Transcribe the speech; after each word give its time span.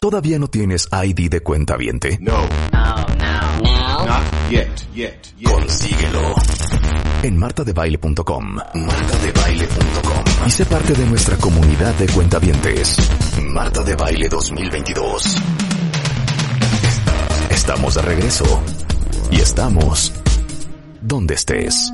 ¿Todavía 0.00 0.38
no 0.38 0.48
tienes 0.48 0.88
ID 0.92 1.30
de 1.30 1.40
cuenta 1.40 1.76
viente? 1.76 2.18
No. 2.20 2.34
Oh, 2.34 3.06
no. 3.18 3.62
No. 3.62 4.06
Not 4.06 4.22
yet, 4.50 4.68
yet, 4.94 5.34
yet. 5.36 5.50
Consíguelo 5.50 6.34
en 7.22 7.36
martadebaile.com. 7.36 8.54
Martadebaile.com. 8.54 10.46
Y 10.46 10.50
sé 10.50 10.64
parte 10.66 10.92
de 10.92 11.06
nuestra 11.06 11.36
comunidad 11.38 11.94
de 11.94 12.06
cuentavientes. 12.06 12.98
Marta 13.42 13.82
de 13.82 13.96
Baile 13.96 14.28
2022. 14.28 15.36
Estamos 17.50 17.94
de 17.94 18.02
regreso. 18.02 18.62
Y 19.30 19.40
estamos 19.40 20.12
donde 21.00 21.34
estés. 21.34 21.90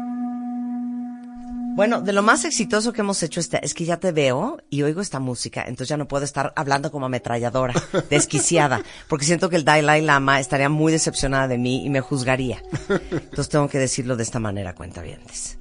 Bueno, 1.74 2.02
de 2.02 2.12
lo 2.12 2.22
más 2.22 2.44
exitoso 2.44 2.92
que 2.92 3.00
hemos 3.00 3.22
hecho 3.22 3.40
este, 3.40 3.64
es 3.64 3.72
que 3.72 3.86
ya 3.86 3.96
te 3.96 4.12
veo 4.12 4.62
y 4.68 4.82
oigo 4.82 5.00
esta 5.00 5.20
música, 5.20 5.62
entonces 5.62 5.88
ya 5.88 5.96
no 5.96 6.06
puedo 6.06 6.22
estar 6.22 6.52
hablando 6.54 6.92
como 6.92 7.06
ametralladora, 7.06 7.72
desquiciada, 8.10 8.82
porque 9.08 9.24
siento 9.24 9.48
que 9.48 9.56
el 9.56 9.64
Dalai 9.64 10.02
Lama 10.02 10.38
estaría 10.38 10.68
muy 10.68 10.92
decepcionada 10.92 11.48
de 11.48 11.56
mí 11.56 11.84
y 11.84 11.88
me 11.88 12.02
juzgaría. 12.02 12.62
Entonces 12.88 13.48
tengo 13.48 13.68
que 13.68 13.78
decirlo 13.78 14.16
de 14.16 14.22
esta 14.22 14.38
manera, 14.38 14.74
cuentavientes. 14.74 15.58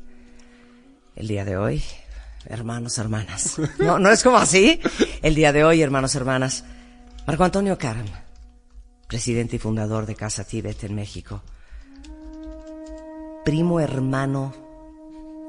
El 1.16 1.30
día 1.30 1.46
de 1.46 1.56
hoy, 1.56 1.82
hermanos, 2.46 2.98
hermanas. 2.98 3.58
No, 3.80 3.98
no 3.98 4.10
es 4.10 4.22
como 4.22 4.38
así. 4.38 4.82
El 5.22 5.34
día 5.34 5.54
de 5.54 5.64
hoy, 5.64 5.82
hermanos, 5.82 6.14
hermanas. 6.16 6.66
Marco 7.26 7.46
Antonio 7.46 7.78
Karam, 7.78 8.08
presidente 9.08 9.56
y 9.56 9.60
fundador 9.60 10.06
de 10.06 10.16
Casa 10.16 10.44
Tíbet 10.44 10.84
en 10.84 10.94
México. 10.94 11.42
Primo 13.46 13.80
hermano 13.80 14.71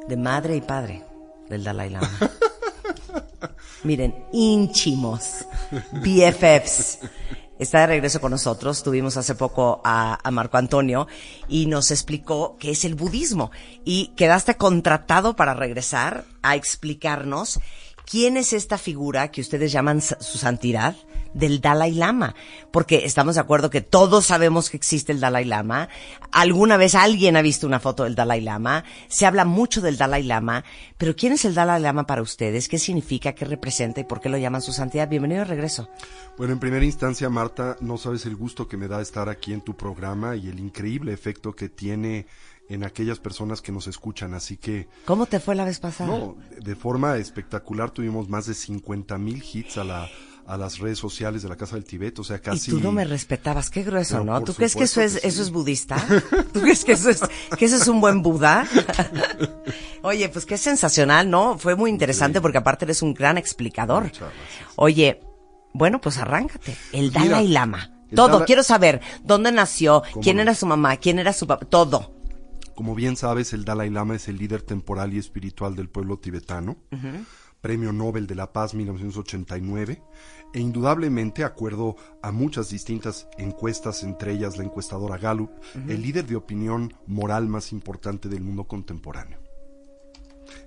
de 0.08 0.16
madre 0.16 0.56
y 0.56 0.60
padre 0.60 1.04
del 1.48 1.64
Dalai 1.64 1.90
Lama. 1.90 2.10
Miren, 3.84 4.14
ínchimos, 4.32 5.44
BFFs. 5.92 6.98
Está 7.58 7.80
de 7.80 7.86
regreso 7.86 8.20
con 8.20 8.30
nosotros. 8.30 8.82
Tuvimos 8.82 9.16
hace 9.16 9.34
poco 9.34 9.80
a, 9.84 10.18
a, 10.22 10.30
Marco 10.30 10.56
Antonio 10.56 11.06
y 11.48 11.66
nos 11.66 11.90
explicó 11.90 12.56
qué 12.58 12.72
es 12.72 12.84
el 12.84 12.94
budismo. 12.94 13.50
Y 13.84 14.08
quedaste 14.16 14.56
contratado 14.56 15.36
para 15.36 15.54
regresar 15.54 16.24
a 16.42 16.56
explicarnos 16.56 17.60
quién 18.04 18.36
es 18.36 18.52
esta 18.52 18.78
figura 18.78 19.30
que 19.30 19.40
ustedes 19.40 19.72
llaman 19.72 20.00
su 20.00 20.38
santidad 20.38 20.96
del 21.34 21.60
Dalai 21.60 21.92
Lama, 21.94 22.34
porque 22.70 23.04
estamos 23.04 23.36
de 23.36 23.40
acuerdo 23.40 23.70
que 23.70 23.80
todos 23.80 24.26
sabemos 24.26 24.70
que 24.70 24.76
existe 24.76 25.12
el 25.12 25.20
Dalai 25.20 25.44
Lama, 25.44 25.88
alguna 26.30 26.76
vez 26.76 26.94
alguien 26.94 27.36
ha 27.36 27.42
visto 27.42 27.66
una 27.66 27.80
foto 27.80 28.04
del 28.04 28.14
Dalai 28.14 28.40
Lama, 28.40 28.84
se 29.08 29.26
habla 29.26 29.44
mucho 29.44 29.80
del 29.80 29.96
Dalai 29.96 30.22
Lama, 30.22 30.64
pero 30.98 31.16
¿quién 31.16 31.32
es 31.32 31.44
el 31.44 31.54
Dalai 31.54 31.80
Lama 31.80 32.06
para 32.06 32.22
ustedes? 32.22 32.68
¿Qué 32.68 32.78
significa? 32.78 33.34
¿Qué 33.34 33.44
representa? 33.44 34.00
¿Y 34.00 34.04
por 34.04 34.20
qué 34.20 34.28
lo 34.28 34.38
llaman 34.38 34.62
su 34.62 34.72
santidad? 34.72 35.08
Bienvenido 35.08 35.40
de 35.40 35.46
regreso. 35.46 35.88
Bueno, 36.36 36.52
en 36.52 36.60
primera 36.60 36.84
instancia, 36.84 37.28
Marta, 37.28 37.76
no 37.80 37.98
sabes 37.98 38.26
el 38.26 38.36
gusto 38.36 38.68
que 38.68 38.76
me 38.76 38.88
da 38.88 39.00
estar 39.00 39.28
aquí 39.28 39.52
en 39.52 39.60
tu 39.60 39.76
programa 39.76 40.36
y 40.36 40.48
el 40.48 40.58
increíble 40.58 41.12
efecto 41.12 41.54
que 41.54 41.68
tiene 41.68 42.26
en 42.68 42.84
aquellas 42.84 43.18
personas 43.18 43.60
que 43.60 43.72
nos 43.72 43.86
escuchan, 43.86 44.34
así 44.34 44.56
que... 44.56 44.88
¿Cómo 45.04 45.26
te 45.26 45.40
fue 45.40 45.54
la 45.54 45.64
vez 45.64 45.78
pasada? 45.78 46.10
No, 46.10 46.36
de 46.58 46.74
forma 46.74 47.16
espectacular 47.16 47.90
tuvimos 47.90 48.28
más 48.28 48.46
de 48.46 48.54
50 48.54 49.18
mil 49.18 49.42
hits 49.52 49.76
a 49.76 49.84
la 49.84 50.08
a 50.46 50.56
las 50.56 50.78
redes 50.78 50.98
sociales 50.98 51.42
de 51.42 51.48
la 51.48 51.56
Casa 51.56 51.76
del 51.76 51.84
Tibet, 51.84 52.18
o 52.18 52.24
sea, 52.24 52.40
casi... 52.40 52.70
Y 52.70 52.74
tú 52.74 52.80
no 52.80 52.92
me 52.92 53.04
respetabas, 53.04 53.70
qué 53.70 53.82
grueso, 53.82 54.18
Pero 54.18 54.24
¿no? 54.24 54.42
¿Tú 54.42 54.54
crees 54.54 54.74
que 54.74 54.84
eso 54.84 55.00
es, 55.00 55.20
que 55.20 55.28
eso 55.28 55.42
es 55.42 55.50
budista? 55.50 55.96
¿Tú 56.52 56.60
crees 56.60 56.84
que 56.84 56.92
eso 56.92 57.10
es, 57.10 57.20
que 57.56 57.64
eso 57.64 57.76
es 57.76 57.88
un 57.88 58.00
buen 58.00 58.22
Buda? 58.22 58.66
Oye, 60.02 60.28
pues 60.28 60.46
qué 60.46 60.58
sensacional, 60.58 61.30
¿no? 61.30 61.58
Fue 61.58 61.76
muy 61.76 61.90
interesante 61.90 62.40
porque 62.40 62.58
aparte 62.58 62.84
eres 62.84 63.02
un 63.02 63.14
gran 63.14 63.38
explicador. 63.38 64.10
Oye, 64.76 65.20
bueno, 65.72 66.00
pues 66.00 66.18
arráncate. 66.18 66.76
El 66.92 67.12
Dalai 67.12 67.48
Lama. 67.48 67.90
Todo, 68.14 68.28
Dalai... 68.28 68.46
quiero 68.46 68.62
saber 68.62 69.00
dónde 69.22 69.52
nació, 69.52 70.02
quién 70.20 70.36
no? 70.36 70.42
era 70.42 70.54
su 70.54 70.66
mamá, 70.66 70.96
quién 70.96 71.18
era 71.18 71.32
su 71.32 71.46
papá, 71.46 71.64
todo. 71.64 72.14
Como 72.74 72.94
bien 72.94 73.16
sabes, 73.16 73.52
el 73.52 73.64
Dalai 73.64 73.90
Lama 73.90 74.16
es 74.16 74.28
el 74.28 74.38
líder 74.38 74.62
temporal 74.62 75.14
y 75.14 75.18
espiritual 75.18 75.76
del 75.76 75.88
pueblo 75.88 76.18
tibetano. 76.18 76.76
Uh 76.90 76.96
-huh. 76.96 77.24
Premio 77.62 77.92
Nobel 77.92 78.26
de 78.26 78.34
la 78.34 78.52
Paz 78.52 78.74
1989, 78.74 80.02
e 80.52 80.60
indudablemente, 80.60 81.44
acuerdo 81.44 81.96
a 82.20 82.32
muchas 82.32 82.68
distintas 82.68 83.28
encuestas, 83.38 84.02
entre 84.02 84.32
ellas 84.32 84.58
la 84.58 84.64
encuestadora 84.64 85.16
Gallup, 85.16 85.50
uh 85.50 85.78
-huh. 85.78 85.90
el 85.90 86.02
líder 86.02 86.26
de 86.26 86.36
opinión 86.36 86.92
moral 87.06 87.48
más 87.48 87.72
importante 87.72 88.28
del 88.28 88.42
mundo 88.42 88.64
contemporáneo. 88.64 89.38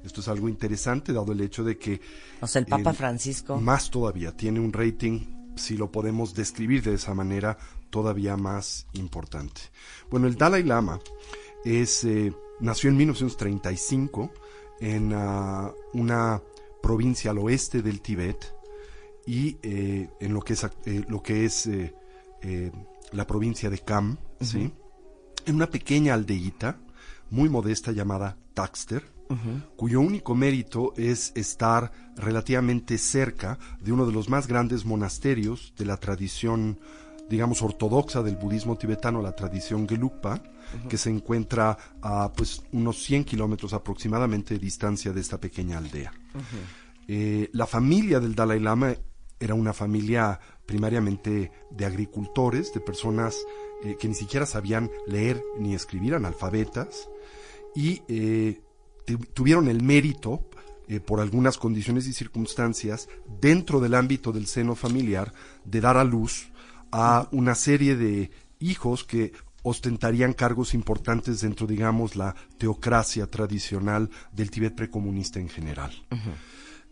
Esto 0.04 0.22
es 0.22 0.28
algo 0.30 0.48
interesante, 0.48 1.12
dado 1.12 1.34
el 1.34 1.42
hecho 1.42 1.64
de 1.66 1.78
que... 1.78 2.00
O 2.40 2.48
sea, 2.48 2.62
el 2.62 2.66
Papa 2.66 2.92
eh, 2.92 2.94
Francisco... 2.94 3.60
Más 3.60 3.92
todavía, 3.92 4.32
tiene 4.32 4.62
un 4.62 4.72
rating, 4.72 5.52
si 5.58 5.76
lo 5.76 5.92
podemos 5.92 6.34
describir 6.34 6.82
de 6.82 6.94
esa 6.94 7.14
manera, 7.14 7.58
todavía 7.90 8.38
más 8.38 8.88
importante. 8.94 9.62
Bueno, 10.10 10.28
el 10.28 10.36
Dalai 10.36 10.64
Lama 10.64 11.00
es, 11.66 12.06
eh, 12.06 12.34
nació 12.62 12.90
en 12.90 12.98
1935 12.98 14.32
en 14.80 15.14
uh, 15.14 15.74
una 15.94 16.42
provincia 16.86 17.32
al 17.32 17.40
oeste 17.40 17.82
del 17.82 18.00
Tíbet 18.00 18.54
y 19.26 19.58
eh, 19.64 20.08
en 20.20 20.34
lo 20.36 20.42
que 20.42 20.54
es, 20.54 20.64
eh, 20.86 21.04
lo 21.10 21.24
que 21.24 21.44
es 21.46 21.66
eh, 21.66 21.92
la 23.12 23.26
provincia 23.26 23.72
de 23.72 23.80
Kham, 23.80 24.12
uh 24.12 24.16
-huh. 24.16 24.46
¿sí? 24.46 24.72
en 25.48 25.56
una 25.56 25.68
pequeña 25.68 26.14
aldeíta 26.14 26.78
muy 27.32 27.50
modesta 27.50 27.92
llamada 27.92 28.38
Taxter, 28.54 29.02
uh 29.30 29.34
-huh. 29.34 29.76
cuyo 29.76 30.00
único 30.00 30.36
mérito 30.36 30.94
es 30.96 31.32
estar 31.34 31.92
relativamente 32.18 33.00
cerca 33.00 33.58
de 33.82 33.92
uno 33.92 34.06
de 34.06 34.14
los 34.14 34.30
más 34.30 34.46
grandes 34.46 34.86
monasterios 34.86 35.74
de 35.80 35.86
la 35.86 35.98
tradición, 35.98 36.80
digamos, 37.32 37.64
ortodoxa 37.64 38.22
del 38.22 38.36
budismo 38.36 38.78
tibetano, 38.78 39.24
la 39.24 39.36
tradición 39.36 39.90
Gelugpa, 39.90 40.44
Uh 40.74 40.86
-huh. 40.86 40.88
que 40.88 40.98
se 40.98 41.10
encuentra 41.10 41.78
a 42.02 42.32
pues 42.34 42.64
unos 42.72 43.04
100 43.04 43.24
kilómetros 43.24 43.74
aproximadamente 43.74 44.56
de 44.56 44.60
distancia 44.60 45.14
de 45.14 45.22
esta 45.22 45.40
pequeña 45.40 45.78
aldea. 45.78 46.12
Uh 46.34 46.40
-huh. 46.40 46.44
eh, 47.08 47.50
la 47.54 47.66
familia 47.68 48.20
del 48.20 48.36
Dalai 48.36 48.60
Lama 48.60 48.96
era 49.40 49.54
una 49.54 49.74
familia 49.74 50.40
primariamente 50.66 51.52
de 51.70 51.86
agricultores, 51.86 52.74
de 52.74 52.80
personas 52.80 53.38
eh, 53.84 53.98
que 54.00 54.08
ni 54.08 54.16
siquiera 54.16 54.46
sabían 54.46 54.90
leer 55.06 55.44
ni 55.60 55.76
escribir, 55.76 56.16
analfabetas, 56.16 57.10
y 57.76 58.02
eh, 58.08 58.62
tuvieron 59.34 59.68
el 59.68 59.84
mérito, 59.84 60.48
eh, 60.88 61.00
por 61.00 61.20
algunas 61.20 61.58
condiciones 61.58 62.08
y 62.08 62.14
circunstancias, 62.14 63.10
dentro 63.42 63.80
del 63.80 63.96
ámbito 63.96 64.32
del 64.32 64.48
seno 64.48 64.76
familiar, 64.76 65.34
de 65.66 65.82
dar 65.82 65.98
a 65.98 66.04
luz 66.04 66.52
a 66.92 67.28
una 67.32 67.56
serie 67.56 67.96
de 67.96 68.32
hijos 68.60 69.04
que 69.04 69.34
ostentarían 69.66 70.34
cargos 70.34 70.74
importantes 70.76 71.42
dentro, 71.42 71.66
digamos, 71.66 72.16
la 72.16 72.36
teocracia 72.60 73.26
tradicional 73.26 74.10
del 74.32 74.52
Tíbet 74.52 74.76
precomunista 74.76 75.40
en 75.40 75.50
general. 75.50 75.92
Uh 76.12 76.16
-huh. 76.16 76.34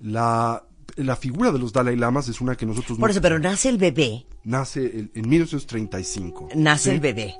La, 0.01 0.63
la 0.95 1.15
figura 1.15 1.51
de 1.51 1.59
los 1.59 1.71
Dalai 1.71 1.95
Lamas 1.95 2.27
es 2.29 2.41
una 2.41 2.55
que 2.55 2.65
nosotros... 2.65 2.97
Por 2.97 3.11
eso, 3.11 3.21
pero 3.21 3.37
nace 3.37 3.69
el 3.69 3.77
bebé. 3.77 4.25
Nace 4.43 4.79
el, 4.85 5.11
en 5.13 5.29
1935. 5.29 6.49
Nace 6.55 6.89
¿sí? 6.89 6.95
el 6.95 6.99
bebé. 6.99 7.35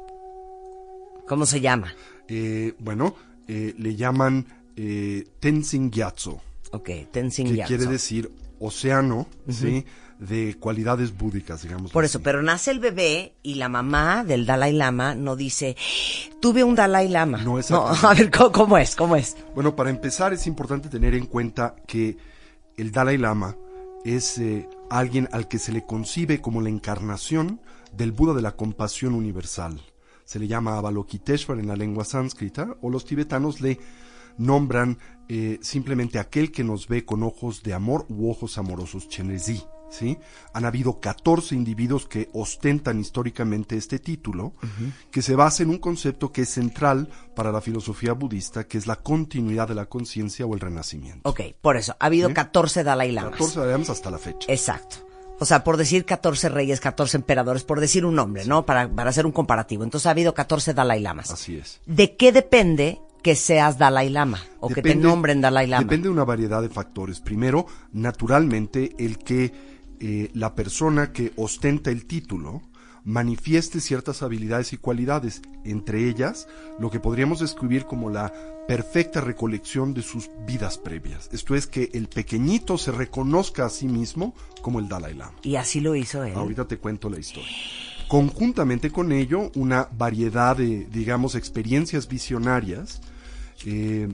¿Cómo 1.27 1.47
se 1.47 1.59
llama? 1.59 1.91
Eh, 2.27 2.75
bueno, 2.77 3.15
eh, 3.47 3.73
le 3.77 3.95
llaman 3.95 4.45
eh, 4.75 5.23
Tenzin 5.39 5.89
Gyatso. 5.89 6.41
Ok, 6.73 6.89
Tenzin 7.11 7.47
que 7.47 7.55
Gyatso. 7.55 7.67
quiere 7.69 7.85
decir 7.87 8.31
océano, 8.59 9.17
uh 9.17 9.27
-huh. 9.47 9.53
¿sí? 9.53 9.85
De 10.27 10.55
cualidades 10.59 11.17
búdicas, 11.17 11.63
digamos. 11.63 11.91
Por 11.91 12.05
eso, 12.05 12.21
pero 12.21 12.41
nace 12.41 12.71
el 12.71 12.79
bebé 12.79 13.33
y 13.43 13.55
la 13.55 13.69
mamá 13.69 14.23
del 14.23 14.45
Dalai 14.45 14.73
Lama 14.73 15.15
no 15.15 15.35
dice, 15.35 15.75
tuve 16.39 16.63
un 16.63 16.75
Dalai 16.75 17.09
Lama. 17.09 17.39
No, 17.43 17.59
es 17.59 17.69
no 17.69 17.87
a 18.01 18.13
ver, 18.13 18.31
¿cómo, 18.31 18.51
¿cómo, 18.51 18.77
es? 18.77 18.95
¿Cómo 18.95 19.15
es? 19.15 19.35
Bueno, 19.53 19.75
para 19.75 19.89
empezar 19.89 20.33
es 20.33 20.47
importante 20.47 20.89
tener 20.89 21.13
en 21.13 21.25
cuenta 21.25 21.75
que 21.87 22.17
el 22.77 22.91
Dalai 22.91 23.17
Lama 23.17 23.57
es 24.05 24.37
eh, 24.37 24.67
alguien 24.89 25.27
al 25.31 25.47
que 25.47 25.59
se 25.59 25.71
le 25.71 25.85
concibe 25.85 26.41
como 26.41 26.61
la 26.61 26.69
encarnación 26.69 27.61
del 27.91 28.11
Buda 28.11 28.33
de 28.33 28.41
la 28.41 28.55
compasión 28.55 29.13
universal. 29.13 29.81
Se 30.25 30.39
le 30.39 30.47
llama 30.47 30.77
Avalokiteshvara 30.77 31.61
en 31.61 31.67
la 31.67 31.75
lengua 31.75 32.05
sánscrita, 32.05 32.75
o 32.81 32.89
los 32.89 33.05
tibetanos 33.05 33.59
le 33.59 33.79
nombran 34.37 34.97
eh, 35.27 35.59
simplemente 35.61 36.17
aquel 36.17 36.51
que 36.51 36.63
nos 36.63 36.87
ve 36.87 37.05
con 37.05 37.23
ojos 37.23 37.61
de 37.61 37.73
amor 37.73 38.05
u 38.09 38.29
ojos 38.29 38.57
amorosos, 38.57 39.09
Chenrezí. 39.09 39.63
¿Sí? 39.93 40.17
Han 40.53 40.65
habido 40.65 40.99
14 40.99 41.55
individuos 41.55 42.07
que 42.07 42.29
ostentan 42.33 42.99
históricamente 42.99 43.77
este 43.77 43.99
título, 43.99 44.53
que 45.11 45.21
se 45.21 45.35
basa 45.35 45.63
en 45.63 45.69
un 45.69 45.77
concepto 45.77 46.31
que 46.31 46.41
es 46.41 46.49
central 46.49 47.09
para 47.35 47.51
la 47.51 47.61
filosofía 47.61 48.13
budista, 48.13 48.65
que 48.65 48.77
es 48.77 48.87
la 48.87 48.97
continuidad 48.97 49.67
de 49.67 49.75
la 49.75 49.85
conciencia 49.85 50.45
o 50.45 50.53
el 50.53 50.59
renacimiento. 50.59 51.29
Ok, 51.29 51.41
por 51.61 51.77
eso, 51.77 51.95
ha 51.99 52.05
habido 52.07 52.29
¿Sí? 52.29 52.33
14 52.33 52.83
Dalai 52.83 53.11
Lamas. 53.11 53.31
14 53.33 53.59
además 53.59 53.89
hasta 53.89 54.11
la 54.11 54.17
fecha. 54.17 54.51
Exacto. 54.51 54.97
O 55.39 55.45
sea, 55.45 55.63
por 55.63 55.77
decir 55.77 56.05
14 56.05 56.49
reyes, 56.49 56.79
14 56.79 57.17
emperadores, 57.17 57.63
por 57.63 57.79
decir 57.79 58.05
un 58.05 58.15
nombre, 58.15 58.45
¿no? 58.45 58.65
Para, 58.65 58.87
para 58.87 59.09
hacer 59.09 59.25
un 59.25 59.31
comparativo. 59.31 59.83
Entonces 59.83 60.07
ha 60.07 60.11
habido 60.11 60.33
14 60.33 60.73
Dalai 60.73 61.01
Lamas. 61.01 61.31
Así 61.31 61.57
es. 61.57 61.81
¿De 61.85 62.15
qué 62.15 62.31
depende 62.31 63.01
que 63.23 63.35
seas 63.35 63.77
Dalai 63.77 64.09
Lama? 64.09 64.39
O 64.59 64.69
que 64.69 64.81
te 64.81 64.95
nombren 64.95 65.41
Dalai 65.41 65.67
Lama. 65.67 65.83
Depende 65.83 66.07
de 66.07 66.13
una 66.13 66.25
variedad 66.25 66.61
de 66.61 66.69
factores. 66.69 67.19
Primero, 67.19 67.65
naturalmente, 67.91 68.95
el 68.99 69.17
que 69.17 69.72
eh, 70.05 70.29
la 70.33 70.53
persona 70.53 71.13
que 71.13 71.31
ostenta 71.37 71.89
el 71.89 72.05
título 72.05 72.61
manifieste 73.05 73.79
ciertas 73.79 74.21
habilidades 74.21 74.73
y 74.73 74.77
cualidades, 74.77 75.41
entre 75.63 76.09
ellas 76.09 76.45
lo 76.77 76.91
que 76.91 76.99
podríamos 76.99 77.39
describir 77.39 77.85
como 77.85 78.09
la 78.09 78.33
perfecta 78.67 79.21
recolección 79.21 79.93
de 79.93 80.01
sus 80.01 80.29
vidas 80.45 80.77
previas. 80.77 81.29
Esto 81.31 81.55
es 81.55 81.67
que 81.67 81.89
el 81.93 82.09
pequeñito 82.09 82.77
se 82.77 82.91
reconozca 82.91 83.65
a 83.65 83.69
sí 83.69 83.87
mismo 83.87 84.35
como 84.61 84.79
el 84.79 84.89
Dalai 84.89 85.13
Lama. 85.13 85.37
Y 85.41 85.55
así 85.55 85.79
lo 85.79 85.95
hizo 85.95 86.21
él. 86.25 86.33
Ahorita 86.35 86.67
te 86.67 86.79
cuento 86.79 87.09
la 87.09 87.19
historia. 87.19 87.49
Conjuntamente 88.09 88.91
con 88.91 89.13
ello, 89.13 89.51
una 89.55 89.87
variedad 89.97 90.57
de, 90.57 90.85
digamos, 90.91 91.35
experiencias 91.35 92.09
visionarias 92.09 92.99
eh, 93.65 94.09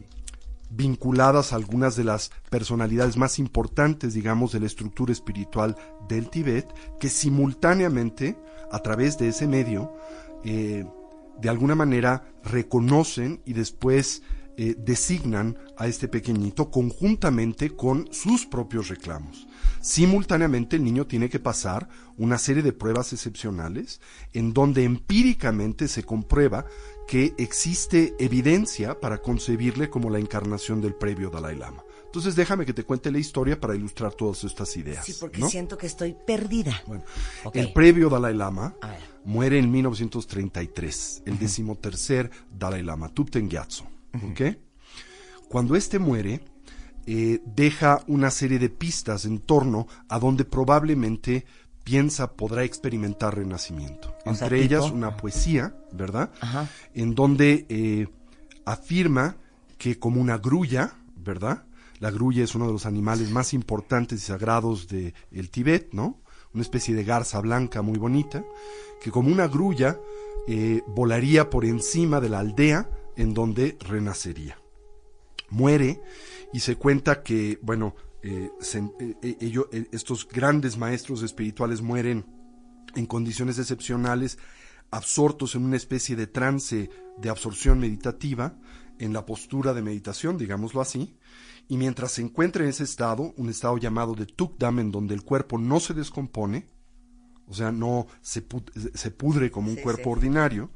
vinculadas 0.69 1.51
a 1.51 1.55
algunas 1.55 1.95
de 1.95 2.03
las 2.03 2.31
personalidades 2.49 3.17
más 3.17 3.39
importantes, 3.39 4.13
digamos, 4.13 4.51
de 4.51 4.59
la 4.59 4.67
estructura 4.67 5.11
espiritual 5.11 5.75
del 6.07 6.29
Tíbet, 6.29 6.67
que 6.99 7.09
simultáneamente, 7.09 8.37
a 8.71 8.79
través 8.79 9.17
de 9.17 9.29
ese 9.29 9.47
medio, 9.47 9.93
eh, 10.43 10.85
de 11.39 11.49
alguna 11.49 11.75
manera 11.75 12.23
reconocen 12.43 13.41
y 13.45 13.53
después 13.53 14.21
eh, 14.61 14.75
designan 14.77 15.57
a 15.77 15.87
este 15.87 16.09
pequeñito 16.09 16.69
conjuntamente 16.69 17.69
con 17.69 18.09
sus 18.11 18.45
propios 18.45 18.89
reclamos. 18.89 19.47
Simultáneamente 19.79 20.75
el 20.75 20.83
niño 20.83 21.07
tiene 21.07 21.29
que 21.29 21.39
pasar 21.39 21.87
una 22.17 22.37
serie 22.37 22.61
de 22.61 22.73
pruebas 22.73 23.13
excepcionales 23.13 24.01
en 24.33 24.53
donde 24.53 24.83
empíricamente 24.83 25.87
se 25.87 26.03
comprueba 26.03 26.65
que 27.09 27.33
existe 27.39 28.13
evidencia 28.19 28.99
para 28.99 29.17
concebirle 29.17 29.89
como 29.89 30.11
la 30.11 30.19
encarnación 30.19 30.79
del 30.79 30.93
previo 30.93 31.31
Dalai 31.31 31.55
Lama. 31.55 31.83
Entonces 32.05 32.35
déjame 32.35 32.67
que 32.67 32.73
te 32.73 32.83
cuente 32.83 33.11
la 33.11 33.17
historia 33.17 33.59
para 33.59 33.75
ilustrar 33.75 34.13
todas 34.13 34.43
estas 34.43 34.77
ideas. 34.77 35.05
Sí, 35.05 35.15
porque 35.19 35.39
¿no? 35.39 35.49
siento 35.49 35.75
que 35.75 35.87
estoy 35.87 36.15
perdida. 36.27 36.79
Bueno, 36.85 37.03
el 37.55 37.73
previo 37.73 38.09
Dalai 38.09 38.35
Lama 38.35 38.75
muere 39.25 39.57
en 39.57 39.71
1933, 39.71 41.23
el 41.25 41.39
decimotercer 41.39 42.29
Dalai 42.55 42.83
Lama, 42.83 43.09
Tupten 43.09 43.49
Gyatso. 43.49 43.85
¿ok? 44.13 44.41
Cuando 45.47 45.75
este 45.75 45.97
muere, 45.97 46.41
eh, 47.07 47.41
deja 47.43 48.03
una 48.05 48.29
serie 48.29 48.59
de 48.59 48.69
pistas 48.69 49.25
en 49.25 49.39
torno 49.39 49.87
a 50.09 50.19
donde 50.19 50.45
probablemente 50.45 51.43
piensa 51.89 52.33
podrá 52.33 52.63
experimentar 52.63 53.35
renacimiento. 53.35 54.13
O 54.25 54.35
sea, 54.35 54.45
Entre 54.45 54.61
ellas 54.63 54.83
tipo- 54.83 54.95
una 54.95 55.17
poesía, 55.17 55.75
¿verdad? 55.91 56.29
Ajá. 56.39 56.67
En 56.93 57.15
donde 57.15 57.65
eh, 57.69 58.07
afirma 58.65 59.37
que 59.79 59.97
como 59.97 60.21
una 60.21 60.37
grulla, 60.37 60.93
¿verdad? 61.15 61.63
La 61.99 62.11
grulla 62.11 62.43
es 62.43 62.53
uno 62.53 62.67
de 62.67 62.73
los 62.73 62.85
animales 62.85 63.31
más 63.31 63.53
importantes 63.53 64.21
y 64.21 64.25
sagrados 64.25 64.87
del 64.87 65.13
el 65.31 65.49
Tíbet, 65.49 65.89
¿no? 65.93 66.19
Una 66.53 66.61
especie 66.61 66.93
de 66.93 67.03
garza 67.03 67.39
blanca 67.39 67.81
muy 67.81 67.97
bonita, 67.97 68.43
que 69.01 69.09
como 69.09 69.31
una 69.31 69.47
grulla 69.47 69.97
eh, 70.47 70.81
volaría 70.87 71.49
por 71.49 71.65
encima 71.65 72.21
de 72.21 72.29
la 72.29 72.39
aldea 72.39 72.87
en 73.15 73.33
donde 73.33 73.77
renacería 73.79 74.57
muere 75.51 75.99
y 76.53 76.59
se 76.59 76.75
cuenta 76.75 77.23
que, 77.23 77.57
bueno, 77.63 77.95
eh, 78.23 78.49
se- 78.59 78.79
eh, 78.99 79.15
eh, 79.21 79.37
eh, 79.71 79.87
estos 79.91 80.27
grandes 80.27 80.77
maestros 80.77 81.23
espirituales 81.23 81.81
mueren 81.81 82.25
en 82.95 83.05
condiciones 83.05 83.59
excepcionales, 83.59 84.37
absortos 84.91 85.55
en 85.55 85.63
una 85.63 85.77
especie 85.77 86.15
de 86.15 86.27
trance 86.27 86.89
de 87.17 87.29
absorción 87.29 87.79
meditativa, 87.79 88.57
en 88.97 89.13
la 89.13 89.25
postura 89.25 89.73
de 89.73 89.81
meditación, 89.81 90.37
digámoslo 90.37 90.81
así, 90.81 91.15
y 91.67 91.77
mientras 91.77 92.11
se 92.13 92.21
encuentra 92.21 92.63
en 92.63 92.69
ese 92.69 92.83
estado, 92.83 93.33
un 93.37 93.49
estado 93.49 93.77
llamado 93.77 94.15
de 94.15 94.25
Tukdam, 94.25 94.79
en 94.79 94.91
donde 94.91 95.13
el 95.13 95.23
cuerpo 95.23 95.57
no 95.57 95.79
se 95.79 95.93
descompone, 95.93 96.67
o 97.47 97.53
sea, 97.53 97.71
no 97.71 98.07
se, 98.21 98.45
se 98.93 99.11
pudre 99.11 99.51
como 99.51 99.69
un 99.69 99.75
Sí, 99.77 99.83
cuerpo 99.83 100.03
sí. 100.05 100.09
ordinario, 100.09 100.71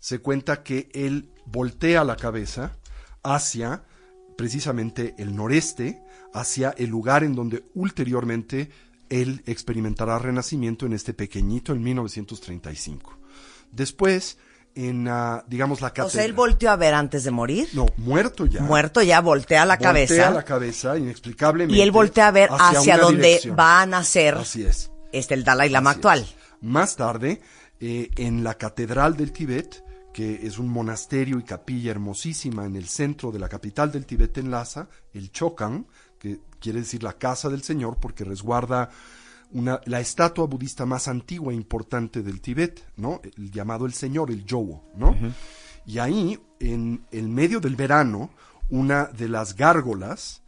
se 0.00 0.20
cuenta 0.20 0.62
que 0.62 0.90
él 0.92 1.30
voltea 1.46 2.04
la 2.04 2.16
cabeza 2.16 2.76
hacia 3.22 3.84
precisamente 4.36 5.14
el 5.18 5.34
noreste, 5.34 6.02
hacia 6.34 6.74
el 6.76 6.90
lugar 6.90 7.24
en 7.24 7.34
donde 7.34 7.64
ulteriormente 7.74 8.68
él 9.08 9.42
experimentará 9.46 10.18
renacimiento 10.18 10.84
en 10.84 10.92
este 10.92 11.14
pequeñito 11.14 11.72
en 11.72 11.82
1935. 11.82 13.16
Después, 13.72 14.38
en, 14.74 15.08
ah, 15.08 15.44
digamos, 15.46 15.80
la 15.80 15.88
O 15.88 15.90
catedral. 15.90 16.10
sea, 16.10 16.24
él 16.24 16.32
volteó 16.32 16.70
a 16.70 16.76
ver 16.76 16.94
antes 16.94 17.24
de 17.24 17.30
morir. 17.30 17.68
No, 17.72 17.86
muerto 17.96 18.46
ya. 18.46 18.60
Muerto 18.62 19.02
ya, 19.02 19.20
voltea 19.20 19.64
la 19.64 19.74
Voltea 19.76 19.88
cabeza. 19.92 20.30
la 20.30 20.42
cabeza, 20.42 20.98
inexplicablemente. 20.98 21.76
y 21.78 21.82
él 21.82 21.90
voltea 21.92 22.28
a 22.28 22.30
ver 22.32 22.50
hacia, 22.52 22.98
donde 22.98 23.22
dirección. 23.28 23.56
va 23.58 23.82
a 23.82 23.86
nacer 23.86 24.34
Así 24.34 24.64
es. 24.64 24.90
este, 25.12 25.34
el 25.34 25.44
Dalai 25.44 25.68
Lama 25.70 25.90
Así 25.90 25.98
actual. 25.98 26.20
es. 26.20 26.34
Más 26.60 26.96
tarde, 26.96 27.40
eh, 27.80 28.10
en 28.16 28.42
la 28.42 28.54
Catedral 28.54 29.16
del 29.16 29.32
Tíbet, 29.32 29.84
que 30.12 30.46
es 30.46 30.58
un 30.58 30.68
monasterio 30.68 31.38
y 31.38 31.42
capilla 31.42 31.90
hermosísima 31.90 32.64
en 32.64 32.76
el 32.76 32.86
centro 32.88 33.30
de 33.32 33.38
la 33.40 33.48
capital 33.48 33.90
del 33.92 34.06
Tíbet 34.06 34.38
en 34.38 34.50
Lhasa, 34.50 34.88
el 35.12 35.30
Chokan, 35.32 35.86
que 36.24 36.40
quiere 36.58 36.80
decir 36.80 37.02
la 37.02 37.12
casa 37.12 37.50
del 37.50 37.62
Señor, 37.62 37.98
porque 38.00 38.24
resguarda 38.24 38.88
una, 39.52 39.80
la 39.84 40.00
estatua 40.00 40.46
budista 40.46 40.86
más 40.86 41.06
antigua 41.06 41.52
e 41.52 41.56
importante 41.56 42.22
del 42.22 42.40
Tíbet, 42.40 42.82
¿no? 42.96 43.20
El 43.36 43.50
llamado 43.50 43.84
el 43.84 43.92
Señor, 43.92 44.30
el 44.30 44.44
Yowo, 44.44 44.82
¿no? 44.96 45.14
Y 45.86 45.98
ahí, 45.98 46.40
en 46.60 47.04
el 47.10 47.28
medio 47.28 47.60
del 47.60 47.76
verano, 47.76 48.30
una 48.70 49.04
de 49.04 49.28
las 49.28 49.54
gárgolas, 49.54 50.42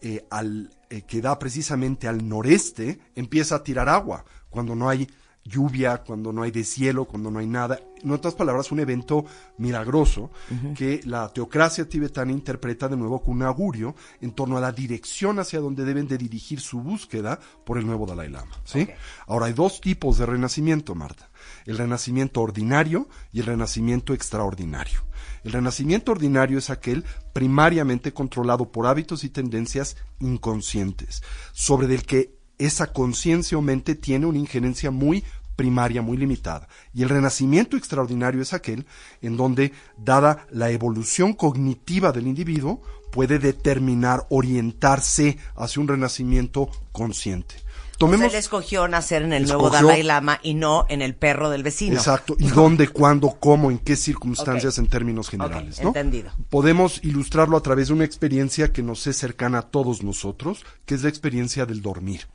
eh, 0.00 0.24
al, 0.30 0.70
eh, 0.90 1.02
que 1.02 1.20
da 1.20 1.38
precisamente 1.38 2.06
al 2.06 2.28
noreste, 2.28 3.00
empieza 3.16 3.56
a 3.56 3.62
tirar 3.64 3.88
agua 3.88 4.24
cuando 4.48 4.76
no 4.76 4.88
hay 4.88 5.08
lluvia, 5.46 5.98
cuando 5.98 6.32
no 6.32 6.42
hay 6.42 6.50
deshielo, 6.50 7.04
cuando 7.04 7.30
no 7.30 7.38
hay 7.38 7.46
nada. 7.46 7.80
En 8.02 8.10
otras 8.10 8.34
palabras, 8.34 8.70
un 8.72 8.80
evento 8.80 9.24
milagroso 9.58 10.30
que 10.74 11.00
la 11.04 11.28
teocracia 11.32 11.88
tibetana 11.88 12.32
interpreta 12.32 12.88
de 12.88 12.96
nuevo 12.96 13.22
con 13.22 13.36
un 13.36 13.42
augurio 13.42 13.94
en 14.20 14.32
torno 14.32 14.58
a 14.58 14.60
la 14.60 14.72
dirección 14.72 15.38
hacia 15.38 15.60
donde 15.60 15.84
deben 15.84 16.06
de 16.06 16.18
dirigir 16.18 16.60
su 16.60 16.80
búsqueda 16.80 17.40
por 17.64 17.78
el 17.78 17.86
nuevo 17.86 18.06
Dalai 18.06 18.28
Lama. 18.28 18.60
¿sí? 18.64 18.88
Ahora 19.26 19.46
hay 19.46 19.52
dos 19.52 19.80
tipos 19.80 20.18
de 20.18 20.26
renacimiento, 20.26 20.94
Marta. 20.94 21.30
El 21.64 21.78
renacimiento 21.78 22.40
ordinario 22.42 23.08
y 23.32 23.40
el 23.40 23.46
renacimiento 23.46 24.12
extraordinario. 24.12 25.00
El 25.44 25.52
renacimiento 25.52 26.12
ordinario 26.12 26.58
es 26.58 26.70
aquel 26.70 27.04
primariamente 27.32 28.12
controlado 28.12 28.70
por 28.70 28.86
hábitos 28.86 29.24
y 29.24 29.30
tendencias 29.30 29.96
inconscientes, 30.20 31.22
sobre 31.52 31.92
el 31.94 32.04
que 32.04 32.36
esa 32.58 32.92
conciencia 32.92 33.58
o 33.58 33.62
mente 33.62 33.94
tiene 33.94 34.26
una 34.26 34.38
injerencia 34.38 34.90
muy 34.90 35.24
primaria, 35.56 36.02
muy 36.02 36.16
limitada. 36.16 36.68
Y 36.94 37.02
el 37.02 37.08
renacimiento 37.08 37.76
extraordinario 37.76 38.42
es 38.42 38.52
aquel 38.52 38.86
en 39.22 39.36
donde, 39.36 39.72
dada 39.96 40.46
la 40.50 40.70
evolución 40.70 41.32
cognitiva 41.32 42.12
del 42.12 42.26
individuo, 42.26 42.82
puede 43.10 43.38
determinar, 43.38 44.26
orientarse 44.28 45.38
hacia 45.56 45.80
un 45.80 45.88
renacimiento 45.88 46.68
consciente. 46.92 47.56
Tomemos 47.98 48.26
él 48.26 48.38
escogió 48.38 48.86
nacer 48.88 49.22
en 49.22 49.32
el 49.32 49.46
nuevo 49.46 49.70
Dalai 49.70 50.02
Lama 50.02 50.38
y 50.42 50.52
no 50.52 50.84
en 50.90 51.00
el 51.00 51.14
perro 51.14 51.48
del 51.48 51.62
vecino. 51.62 51.96
Exacto. 51.96 52.36
¿Y 52.38 52.48
dónde, 52.48 52.88
cuándo, 52.88 53.38
cómo, 53.40 53.70
en 53.70 53.78
qué 53.78 53.96
circunstancias 53.96 54.76
en 54.76 54.88
términos 54.88 55.30
generales? 55.30 55.80
Entendido. 55.80 56.30
Podemos 56.50 57.00
ilustrarlo 57.02 57.56
a 57.56 57.62
través 57.62 57.88
de 57.88 57.94
una 57.94 58.04
experiencia 58.04 58.70
que 58.70 58.82
nos 58.82 59.06
es 59.06 59.16
cercana 59.16 59.58
a 59.58 59.62
todos 59.62 60.02
nosotros, 60.02 60.64
que 60.84 60.94
es 60.94 61.02
la 61.02 61.08
experiencia 61.08 61.64
del 61.64 61.80
dormir. 61.80 62.26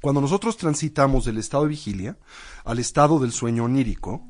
Cuando 0.00 0.20
nosotros 0.20 0.56
transitamos 0.56 1.24
del 1.24 1.38
estado 1.38 1.64
de 1.64 1.70
vigilia 1.70 2.16
al 2.64 2.78
estado 2.78 3.18
del 3.18 3.32
sueño 3.32 3.64
onírico, 3.64 4.22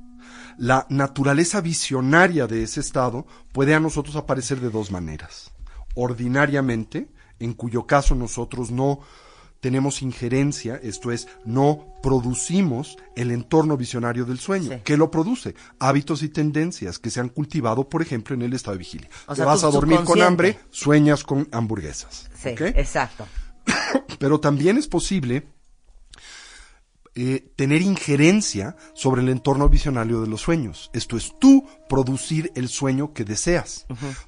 la 0.56 0.86
naturaleza 0.88 1.60
visionaria 1.60 2.46
de 2.46 2.62
ese 2.62 2.80
estado 2.80 3.26
puede 3.52 3.74
a 3.74 3.80
nosotros 3.80 4.16
aparecer 4.16 4.60
de 4.60 4.70
dos 4.70 4.90
maneras. 4.90 5.52
Ordinariamente, 5.94 7.08
en 7.38 7.54
cuyo 7.54 7.86
caso 7.86 8.14
nosotros 8.14 8.70
no 8.70 9.00
tenemos 9.60 10.02
injerencia, 10.02 10.80
esto 10.82 11.12
es, 11.12 11.28
no 11.44 11.94
producimos 12.02 12.96
el 13.14 13.30
entorno 13.30 13.76
visionario 13.76 14.24
del 14.24 14.38
sueño. 14.38 14.70
Sí. 14.70 14.80
¿Qué 14.84 14.96
lo 14.96 15.10
produce? 15.10 15.54
Hábitos 15.78 16.22
y 16.22 16.30
tendencias 16.30 16.98
que 16.98 17.10
se 17.10 17.20
han 17.20 17.28
cultivado, 17.28 17.88
por 17.88 18.00
ejemplo, 18.02 18.34
en 18.34 18.42
el 18.42 18.54
estado 18.54 18.74
de 18.74 18.78
vigilia. 18.78 19.08
O 19.26 19.32
Te 19.32 19.36
sea, 19.36 19.46
vas 19.46 19.64
a 19.64 19.70
dormir 19.70 20.00
con 20.04 20.22
hambre, 20.22 20.58
sueñas 20.70 21.24
con 21.24 21.46
hamburguesas. 21.52 22.30
Sí, 22.34 22.54
exacto 22.58 23.26
pero 24.18 24.40
también 24.40 24.76
es 24.78 24.86
posible 24.86 25.46
eh, 27.14 27.52
tener 27.56 27.82
injerencia 27.82 28.76
sobre 28.94 29.22
el 29.22 29.28
entorno 29.28 29.68
visionario 29.68 30.20
de 30.20 30.28
los 30.28 30.40
sueños. 30.40 30.90
Esto 30.92 31.16
es, 31.16 31.32
tú 31.40 31.66
producir 31.90 32.52
el 32.54 32.68
sueño 32.68 33.12
que 33.12 33.24
deseas. 33.24 33.84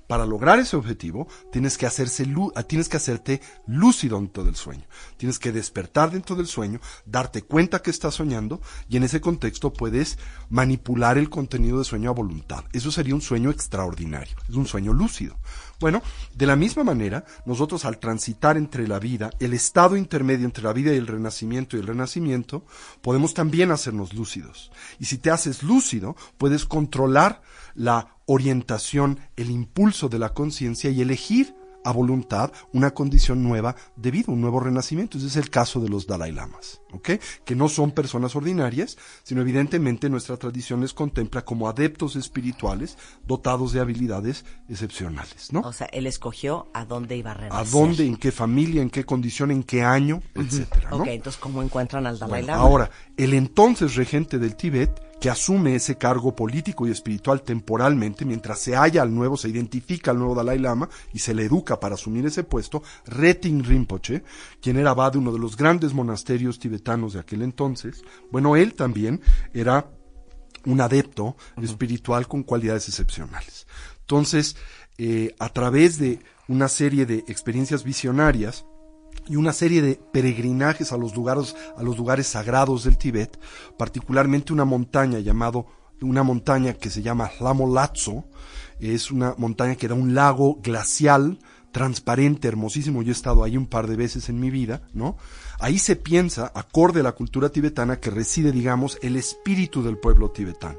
Para 0.08 0.26
lograr 0.26 0.58
ese 0.58 0.74
objetivo, 0.74 1.28
tienes 1.52 1.78
que, 1.78 1.86
hacerse 1.86 2.26
ah, 2.56 2.64
tienes 2.64 2.88
que 2.88 2.96
hacerte 2.96 3.40
lúcido 3.68 4.18
dentro 4.18 4.42
del 4.42 4.56
sueño. 4.56 4.82
Tienes 5.16 5.38
que 5.38 5.52
despertar 5.52 6.10
dentro 6.10 6.34
del 6.34 6.48
sueño, 6.48 6.80
darte 7.06 7.42
cuenta 7.42 7.80
que 7.80 7.92
estás 7.92 8.14
soñando 8.14 8.60
y 8.88 8.96
en 8.96 9.04
ese 9.04 9.20
contexto 9.20 9.72
puedes 9.72 10.18
manipular 10.50 11.18
el 11.18 11.30
contenido 11.30 11.78
de 11.78 11.84
sueño 11.84 12.10
a 12.10 12.14
voluntad. 12.14 12.64
Eso 12.72 12.90
sería 12.90 13.14
un 13.14 13.22
sueño 13.22 13.50
extraordinario. 13.50 14.36
Es 14.48 14.56
un 14.56 14.66
sueño 14.66 14.92
lúcido. 14.92 15.36
Bueno, 15.78 16.02
de 16.34 16.46
la 16.46 16.56
misma 16.56 16.82
manera, 16.82 17.24
nosotros 17.46 17.84
al 17.84 17.98
transitar 17.98 18.56
entre 18.56 18.88
la 18.88 18.98
vida, 18.98 19.30
el 19.38 19.52
estado 19.52 19.96
intermedio 19.96 20.46
entre 20.46 20.64
la 20.64 20.72
vida 20.72 20.92
y 20.92 20.96
el 20.96 21.06
renacimiento 21.06 21.76
y 21.76 21.80
el 21.80 21.86
renacimiento, 21.86 22.64
podemos 23.02 23.34
también 23.34 23.70
hacernos 23.70 24.14
lúcidos. 24.14 24.72
Y 24.98 25.06
si 25.06 25.18
te 25.18 25.30
haces 25.30 25.62
lúcido, 25.62 26.16
puedes 26.38 26.66
controlar 26.66 27.42
la 27.74 28.16
orientación, 28.26 29.18
el 29.36 29.50
impulso 29.50 30.08
de 30.08 30.18
la 30.18 30.30
conciencia 30.30 30.90
y 30.90 31.00
elegir 31.00 31.54
a 31.84 31.92
voluntad 31.92 32.52
una 32.72 32.92
condición 32.92 33.42
nueva 33.42 33.74
de 33.96 34.10
vida, 34.12 34.26
un 34.28 34.40
nuevo 34.40 34.60
renacimiento. 34.60 35.18
Ese 35.18 35.26
es 35.26 35.36
el 35.36 35.50
caso 35.50 35.80
de 35.80 35.88
los 35.88 36.06
Dalai 36.06 36.30
Lamas, 36.30 36.80
¿ok? 36.92 37.10
Que 37.44 37.56
no 37.56 37.68
son 37.68 37.90
personas 37.90 38.36
ordinarias, 38.36 38.96
sino 39.24 39.40
evidentemente 39.40 40.08
nuestra 40.08 40.36
tradición 40.36 40.80
les 40.80 40.94
contempla 40.94 41.44
como 41.44 41.68
adeptos 41.68 42.14
espirituales 42.14 42.96
dotados 43.26 43.72
de 43.72 43.80
habilidades 43.80 44.44
excepcionales, 44.68 45.52
¿no? 45.52 45.60
O 45.60 45.72
sea, 45.72 45.88
él 45.88 46.06
escogió 46.06 46.68
a 46.72 46.84
dónde 46.84 47.16
iba 47.16 47.32
a 47.32 47.34
renacer. 47.34 47.66
a 47.66 47.68
dónde, 47.68 48.06
en 48.06 48.16
qué 48.16 48.30
familia, 48.30 48.80
en 48.80 48.90
qué 48.90 49.04
condición, 49.04 49.50
en 49.50 49.64
qué 49.64 49.82
año, 49.82 50.22
etcétera, 50.36 50.90
¿no? 50.90 50.98
Ok, 50.98 51.06
entonces, 51.08 51.40
¿cómo 51.40 51.62
encuentran 51.62 52.06
al 52.06 52.16
Dalai 52.18 52.42
Bueno, 52.42 52.46
Lama? 52.46 52.62
ahora, 52.62 52.90
el 53.16 53.34
entonces 53.34 53.96
regente 53.96 54.38
del 54.38 54.54
Tíbet, 54.54 55.02
que 55.22 55.30
asume 55.30 55.76
ese 55.76 55.96
cargo 55.96 56.34
político 56.34 56.84
y 56.84 56.90
espiritual 56.90 57.42
temporalmente, 57.42 58.24
mientras 58.24 58.58
se 58.58 58.74
halla 58.74 59.02
al 59.02 59.14
nuevo, 59.14 59.36
se 59.36 59.48
identifica 59.48 60.10
al 60.10 60.18
nuevo 60.18 60.34
Dalai 60.34 60.58
Lama 60.58 60.88
y 61.12 61.20
se 61.20 61.32
le 61.32 61.44
educa 61.44 61.78
para 61.78 61.94
asumir 61.94 62.26
ese 62.26 62.42
puesto, 62.42 62.82
Retin 63.06 63.62
Rinpoche, 63.62 64.24
quien 64.60 64.78
era 64.78 64.90
abad 64.90 65.12
de 65.12 65.18
uno 65.18 65.30
de 65.30 65.38
los 65.38 65.56
grandes 65.56 65.94
monasterios 65.94 66.58
tibetanos 66.58 67.12
de 67.12 67.20
aquel 67.20 67.42
entonces, 67.42 68.02
bueno, 68.32 68.56
él 68.56 68.74
también 68.74 69.20
era 69.54 69.92
un 70.64 70.80
adepto 70.80 71.36
espiritual 71.62 72.26
con 72.26 72.42
cualidades 72.42 72.88
excepcionales. 72.88 73.68
Entonces, 74.00 74.56
eh, 74.98 75.36
a 75.38 75.50
través 75.50 76.00
de 76.00 76.18
una 76.48 76.66
serie 76.66 77.06
de 77.06 77.18
experiencias 77.28 77.84
visionarias, 77.84 78.66
y 79.28 79.36
una 79.36 79.52
serie 79.52 79.82
de 79.82 80.00
peregrinajes 80.12 80.92
a 80.92 80.96
los 80.96 81.14
lugares, 81.14 81.54
a 81.76 81.82
los 81.82 81.96
lugares 81.96 82.26
sagrados 82.26 82.84
del 82.84 82.98
Tíbet, 82.98 83.38
particularmente 83.76 84.52
una 84.52 84.64
montaña 84.64 85.20
llamado, 85.20 85.66
una 86.00 86.22
montaña 86.22 86.74
que 86.74 86.90
se 86.90 87.02
llama 87.02 87.30
Latso, 87.40 88.24
es 88.80 89.10
una 89.10 89.34
montaña 89.38 89.76
que 89.76 89.88
da 89.88 89.94
un 89.94 90.14
lago 90.14 90.58
glacial, 90.60 91.38
transparente, 91.72 92.48
hermosísimo, 92.48 93.02
yo 93.02 93.10
he 93.10 93.12
estado 93.12 93.44
ahí 93.44 93.56
un 93.56 93.66
par 93.66 93.86
de 93.86 93.96
veces 93.96 94.28
en 94.28 94.38
mi 94.38 94.50
vida, 94.50 94.82
¿no? 94.92 95.16
Ahí 95.58 95.78
se 95.78 95.96
piensa, 95.96 96.52
acorde 96.54 97.00
a 97.00 97.04
la 97.04 97.12
cultura 97.12 97.48
tibetana, 97.48 97.98
que 97.98 98.10
reside, 98.10 98.52
digamos, 98.52 98.98
el 99.00 99.16
espíritu 99.16 99.82
del 99.82 99.96
pueblo 99.96 100.30
tibetano. 100.30 100.78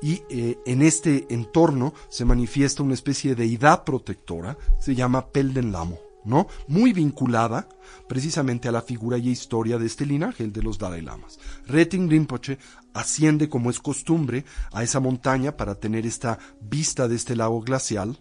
Y 0.00 0.22
eh, 0.30 0.58
en 0.66 0.82
este 0.82 1.26
entorno 1.30 1.92
se 2.08 2.24
manifiesta 2.24 2.82
una 2.82 2.94
especie 2.94 3.34
de 3.34 3.42
deidad 3.42 3.84
protectora, 3.84 4.56
se 4.78 4.94
llama 4.94 5.28
Pelden 5.28 5.72
Lamo. 5.72 5.98
¿No? 6.24 6.46
Muy 6.68 6.92
vinculada 6.92 7.68
precisamente 8.08 8.68
a 8.68 8.72
la 8.72 8.82
figura 8.82 9.18
y 9.18 9.28
historia 9.28 9.78
de 9.78 9.86
este 9.86 10.06
linaje, 10.06 10.44
el 10.44 10.52
de 10.52 10.62
los 10.62 10.78
Dalai 10.78 11.02
Lamas. 11.02 11.38
Retin 11.66 12.08
Rinpoche 12.08 12.58
asciende, 12.92 13.48
como 13.48 13.70
es 13.70 13.80
costumbre, 13.80 14.44
a 14.72 14.82
esa 14.82 15.00
montaña 15.00 15.56
para 15.56 15.74
tener 15.74 16.06
esta 16.06 16.38
vista 16.60 17.08
de 17.08 17.16
este 17.16 17.36
lago 17.36 17.60
glacial, 17.60 18.18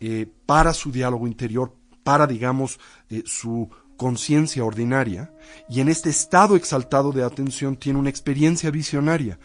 eh, 0.00 0.26
para 0.46 0.74
su 0.74 0.90
diálogo 0.90 1.26
interior, 1.26 1.74
para, 2.02 2.26
digamos, 2.26 2.78
eh, 3.08 3.22
su 3.26 3.70
conciencia 3.96 4.64
ordinaria, 4.64 5.32
y 5.68 5.80
en 5.80 5.88
este 5.88 6.10
estado 6.10 6.56
exaltado 6.56 7.12
de 7.12 7.24
atención 7.24 7.76
tiene 7.76 7.98
una 7.98 8.10
experiencia 8.10 8.70
visionaria 8.70 9.38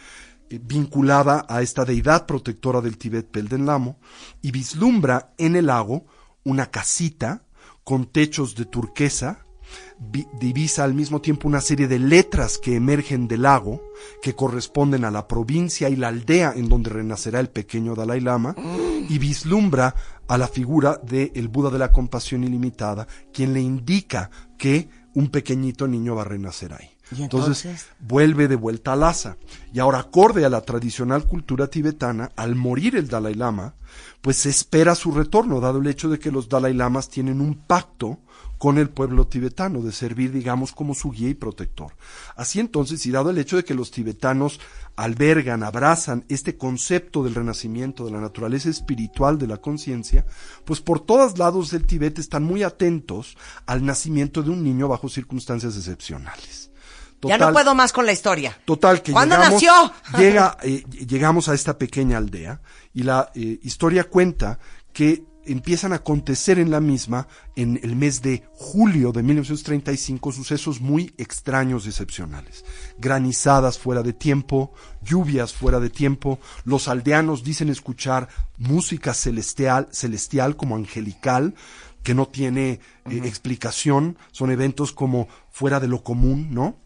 eh, 0.49 0.59
vinculada 0.61 1.45
a 1.47 1.61
esta 1.61 1.85
deidad 1.85 2.25
protectora 2.25 2.81
del 2.81 2.97
Tíbet 2.97 3.29
Pelden 3.29 3.65
Lamo, 3.65 3.99
y 4.41 4.51
vislumbra 4.51 5.33
en 5.37 5.55
el 5.55 5.67
lago 5.67 6.05
una 6.43 6.69
casita, 6.69 7.43
con 7.91 8.05
techos 8.05 8.55
de 8.55 8.63
turquesa, 8.63 9.45
vi- 9.99 10.25
divisa 10.39 10.85
al 10.85 10.93
mismo 10.93 11.19
tiempo 11.19 11.45
una 11.49 11.59
serie 11.59 11.89
de 11.89 11.99
letras 11.99 12.57
que 12.57 12.77
emergen 12.77 13.27
del 13.27 13.41
lago, 13.41 13.81
que 14.21 14.33
corresponden 14.33 15.03
a 15.03 15.11
la 15.11 15.27
provincia 15.27 15.89
y 15.89 15.97
la 15.97 16.07
aldea 16.07 16.53
en 16.55 16.69
donde 16.69 16.89
renacerá 16.89 17.41
el 17.41 17.49
pequeño 17.49 17.93
Dalai 17.93 18.21
Lama, 18.21 18.55
y 19.09 19.17
vislumbra 19.19 19.93
a 20.25 20.37
la 20.37 20.47
figura 20.47 21.01
del 21.03 21.49
Buda 21.49 21.69
de 21.69 21.79
la 21.79 21.91
compasión 21.91 22.45
ilimitada, 22.45 23.07
quien 23.33 23.51
le 23.53 23.59
indica 23.59 24.29
que 24.57 24.87
un 25.13 25.27
pequeñito 25.27 25.85
niño 25.85 26.15
va 26.15 26.21
a 26.21 26.25
renacer 26.25 26.71
ahí. 26.71 26.90
¿Y 27.15 27.23
entonces? 27.23 27.87
vuelve 27.99 28.47
de 28.47 28.55
vuelta 28.55 28.93
a 28.93 28.95
Lhasa. 28.95 29.37
Y 29.73 29.79
ahora, 29.79 29.99
acorde 29.99 30.45
a 30.45 30.49
la 30.49 30.61
tradicional 30.61 31.25
cultura 31.27 31.67
tibetana, 31.67 32.31
al 32.35 32.55
morir 32.55 32.95
el 32.95 33.07
Dalai 33.07 33.33
Lama, 33.33 33.75
pues 34.21 34.37
se 34.37 34.49
espera 34.49 34.95
su 34.95 35.11
retorno, 35.11 35.59
dado 35.59 35.79
el 35.79 35.87
hecho 35.87 36.09
de 36.09 36.19
que 36.19 36.31
los 36.31 36.47
Dalai 36.47 36.73
Lamas 36.73 37.09
tienen 37.09 37.41
un 37.41 37.55
pacto 37.55 38.19
con 38.57 38.77
el 38.77 38.91
pueblo 38.91 39.25
tibetano, 39.25 39.81
de 39.81 39.91
servir, 39.91 40.31
digamos, 40.31 40.71
como 40.71 40.93
su 40.93 41.09
guía 41.09 41.29
y 41.29 41.33
protector. 41.33 41.95
Así 42.35 42.59
entonces, 42.59 43.03
y 43.07 43.11
dado 43.11 43.31
el 43.31 43.39
hecho 43.39 43.57
de 43.57 43.63
que 43.63 43.73
los 43.73 43.89
tibetanos 43.89 44.59
albergan, 44.95 45.63
abrazan 45.63 46.25
este 46.29 46.57
concepto 46.57 47.23
del 47.23 47.33
renacimiento, 47.33 48.05
de 48.05 48.11
la 48.11 48.21
naturaleza 48.21 48.69
espiritual 48.69 49.39
de 49.39 49.47
la 49.47 49.57
conciencia, 49.57 50.27
pues 50.63 50.79
por 50.79 50.99
todos 50.99 51.39
lados 51.39 51.71
del 51.71 51.87
Tibet 51.87 52.19
están 52.19 52.43
muy 52.43 52.61
atentos 52.61 53.35
al 53.65 53.83
nacimiento 53.83 54.43
de 54.43 54.51
un 54.51 54.63
niño 54.63 54.87
bajo 54.87 55.09
circunstancias 55.09 55.75
excepcionales. 55.75 56.70
Ya 57.23 57.37
no 57.37 57.51
puedo 57.51 57.75
más 57.75 57.93
con 57.93 58.05
la 58.05 58.11
historia. 58.11 58.57
Total, 58.65 59.01
que 59.01 59.11
¿Cuándo 59.11 59.35
llegamos, 59.35 59.53
nació? 59.53 59.93
llega, 60.17 60.57
eh, 60.63 60.83
llegamos 61.07 61.49
a 61.49 61.53
esta 61.53 61.77
pequeña 61.77 62.17
aldea 62.17 62.61
y 62.93 63.03
la 63.03 63.31
eh, 63.35 63.59
historia 63.63 64.05
cuenta 64.05 64.59
que 64.93 65.23
empiezan 65.45 65.93
a 65.93 65.97
acontecer 65.97 66.59
en 66.59 66.69
la 66.69 66.79
misma, 66.79 67.27
en 67.55 67.79
el 67.83 67.95
mes 67.95 68.21
de 68.21 68.43
julio 68.53 69.11
de 69.11 69.23
1935, 69.23 70.31
sucesos 70.31 70.81
muy 70.81 71.13
extraños 71.17 71.85
y 71.85 71.89
excepcionales. 71.89 72.63
Granizadas 72.99 73.79
fuera 73.79 74.03
de 74.03 74.13
tiempo, 74.13 74.71
lluvias 75.01 75.53
fuera 75.53 75.79
de 75.79 75.89
tiempo, 75.89 76.39
los 76.63 76.87
aldeanos 76.87 77.43
dicen 77.43 77.69
escuchar 77.69 78.27
música 78.57 79.13
celestial, 79.13 79.87
celestial 79.91 80.55
como 80.55 80.75
angelical, 80.75 81.55
que 82.03 82.13
no 82.13 82.27
tiene 82.27 82.79
eh, 83.09 83.21
explicación, 83.25 84.17
son 84.31 84.51
eventos 84.51 84.91
como 84.91 85.27
fuera 85.51 85.79
de 85.79 85.87
lo 85.87 86.03
común, 86.03 86.49
¿no? 86.51 86.77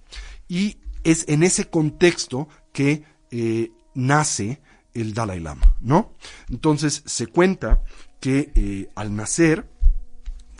Y 0.47 0.77
es 1.03 1.25
en 1.27 1.43
ese 1.43 1.69
contexto 1.69 2.47
que 2.73 3.03
eh, 3.31 3.71
nace 3.93 4.61
el 4.93 5.13
Dalai 5.13 5.39
Lama, 5.39 5.75
¿no? 5.81 6.13
Entonces 6.49 7.03
se 7.05 7.27
cuenta 7.27 7.83
que 8.19 8.51
eh, 8.55 8.89
al 8.95 9.15
nacer, 9.15 9.69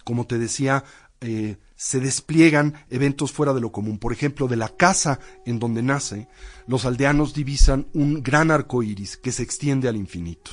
como 0.04 0.28
te 0.28 0.38
decía, 0.38 0.84
eh, 1.22 1.58
se 1.76 2.00
despliegan 2.00 2.76
eventos 2.90 3.32
fuera 3.32 3.54
de 3.54 3.62
lo 3.62 3.72
común. 3.72 3.98
Por 3.98 4.14
ejemplo, 4.14 4.48
de 4.48 4.56
la 4.56 4.70
casa 4.70 5.20
en 5.46 5.60
donde 5.60 5.82
nace, 5.82 6.28
los 6.68 6.86
aldeanos 6.86 7.34
divisan 7.34 7.88
un 7.94 8.24
gran 8.24 8.52
arco 8.52 8.84
iris 8.84 9.18
que 9.18 9.32
se 9.32 9.44
extiende 9.44 9.88
al 9.88 9.96
infinito. 9.96 10.52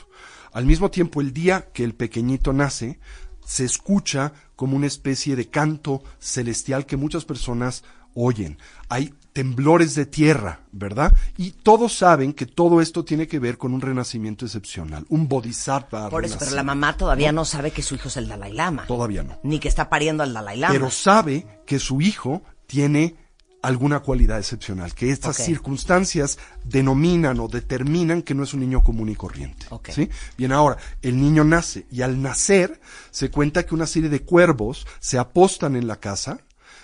Al 0.52 0.66
mismo 0.66 0.90
tiempo, 0.90 1.20
el 1.20 1.32
día 1.32 1.68
que 1.72 1.84
el 1.84 1.94
pequeñito 1.94 2.52
nace, 2.52 2.98
se 3.44 3.64
escucha 3.64 4.32
como 4.56 4.76
una 4.76 4.86
especie 4.86 5.36
de 5.36 5.48
canto 5.48 6.02
celestial 6.18 6.86
que 6.86 6.96
muchas 6.96 7.24
personas 7.24 7.84
oyen. 8.14 8.58
Hay 8.88 9.14
temblores 9.32 9.94
de 9.94 10.04
tierra, 10.06 10.60
¿verdad? 10.72 11.14
Y 11.36 11.52
todos 11.52 11.96
saben 11.96 12.32
que 12.32 12.46
todo 12.46 12.80
esto 12.80 13.04
tiene 13.04 13.26
que 13.26 13.38
ver 13.38 13.56
con 13.56 13.72
un 13.72 13.80
renacimiento 13.80 14.44
excepcional, 14.44 15.06
un 15.08 15.26
bodhisattva. 15.26 16.10
Por 16.10 16.24
eso, 16.24 16.36
pero 16.38 16.52
la 16.52 16.62
mamá 16.62 16.96
todavía 16.96 17.32
no 17.32 17.44
sabe 17.44 17.70
que 17.70 17.82
su 17.82 17.94
hijo 17.94 18.08
es 18.08 18.16
el 18.16 18.28
Dalai 18.28 18.52
Lama. 18.52 18.86
Todavía 18.86 19.22
no. 19.22 19.38
Ni 19.42 19.58
que 19.58 19.68
está 19.68 19.88
pariendo 19.88 20.22
al 20.22 20.34
Dalai 20.34 20.58
Lama. 20.58 20.74
Pero 20.74 20.90
sabe 20.90 21.46
que 21.66 21.78
su 21.78 22.00
hijo 22.00 22.42
tiene 22.66 23.16
alguna 23.62 24.00
cualidad 24.00 24.38
excepcional, 24.38 24.92
que 24.92 25.10
estas 25.10 25.36
circunstancias 25.36 26.38
denominan 26.64 27.38
o 27.38 27.46
determinan 27.46 28.22
que 28.22 28.34
no 28.34 28.42
es 28.42 28.52
un 28.54 28.60
niño 28.60 28.82
común 28.82 29.08
y 29.08 29.14
corriente. 29.14 29.66
¿sí? 29.90 30.10
Bien, 30.36 30.52
ahora, 30.52 30.76
el 31.00 31.18
niño 31.20 31.44
nace 31.44 31.86
y 31.90 32.02
al 32.02 32.20
nacer 32.20 32.80
se 33.10 33.30
cuenta 33.30 33.64
que 33.64 33.74
una 33.74 33.86
serie 33.86 34.08
de 34.08 34.22
cuervos 34.22 34.86
se 34.98 35.18
apostan 35.18 35.76
en 35.76 35.86
la 35.86 35.96
casa, 35.96 36.40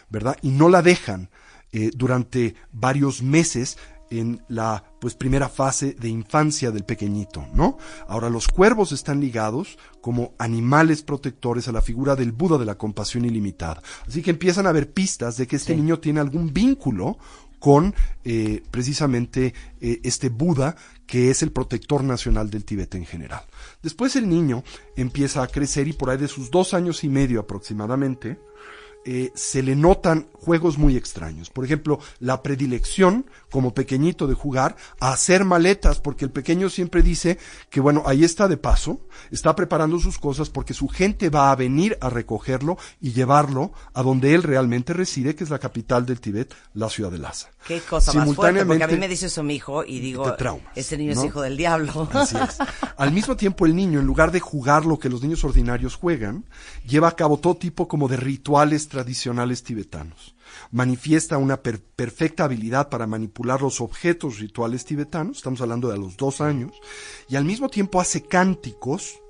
¿verdad? 0.09 0.37
Y 0.41 0.51
no 0.51 0.69
la 0.69 0.83
dejan 0.83 1.31
eh, 1.73 1.91
durante 1.95 2.55
varios 2.73 3.23
meses 3.23 3.77
en 4.11 4.43
la 4.49 4.85
pues 5.01 5.15
primera 5.15 5.49
fase 5.49 5.95
de 5.95 6.09
infancia 6.09 6.71
del 6.71 6.85
pequeñito, 6.85 7.47
¿no? 7.55 7.79
Ahora 8.07 8.31
los 8.31 8.49
cuervos 8.49 8.93
están 8.93 9.21
ligados 9.21 9.79
como 10.01 10.35
animales 10.39 11.03
protectores 11.03 11.69
a 11.69 11.73
la 11.73 11.81
figura 11.83 12.17
del 12.17 12.33
Buda 12.33 12.59
de 12.59 12.65
la 12.65 12.77
compasión 12.77 13.25
ilimitada. 13.25 13.83
Así 14.07 14.23
que 14.23 14.31
empiezan 14.31 14.67
a 14.67 14.71
haber 14.71 14.93
pistas 14.93 15.37
de 15.37 15.47
que 15.47 15.57
este 15.57 15.75
Sí. 15.75 15.81
niño 15.81 15.99
tiene 16.01 16.21
algún 16.21 16.53
vínculo 16.53 17.19
con 17.59 17.93
eh, 18.25 18.63
precisamente 18.71 19.53
eh, 19.81 20.01
este 20.05 20.29
Buda 20.29 20.77
que 21.07 21.31
es 21.31 21.43
el 21.43 21.51
protector 21.53 22.05
nacional 22.05 22.51
del 22.51 22.65
Tíbet 22.65 22.95
en 22.95 23.05
general. 23.07 23.43
Después 23.83 24.15
el 24.17 24.29
niño 24.29 24.63
empieza 24.97 25.43
a 25.43 25.49
crecer 25.49 25.89
y 25.89 25.93
por 25.93 26.11
ahí 26.11 26.19
de 26.19 26.29
sus 26.29 26.51
dos 26.51 26.75
años 26.75 27.03
y 27.03 27.09
medio 27.09 27.41
aproximadamente, 27.41 28.39
eh, 29.11 29.33
se 29.35 29.63
le 29.63 29.75
notan 29.75 30.27
juegos 30.35 30.77
muy 30.77 30.95
extraños. 30.95 31.49
Por 31.49 31.65
ejemplo, 31.65 31.99
la 32.21 32.43
predilección, 32.43 33.25
como 33.51 33.73
pequeñito, 33.73 34.27
de 34.27 34.35
jugar 34.35 34.77
a 35.01 35.15
hacer 35.15 35.47
maletas, 35.47 35.99
porque 35.99 36.27
el 36.27 36.31
pequeño 36.31 36.69
siempre 36.69 37.01
dice 37.01 37.39
que, 37.71 37.81
bueno, 37.81 38.03
ahí 38.05 38.23
está 38.23 38.49
de 38.49 38.59
paso, 38.59 39.01
está 39.31 39.57
preparando 39.57 39.99
sus 39.99 40.19
cosas 40.19 40.51
porque 40.51 40.75
su 40.75 40.89
gente 40.89 41.31
va 41.31 41.51
a 41.51 41.57
venir 41.57 41.97
a 42.03 42.11
recogerlo 42.11 42.77
y 43.01 43.13
llevarlo 43.13 43.73
a 43.95 44.03
donde 44.03 44.35
él 44.35 44.43
realmente 44.43 44.93
reside, 44.93 45.35
que 45.35 45.45
es 45.45 45.49
la 45.49 45.59
capital 45.59 46.05
del 46.05 46.21
Tíbet, 46.21 46.55
la 46.75 46.91
ciudad 46.91 47.11
de 47.11 47.17
Lhasa. 47.17 47.49
Qué 47.67 47.81
cosa 47.81 48.13
más 48.13 48.35
fuerte, 48.35 48.67
porque 48.67 48.85
a 48.85 48.89
mí 48.89 48.99
me 48.99 49.09
dice 49.09 49.27
eso 49.27 49.43
mi 49.43 49.55
hijo 49.55 49.85
y 49.85 50.01
digo, 50.01 50.35
traumas, 50.35 50.67
este 50.75 50.99
niño 50.99 51.15
¿no? 51.15 51.21
es 51.23 51.27
hijo 51.29 51.41
del 51.41 51.57
diablo. 51.57 52.09
Así 52.13 52.37
es. 52.37 52.59
Al 52.99 53.13
mismo 53.13 53.37
tiempo, 53.37 53.65
el 53.65 53.75
niño, 53.75 54.01
en 54.01 54.07
lugar 54.07 54.33
de 54.33 54.41
jugar 54.41 54.85
lo 54.85 54.99
que 54.99 55.09
los 55.09 55.23
niños 55.23 55.43
ordinarios 55.45 55.95
juegan, 55.95 56.45
lleva 56.87 57.09
a 57.09 57.17
cabo 57.17 57.39
todo 57.39 57.57
tipo 57.57 57.89
como 57.89 58.07
de 58.07 58.19
rituales 58.19 58.89
tradicionales 59.03 59.63
tibetanos. 59.63 60.35
Manifiesta 60.73 61.39
una 61.39 61.63
per- 61.63 61.81
perfecta 61.81 62.45
habilidad 62.45 62.89
para 62.89 63.07
manipular 63.07 63.63
los 63.63 63.81
objetos 63.81 64.41
rituales 64.41 64.85
tibetanos, 64.85 65.37
estamos 65.37 65.61
hablando 65.61 65.87
de 65.89 65.95
a 65.95 65.99
los 65.99 66.17
dos 66.17 66.41
años, 66.41 66.73
y 67.29 67.37
al 67.37 67.45
mismo 67.45 67.69
tiempo 67.69 68.01
hace 68.01 68.23
cánticos. 68.23 69.21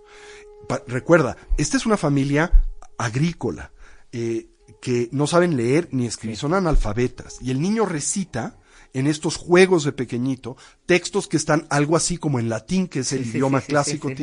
Pa- 0.68 0.82
recuerda, 0.86 1.36
esta 1.58 1.76
es 1.76 1.84
una 1.84 1.98
familia 1.98 2.64
agrícola, 2.96 3.72
eh, 4.12 4.48
que 4.80 5.10
no 5.12 5.26
saben 5.26 5.56
leer 5.56 5.88
ni 5.92 6.06
escribir, 6.06 6.38
son 6.38 6.54
analfabetas, 6.54 7.36
y 7.42 7.50
el 7.50 7.60
niño 7.60 7.84
recita 7.84 8.56
en 8.94 9.06
estos 9.06 9.36
juegos 9.36 9.84
de 9.84 9.92
pequeñito 9.92 10.56
textos 10.86 11.28
que 11.28 11.36
están 11.36 11.66
algo 11.68 11.94
así 11.94 12.16
como 12.16 12.38
en 12.38 12.48
latín, 12.48 12.88
que 12.88 13.00
es 13.00 13.12
el 13.12 13.24
Sí, 13.24 13.30
idioma 13.32 13.60
sí, 13.60 13.66
sí, 13.66 13.72
clásico 13.72 14.08
sí. 14.08 14.14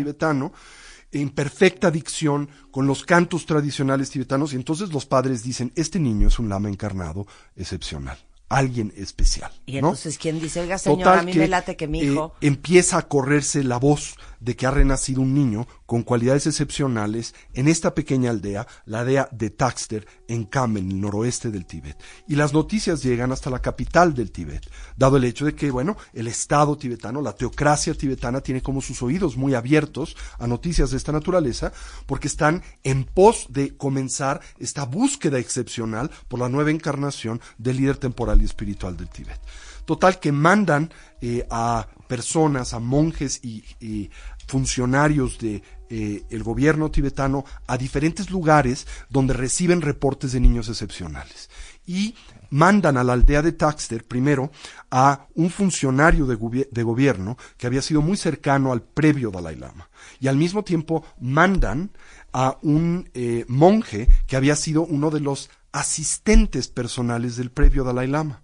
En 1.11 1.29
perfecta 1.29 1.91
dicción, 1.91 2.49
con 2.71 2.87
los 2.87 3.03
cantos 3.03 3.45
tradicionales 3.45 4.09
tibetanos, 4.09 4.53
y 4.53 4.55
entonces 4.55 4.91
los 4.91 5.05
padres 5.05 5.43
dicen, 5.43 5.71
este 5.75 5.99
niño 5.99 6.27
es 6.27 6.39
un 6.39 6.49
lama 6.49 6.69
encarnado 6.69 7.25
excepcional, 7.55 8.17
alguien 8.49 8.93
especial. 8.97 9.51
Y 9.65 9.73
¿no? 9.73 9.77
entonces, 9.89 10.17
¿quién 10.17 10.39
dice, 10.39 10.61
oiga, 10.61 10.77
señor, 10.77 10.99
Total 10.99 11.19
a 11.19 11.23
mí 11.23 11.31
que, 11.31 11.39
me 11.39 11.47
late 11.47 11.75
que 11.75 11.87
mi 11.87 12.01
eh, 12.01 12.05
hijo... 12.05 12.33
empieza 12.41 12.97
a 12.97 13.07
correrse 13.07 13.63
la 13.63 13.77
voz 13.77 14.15
de 14.45 14.55
que 14.55 14.67
ha 14.67 14.71
renacido 14.71 15.21
un 15.21 15.33
niño 15.33 15.67
con 15.87 16.03
cualidades 16.03 16.45
excepcionales 16.45 17.33
en 17.53 17.67
esta 17.67 17.95
pequeña 17.95 18.29
aldea, 18.29 18.67
la 18.85 18.99
aldea 18.99 19.27
de 19.31 19.49
Taxter, 19.49 20.07
en 20.27 20.45
Kham, 20.45 20.77
en 20.77 20.91
el 20.91 21.01
noroeste 21.01 21.49
del 21.49 21.65
Tíbet. 21.65 21.97
Y 22.27 22.35
las 22.35 22.53
noticias 22.53 23.01
llegan 23.01 23.31
hasta 23.31 23.49
la 23.49 23.59
capital 23.59 24.13
del 24.13 24.31
Tíbet, 24.31 24.69
dado 24.95 25.17
el 25.17 25.23
hecho 25.23 25.45
de 25.45 25.55
que, 25.55 25.71
bueno, 25.71 25.97
el 26.13 26.27
Estado 26.27 26.77
tibetano, 26.77 27.23
la 27.23 27.33
teocracia 27.33 27.95
tibetana 27.95 28.41
tiene 28.41 28.61
como 28.61 28.81
sus 28.81 29.01
oídos 29.01 29.35
muy 29.35 29.55
abiertos 29.55 30.15
a 30.37 30.45
noticias 30.45 30.91
de 30.91 30.97
esta 30.97 31.11
naturaleza, 31.11 31.73
porque 32.05 32.27
están 32.27 32.61
en 32.83 33.03
pos 33.03 33.47
de 33.49 33.75
comenzar 33.75 34.41
esta 34.59 34.85
búsqueda 34.85 35.39
excepcional 35.39 36.11
por 36.27 36.39
la 36.39 36.49
nueva 36.49 36.69
encarnación 36.69 37.41
del 37.57 37.77
líder 37.77 37.97
temporal 37.97 38.43
y 38.43 38.45
espiritual 38.45 38.95
del 38.95 39.09
Tíbet. 39.09 39.39
Total 39.85 40.19
que 40.19 40.31
mandan 40.31 40.91
eh, 41.21 41.45
a 41.49 41.87
personas, 42.07 42.73
a 42.73 42.79
monjes 42.79 43.39
y, 43.43 44.09
funcionarios 44.47 45.39
de 45.39 45.63
eh, 45.89 46.23
el 46.29 46.43
gobierno 46.43 46.91
tibetano 46.91 47.45
a 47.65 47.77
diferentes 47.77 48.29
lugares 48.29 48.85
donde 49.09 49.33
reciben 49.33 49.81
reportes 49.81 50.33
de 50.33 50.39
niños 50.39 50.69
excepcionales. 50.69 51.49
Y 51.87 52.13
mandan 52.51 52.97
a 52.97 53.03
la 53.03 53.13
aldea 53.13 53.41
de 53.41 53.51
Taxter 53.51 54.05
primero 54.05 54.51
a 54.91 55.27
un 55.35 55.49
funcionario 55.49 56.25
de 56.25 56.83
gobierno 56.83 57.37
que 57.57 57.67
había 57.67 57.81
sido 57.81 58.01
muy 58.01 58.17
cercano 58.17 58.71
al 58.71 58.81
previo 58.81 59.31
Dalai 59.31 59.55
Lama. 59.55 59.89
Y 60.19 60.27
al 60.27 60.37
mismo 60.37 60.63
tiempo 60.63 61.03
mandan 61.19 61.91
a 62.33 62.57
un 62.61 63.09
eh, 63.13 63.45
monje 63.47 64.07
que 64.27 64.35
había 64.35 64.55
sido 64.55 64.83
uno 64.83 65.09
de 65.09 65.21
los 65.21 65.49
asistentes 65.71 66.67
personales 66.67 67.35
del 67.35 67.51
previo 67.51 67.83
Dalai 67.83 68.07
Lama. 68.07 68.41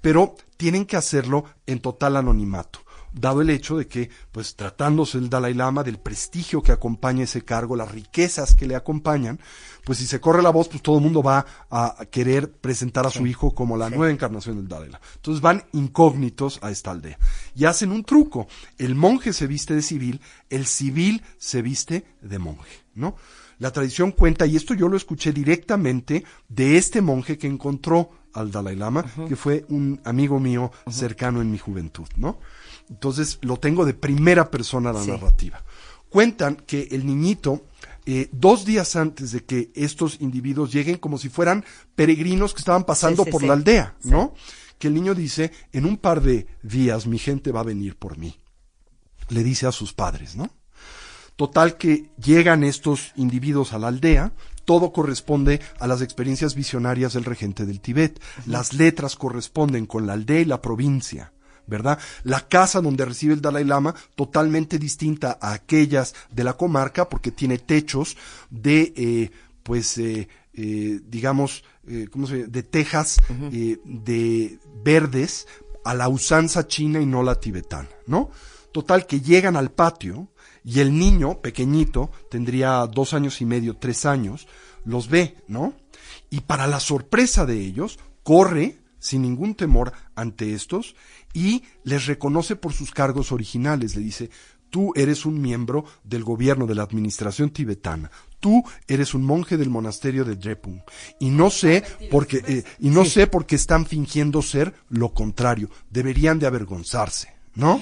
Pero 0.00 0.36
tienen 0.56 0.86
que 0.86 0.96
hacerlo 0.96 1.44
en 1.66 1.80
total 1.80 2.16
anonimato 2.16 2.80
dado 3.12 3.40
el 3.42 3.50
hecho 3.50 3.76
de 3.76 3.86
que, 3.86 4.10
pues 4.32 4.56
tratándose 4.56 5.18
el 5.18 5.30
Dalai 5.30 5.54
Lama, 5.54 5.82
del 5.82 5.98
prestigio 5.98 6.62
que 6.62 6.72
acompaña 6.72 7.24
ese 7.24 7.42
cargo, 7.42 7.76
las 7.76 7.90
riquezas 7.90 8.54
que 8.54 8.66
le 8.66 8.76
acompañan, 8.76 9.40
pues 9.84 9.98
si 9.98 10.06
se 10.06 10.20
corre 10.20 10.42
la 10.42 10.50
voz, 10.50 10.68
pues 10.68 10.82
todo 10.82 10.98
el 10.98 11.02
mundo 11.02 11.22
va 11.22 11.46
a 11.70 11.96
querer 12.10 12.52
presentar 12.52 13.06
a 13.06 13.10
su 13.10 13.26
hijo 13.26 13.54
como 13.54 13.76
la 13.76 13.90
nueva 13.90 14.10
encarnación 14.10 14.56
del 14.56 14.68
Dalai 14.68 14.90
Lama. 14.90 15.04
Entonces 15.16 15.40
van 15.40 15.64
incógnitos 15.72 16.58
a 16.62 16.70
esta 16.70 16.90
aldea 16.90 17.18
y 17.54 17.64
hacen 17.64 17.90
un 17.90 18.04
truco. 18.04 18.46
El 18.78 18.94
monje 18.94 19.32
se 19.32 19.46
viste 19.46 19.74
de 19.74 19.82
civil, 19.82 20.20
el 20.48 20.66
civil 20.66 21.22
se 21.38 21.62
viste 21.62 22.06
de 22.20 22.38
monje, 22.38 22.84
¿no? 22.94 23.16
La 23.58 23.72
tradición 23.72 24.12
cuenta, 24.12 24.46
y 24.46 24.56
esto 24.56 24.72
yo 24.72 24.88
lo 24.88 24.96
escuché 24.96 25.32
directamente 25.32 26.24
de 26.48 26.78
este 26.78 27.02
monje 27.02 27.36
que 27.36 27.46
encontró 27.46 28.10
al 28.32 28.50
Dalai 28.50 28.74
Lama, 28.74 29.04
que 29.28 29.36
fue 29.36 29.66
un 29.68 30.00
amigo 30.04 30.40
mío 30.40 30.72
cercano 30.88 31.42
en 31.42 31.50
mi 31.50 31.58
juventud, 31.58 32.06
¿no? 32.16 32.38
Entonces 32.90 33.38
lo 33.42 33.56
tengo 33.58 33.84
de 33.84 33.94
primera 33.94 34.50
persona 34.50 34.92
la 34.92 35.02
Sí. 35.02 35.10
narrativa. 35.10 35.62
Cuentan 36.08 36.56
que 36.56 36.88
el 36.90 37.06
niñito, 37.06 37.64
eh, 38.04 38.28
dos 38.32 38.64
días 38.64 38.96
antes 38.96 39.30
de 39.32 39.44
que 39.44 39.70
estos 39.74 40.20
individuos 40.20 40.72
lleguen, 40.72 40.96
como 40.96 41.16
si 41.18 41.28
fueran 41.28 41.64
peregrinos 41.94 42.52
que 42.52 42.58
estaban 42.58 42.84
pasando 42.84 43.22
Sí, 43.22 43.28
sí, 43.28 43.32
por 43.32 43.42
la 43.44 43.52
aldea, 43.52 43.94
¿no? 44.02 44.34
Que 44.78 44.88
el 44.88 44.94
niño 44.94 45.14
dice, 45.14 45.52
en 45.72 45.86
un 45.86 45.96
par 45.98 46.20
de 46.20 46.46
días 46.62 47.06
mi 47.06 47.18
gente 47.18 47.52
va 47.52 47.60
a 47.60 47.64
venir 47.64 47.96
por 47.96 48.18
mí. 48.18 48.36
Le 49.28 49.44
dice 49.44 49.66
a 49.68 49.72
sus 49.72 49.92
padres, 49.92 50.34
¿no? 50.34 50.50
Total 51.36 51.76
que 51.78 52.10
llegan 52.22 52.64
estos 52.64 53.12
individuos 53.16 53.72
a 53.72 53.78
la 53.78 53.88
aldea, 53.88 54.32
todo 54.64 54.92
corresponde 54.92 55.60
a 55.78 55.86
las 55.86 56.02
experiencias 56.02 56.54
visionarias 56.54 57.12
del 57.14 57.24
regente 57.24 57.64
del 57.66 57.80
Tíbet. 57.80 58.20
Las 58.46 58.74
letras 58.74 59.16
corresponden 59.16 59.86
con 59.86 60.06
la 60.06 60.14
aldea 60.14 60.40
y 60.40 60.44
la 60.44 60.60
provincia, 60.60 61.32
¿verdad? 61.70 61.98
La 62.24 62.46
casa 62.46 62.82
donde 62.82 63.06
recibe 63.06 63.32
el 63.32 63.40
Dalai 63.40 63.64
Lama, 63.64 63.94
totalmente 64.16 64.78
distinta 64.78 65.38
a 65.40 65.52
aquellas 65.52 66.14
de 66.30 66.44
la 66.44 66.54
comarca, 66.54 67.08
porque 67.08 67.30
tiene 67.30 67.56
techos 67.56 68.16
de, 68.50 68.92
eh, 68.96 69.30
pues, 69.62 69.96
eh, 69.96 70.28
eh, 70.52 71.00
digamos, 71.06 71.64
¿cómo 72.10 72.26
se 72.26 72.40
llama? 72.40 72.48
De 72.50 72.62
tejas 72.62 73.18
de 73.40 74.58
verdes 74.84 75.46
a 75.84 75.94
la 75.94 76.08
usanza 76.08 76.66
china 76.66 77.00
y 77.00 77.06
no 77.06 77.22
la 77.22 77.36
tibetana, 77.36 77.88
¿no? 78.06 78.30
Total 78.72 79.06
que 79.06 79.20
llegan 79.20 79.56
al 79.56 79.70
patio 79.70 80.28
y 80.62 80.80
el 80.80 80.96
niño, 80.96 81.40
pequeñito, 81.40 82.10
tendría 82.30 82.86
dos 82.86 83.14
años 83.14 83.40
y 83.40 83.46
medio, 83.46 83.76
tres 83.76 84.04
años, 84.04 84.46
los 84.84 85.08
ve, 85.08 85.36
¿no? 85.48 85.74
Y 86.28 86.42
para 86.42 86.66
la 86.66 86.80
sorpresa 86.80 87.46
de 87.46 87.58
ellos, 87.60 87.98
corre 88.22 88.80
sin 89.00 89.22
ningún 89.22 89.54
temor 89.54 89.92
ante 90.14 90.54
estos 90.54 90.94
y 91.32 91.62
les 91.84 92.06
reconoce 92.06 92.56
por 92.56 92.72
sus 92.72 92.90
cargos 92.90 93.32
originales. 93.32 93.96
Le 93.96 94.02
dice, 94.02 94.30
tú 94.70 94.92
eres 94.94 95.26
un 95.26 95.40
miembro 95.40 95.84
del 96.04 96.24
gobierno 96.24 96.66
de 96.66 96.74
la 96.74 96.82
administración 96.82 97.50
tibetana. 97.50 98.10
Tú 98.38 98.62
eres 98.88 99.12
un 99.12 99.22
monje 99.22 99.56
del 99.56 99.68
monasterio 99.68 100.24
de 100.24 100.36
Drepung. 100.36 100.80
Y 101.18 101.30
no 101.30 101.50
sé 101.50 101.84
porque, 102.10 102.42
eh, 102.46 102.64
y 102.78 102.88
no 102.88 103.04
sé 103.04 103.26
por 103.26 103.44
qué 103.44 103.56
están 103.56 103.84
fingiendo 103.84 104.40
ser 104.40 104.74
lo 104.88 105.12
contrario. 105.12 105.68
Deberían 105.90 106.38
de 106.38 106.46
avergonzarse. 106.46 107.40
¿No? 107.52 107.80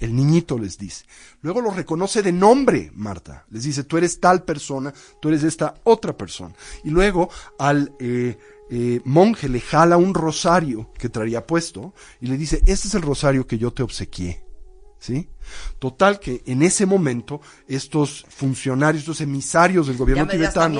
El 0.00 0.16
niñito 0.16 0.58
les 0.58 0.78
dice. 0.78 1.04
Luego 1.42 1.60
lo 1.60 1.70
reconoce 1.70 2.22
de 2.22 2.32
nombre, 2.32 2.90
Marta. 2.94 3.44
Les 3.50 3.64
dice, 3.64 3.84
tú 3.84 3.98
eres 3.98 4.18
tal 4.18 4.44
persona, 4.44 4.94
tú 5.20 5.28
eres 5.28 5.44
esta 5.44 5.74
otra 5.84 6.16
persona. 6.16 6.54
Y 6.84 6.90
luego 6.90 7.28
al 7.58 7.92
eh, 8.00 8.38
eh, 8.70 9.00
monje 9.04 9.48
le 9.48 9.60
jala 9.60 9.96
un 9.96 10.14
rosario 10.14 10.90
que 10.96 11.08
traía 11.08 11.46
puesto 11.46 11.92
y 12.20 12.26
le 12.28 12.36
dice, 12.36 12.62
este 12.66 12.88
es 12.88 12.94
el 12.94 13.02
rosario 13.02 13.46
que 13.46 13.58
yo 13.58 13.72
te 13.72 13.82
obsequié. 13.82 14.44
¿Sí? 15.02 15.30
Total 15.78 16.20
que 16.20 16.42
en 16.44 16.60
ese 16.62 16.84
momento 16.84 17.40
estos 17.66 18.26
funcionarios, 18.28 19.00
estos 19.02 19.22
emisarios 19.22 19.86
del 19.86 19.96
gobierno 19.96 20.24
tibetano 20.36 20.78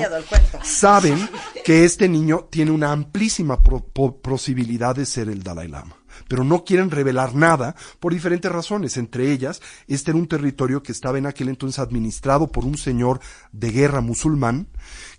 saben 0.63 1.19
que 1.65 1.85
este 1.87 2.07
niño 2.07 2.47
tiene 2.51 2.71
una 2.71 2.93
amplísima 2.93 3.63
pro- 3.63 3.81
posibilidad 4.21 4.95
de 4.95 5.07
ser 5.07 5.31
el 5.31 5.43
Dalai 5.43 5.69
Lama. 5.69 5.97
Pero 6.29 6.45
no 6.45 6.65
quieren 6.65 6.91
revelar 6.91 7.35
nada 7.35 7.75
por 7.99 8.13
diferentes 8.13 8.51
razones. 8.51 8.97
Entre 8.97 9.33
ellas, 9.33 9.61
este 9.87 10.11
era 10.11 10.19
un 10.19 10.29
territorio 10.29 10.83
que 10.83 10.93
estaba 10.93 11.19
en 11.19 11.27
aquel 11.27 11.49
entonces 11.49 11.79
administrado 11.79 12.49
por 12.49 12.65
un 12.65 12.77
señor 12.77 13.21
de 13.53 13.71
guerra 13.71 14.01
musulmán, 14.01 14.69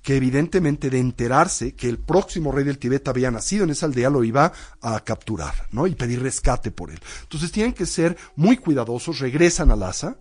que 0.02 0.16
evidentemente 0.16 0.90
de 0.90 1.00
enterarse 1.00 1.76
que 1.76 1.90
el 1.90 2.00
próximo 2.00 2.52
rey 2.52 2.64
del 2.64 2.80
Tíbet 2.80 3.08
había 3.08 3.32
nacido 3.32 3.64
en 3.64 3.70
esa 3.72 3.86
aldea, 3.86 4.10
lo 4.10 4.24
iba 4.24 4.52
a 4.82 5.00
capturar, 5.02 5.68
¿no? 5.72 5.88
Y 5.88 5.96
pedir 5.96 6.22
rescate 6.22 6.72
por 6.72 6.92
él. 6.92 7.00
Entonces 7.24 7.52
tienen 7.52 7.74
que 7.74 7.86
ser 7.86 8.18
muy 8.36 8.58
cuidadosos, 8.58 9.20
regresan 9.20 9.72
a 9.72 9.76
Lhasa 9.76 10.18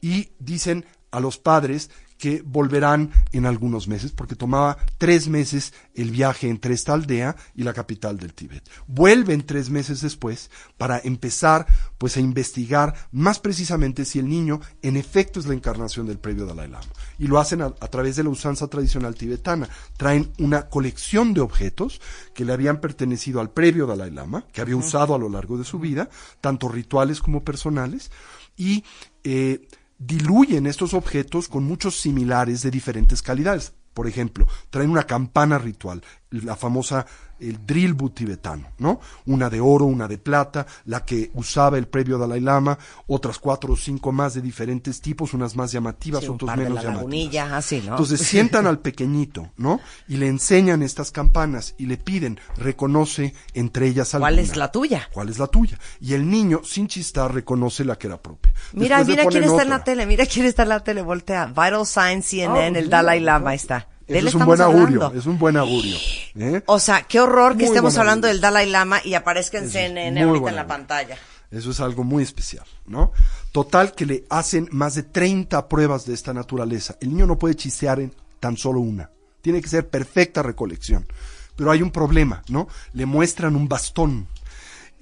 y 0.00 0.32
dicen 0.38 0.84
a 1.12 1.20
los 1.20 1.38
padres 1.38 1.90
que 2.22 2.40
volverán 2.46 3.10
en 3.32 3.46
algunos 3.46 3.88
meses, 3.88 4.12
porque 4.12 4.36
tomaba 4.36 4.78
tres 4.96 5.26
meses 5.26 5.74
el 5.96 6.12
viaje 6.12 6.48
entre 6.48 6.72
esta 6.72 6.92
aldea 6.92 7.34
y 7.56 7.64
la 7.64 7.72
capital 7.72 8.16
del 8.16 8.32
Tíbet. 8.32 8.62
Vuelven 8.86 9.44
tres 9.44 9.70
meses 9.70 10.02
después 10.02 10.48
para 10.78 11.00
empezar 11.02 11.66
pues 11.98 12.16
a 12.16 12.20
investigar 12.20 12.94
más 13.10 13.40
precisamente 13.40 14.04
si 14.04 14.20
el 14.20 14.28
niño 14.28 14.60
en 14.82 14.96
efecto 14.96 15.40
es 15.40 15.46
la 15.46 15.54
encarnación 15.54 16.06
del 16.06 16.20
previo 16.20 16.46
Dalai 16.46 16.68
Lama. 16.68 16.86
Y 17.18 17.26
lo 17.26 17.40
hacen 17.40 17.60
a, 17.60 17.74
a 17.80 17.88
través 17.88 18.14
de 18.14 18.22
la 18.22 18.30
usanza 18.30 18.68
tradicional 18.68 19.16
tibetana. 19.16 19.68
Traen 19.96 20.30
una 20.38 20.68
colección 20.68 21.34
de 21.34 21.40
objetos 21.40 22.00
que 22.34 22.44
le 22.44 22.52
habían 22.52 22.80
pertenecido 22.80 23.40
al 23.40 23.50
previo 23.50 23.84
Dalai 23.84 24.12
Lama, 24.12 24.46
que 24.52 24.60
había 24.60 24.76
usado 24.76 25.16
a 25.16 25.18
lo 25.18 25.28
largo 25.28 25.58
de 25.58 25.64
su 25.64 25.80
vida, 25.80 26.08
tanto 26.40 26.68
rituales 26.68 27.20
como 27.20 27.42
personales, 27.42 28.12
y 28.56 28.84
eh, 29.24 29.66
diluyen 30.06 30.66
estos 30.66 30.94
objetos 30.94 31.48
con 31.48 31.64
muchos 31.64 32.00
similares 32.00 32.62
de 32.62 32.70
diferentes 32.70 33.22
calidades. 33.22 33.72
Por 33.94 34.06
ejemplo, 34.06 34.46
traen 34.70 34.90
una 34.90 35.04
campana 35.04 35.58
ritual, 35.58 36.02
la 36.30 36.56
famosa 36.56 37.06
el 37.42 37.66
drilbu 37.66 38.10
tibetano, 38.10 38.68
¿no? 38.78 39.00
Una 39.26 39.50
de 39.50 39.60
oro, 39.60 39.84
una 39.86 40.08
de 40.08 40.18
plata, 40.18 40.66
la 40.86 41.04
que 41.04 41.30
usaba 41.34 41.78
el 41.78 41.88
previo 41.88 42.18
Dalai 42.18 42.40
Lama, 42.40 42.78
otras 43.06 43.38
cuatro 43.38 43.74
o 43.74 43.76
cinco 43.76 44.12
más 44.12 44.34
de 44.34 44.40
diferentes 44.42 45.00
tipos, 45.00 45.34
unas 45.34 45.56
más 45.56 45.72
llamativas, 45.72 46.22
Sí, 46.22 46.28
otras 46.28 46.46
par 46.46 46.58
de 46.58 46.64
menos 46.64 46.84
la 46.84 46.90
llamativas. 46.94 47.52
así, 47.52 47.80
¿no? 47.84 47.90
Entonces 47.92 48.20
sientan 48.26 48.66
al 48.66 48.78
pequeñito, 48.78 49.50
¿no? 49.56 49.80
Y 50.08 50.16
le 50.16 50.28
enseñan 50.28 50.82
estas 50.82 51.10
campanas 51.10 51.74
y 51.78 51.86
le 51.86 51.96
piden, 51.96 52.38
reconoce 52.56 53.34
entre 53.54 53.86
ellas 53.88 54.14
alguna. 54.14 54.30
¿Cuál 54.30 54.38
es 54.38 54.56
la 54.56 54.70
tuya? 54.72 55.08
¿Cuál 55.12 55.28
es 55.28 55.38
la 55.38 55.46
tuya? 55.46 55.78
Y 56.00 56.14
el 56.14 56.28
niño, 56.28 56.60
sin 56.64 56.86
chistar, 56.88 57.34
reconoce 57.34 57.84
la 57.84 57.96
que 57.96 58.06
era 58.06 58.20
propia. 58.20 58.52
Mira, 58.72 58.98
Después 58.98 59.16
mira 59.18 59.28
quién 59.28 59.44
está 59.44 59.62
en 59.62 59.68
la 59.70 59.84
tele, 59.84 60.06
mira 60.06 60.26
quién 60.26 60.46
está 60.46 60.62
en 60.62 60.68
la 60.70 60.80
tele, 60.80 61.02
voltea. 61.02 61.46
Vital 61.46 61.86
Signs, 61.86 62.26
CNN, 62.26 62.66
Ah, 62.68 62.70
pues 62.72 62.84
el 62.84 62.90
Dalai. 62.90 63.20
Lama, 63.20 63.50
ahí 63.50 63.56
está. 63.56 63.88
Eso 64.18 64.28
es 64.28 64.34
un 64.34 64.44
buen 64.46 64.60
augurio, 64.60 65.02
hablando. 65.02 65.18
es 65.20 65.26
un 65.26 65.38
buen 65.38 65.56
augurio. 65.56 65.96
¿eh? 66.36 66.62
O 66.66 66.78
sea, 66.78 67.02
qué 67.02 67.20
horror 67.20 67.52
que 67.52 67.56
Muy 67.58 67.64
estemos 67.66 67.96
hablando 67.98 68.26
augurio. 68.26 68.34
del 68.34 68.40
Dalai 68.40 68.68
Lama 68.70 69.00
y 69.04 69.14
aparezca 69.14 69.58
en 69.58 69.64
Eso 69.64 69.72
CNN 69.72 70.22
ahorita 70.22 70.48
en 70.50 70.54
la 70.56 70.62
augurio. 70.62 70.66
pantalla. 70.68 71.16
Eso 71.50 71.70
es 71.70 71.80
algo 71.80 72.02
muy 72.04 72.22
especial, 72.22 72.64
¿no? 72.86 73.12
Total 73.52 73.92
que 73.92 74.06
le 74.06 74.24
hacen 74.30 74.68
más 74.72 74.94
de 74.94 75.02
30 75.02 75.68
pruebas 75.68 76.06
de 76.06 76.14
esta 76.14 76.32
naturaleza. 76.32 76.96
El 77.00 77.10
niño 77.10 77.26
no 77.26 77.38
puede 77.38 77.54
chistear 77.56 78.00
en 78.00 78.14
tan 78.40 78.56
solo 78.56 78.80
una. 78.80 79.10
Tiene 79.42 79.60
que 79.60 79.68
ser 79.68 79.88
perfecta 79.88 80.42
recolección. 80.42 81.06
Pero 81.54 81.70
hay 81.70 81.82
un 81.82 81.90
problema, 81.90 82.42
¿no? 82.48 82.68
Le 82.94 83.04
muestran 83.06 83.54
un 83.56 83.68
bastón. 83.68 84.28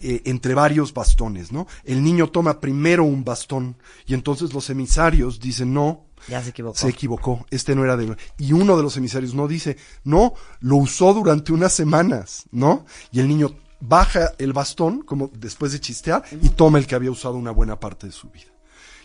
eh, 0.03 0.23
entre 0.25 0.55
varios 0.55 0.95
bastones, 0.95 1.53
¿no? 1.53 1.67
El 1.85 2.03
niño 2.03 2.29
toma 2.31 2.59
primero 2.59 3.05
un 3.05 3.23
bastón 3.23 3.77
y 4.07 4.15
entonces 4.15 4.55
los 4.55 4.71
emisarios 4.71 5.39
dicen 5.41 5.75
no, 5.75 6.07
Ya 6.29 6.43
se 6.43 6.51
equivocó. 6.51 6.77
se 6.79 6.89
equivocó, 6.89 7.47
este 7.51 7.75
no 7.75 7.85
era 7.85 7.97
de... 7.97 8.17
Y 8.39 8.53
uno 8.53 8.77
de 8.77 8.83
los 8.83 8.97
emisarios 8.97 9.35
no 9.35 9.49
dice, 9.49 9.77
no, 10.05 10.35
lo 10.61 10.77
usó 10.77 11.15
durante 11.15 11.53
unas 11.53 11.73
semanas, 11.73 12.45
¿no? 12.51 12.85
Y 13.13 13.21
el 13.21 13.29
niño 13.29 13.55
baja 13.81 14.33
el 14.39 14.53
bastón, 14.53 15.03
como 15.03 15.31
después 15.35 15.73
de 15.73 15.81
chistear, 15.81 16.23
y 16.43 16.51
toma 16.51 16.79
el 16.79 16.87
que 16.87 16.95
había 16.95 17.11
usado 17.11 17.35
una 17.35 17.51
buena 17.51 17.81
parte 17.81 18.07
de 18.07 18.13
su 18.13 18.29
vida. 18.31 18.47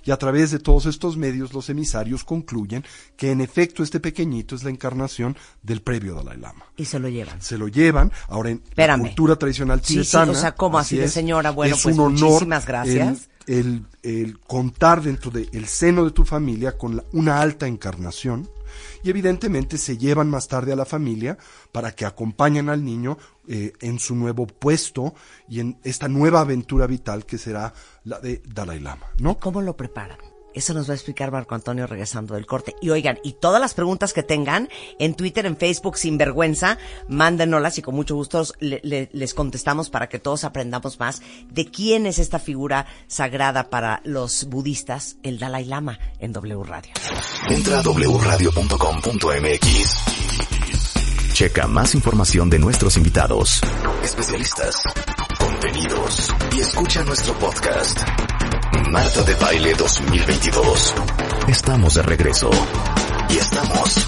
Y 0.08 0.12
a 0.12 0.18
través 0.18 0.52
de 0.52 0.60
todos 0.60 0.86
estos 0.86 1.18
medios, 1.18 1.52
los 1.54 1.68
emisarios 1.70 2.24
concluyen 2.24 2.86
que 3.18 3.32
en 3.32 3.42
efecto 3.42 3.82
este 3.82 4.00
pequeñito 4.00 4.54
es 4.54 4.64
la 4.64 4.70
encarnación 4.70 5.36
del 5.64 5.82
previo 5.82 6.14
Dalai 6.14 6.38
Lama. 6.38 6.64
Y 6.78 6.86
se 6.86 7.00
lo 7.00 7.10
llevan. 7.10 7.42
Se 7.42 7.58
lo 7.58 7.68
llevan, 7.68 8.12
ahora 8.28 8.52
en 8.52 8.62
Espérame. 8.64 9.02
la 9.02 9.08
cultura 9.08 9.36
tradicional 9.38 9.80
Sí, 9.82 9.94
sí, 9.96 10.12
tibetana. 10.12 10.32
o 10.32 10.36
sea, 10.36 10.52
¿cómo 10.52 10.78
así 10.78 10.98
de 10.98 11.08
señora? 11.08 11.50
Bueno, 11.50 11.76
es 11.76 11.82
pues, 11.82 11.96
un 11.96 12.02
honor 12.02 12.20
muchísimas 12.30 12.68
gracias. 12.68 13.30
El- 13.48 13.86
contar 14.48 15.02
dentro 15.02 15.32
del 15.32 15.66
seno 15.68 16.04
de 16.06 16.12
tu 16.12 16.26
familia 16.26 16.78
con 16.78 16.98
la- 16.98 17.04
una 17.14 17.42
alta 17.42 17.68
encarnación 17.68 18.50
y 19.04 19.10
evidentemente 19.10 19.78
se 19.78 19.98
llevan 19.98 20.30
más 20.30 20.48
tarde 20.48 20.74
a 20.74 20.76
la 20.76 20.86
familia 20.86 21.38
para 21.72 21.94
que 21.96 22.06
acompañen 22.06 22.70
al 22.70 22.84
niño 22.84 23.18
eh, 23.48 23.74
en 23.80 24.00
su 24.00 24.16
nuevo 24.16 24.48
puesto 24.48 25.14
y 25.48 25.60
en 25.60 25.78
esta 25.84 26.08
nueva 26.08 26.42
aventura 26.42 26.88
vital 26.88 27.26
que 27.26 27.38
será 27.38 27.74
la 28.04 28.20
de 28.20 28.42
Dalai 28.52 28.80
Lama, 28.80 29.06
¿no? 29.20 29.40
¿Cómo 29.40 29.62
lo 29.62 29.78
preparan? 29.78 30.18
Eso 30.56 30.74
nos 30.74 30.88
va 30.90 30.94
a 30.94 30.96
explicar 30.96 31.32
Marco 31.32 31.54
Antonio 31.54 31.86
regresando 31.86 32.34
del 32.34 32.46
corte. 32.48 32.74
Y 32.82 32.90
oigan, 32.90 33.20
y 33.24 33.34
todas 33.34 33.60
las 33.62 33.74
preguntas 33.74 34.14
que 34.14 34.24
tengan 34.24 34.70
en 35.00 35.16
Twitter, 35.16 35.46
en 35.46 35.58
Facebook, 35.58 35.98
sin 35.98 36.18
vergüenza, 36.18 36.78
mándenoslas 37.08 37.78
y 37.78 37.82
con 37.82 37.96
mucho 37.96 38.16
gusto 38.16 38.44
le- 38.60 38.80
le- 38.84 39.10
les 39.14 39.34
contestamos 39.34 39.90
para 39.90 40.08
que 40.10 40.20
todos 40.20 40.44
aprendamos 40.46 41.00
más 41.00 41.22
de 41.52 41.70
quién 41.70 42.06
es 42.06 42.20
esta 42.20 42.40
figura 42.40 42.86
sagrada 43.08 43.70
para 43.70 44.02
los 44.06 44.46
budistas, 44.46 45.18
el 45.24 45.40
Dalai 45.40 45.66
Lama, 45.66 46.00
en 46.20 46.32
W 46.34 46.64
Radio. 46.64 46.94
Entra 47.50 47.80
a 47.80 47.84
wradio.com.mx. 47.84 50.00
Checa 51.34 51.68
más 51.68 51.94
información 51.96 52.50
de 52.50 52.60
nuestros 52.60 52.96
invitados, 52.96 53.60
especialistas, 54.04 54.82
contenidos 55.38 56.30
y 56.56 56.62
escucha 56.62 57.04
nuestro 57.04 57.34
podcast. 57.40 58.00
Marta 58.92 59.24
de 59.24 59.36
Baile 59.36 59.74
2022. 59.74 60.94
Estamos 61.48 61.96
de 61.96 62.02
regreso. 62.04 62.50
Y 63.30 63.38
estamos 63.38 64.06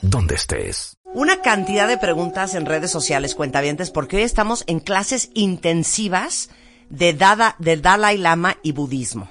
donde 0.00 0.34
estés. 0.36 0.96
Una 1.14 1.42
cantidad 1.42 1.88
de 1.88 1.98
preguntas 1.98 2.54
en 2.54 2.66
redes 2.66 2.90
sociales, 2.90 3.34
cuentavientes, 3.34 3.90
porque 3.90 4.16
hoy 4.16 4.22
estamos 4.22 4.64
en 4.66 4.80
clases 4.80 5.30
intensivas 5.34 6.50
de, 6.90 7.12
Dada, 7.12 7.56
de 7.58 7.76
Dalai 7.76 8.18
Lama 8.18 8.56
y 8.62 8.72
budismo. 8.72 9.28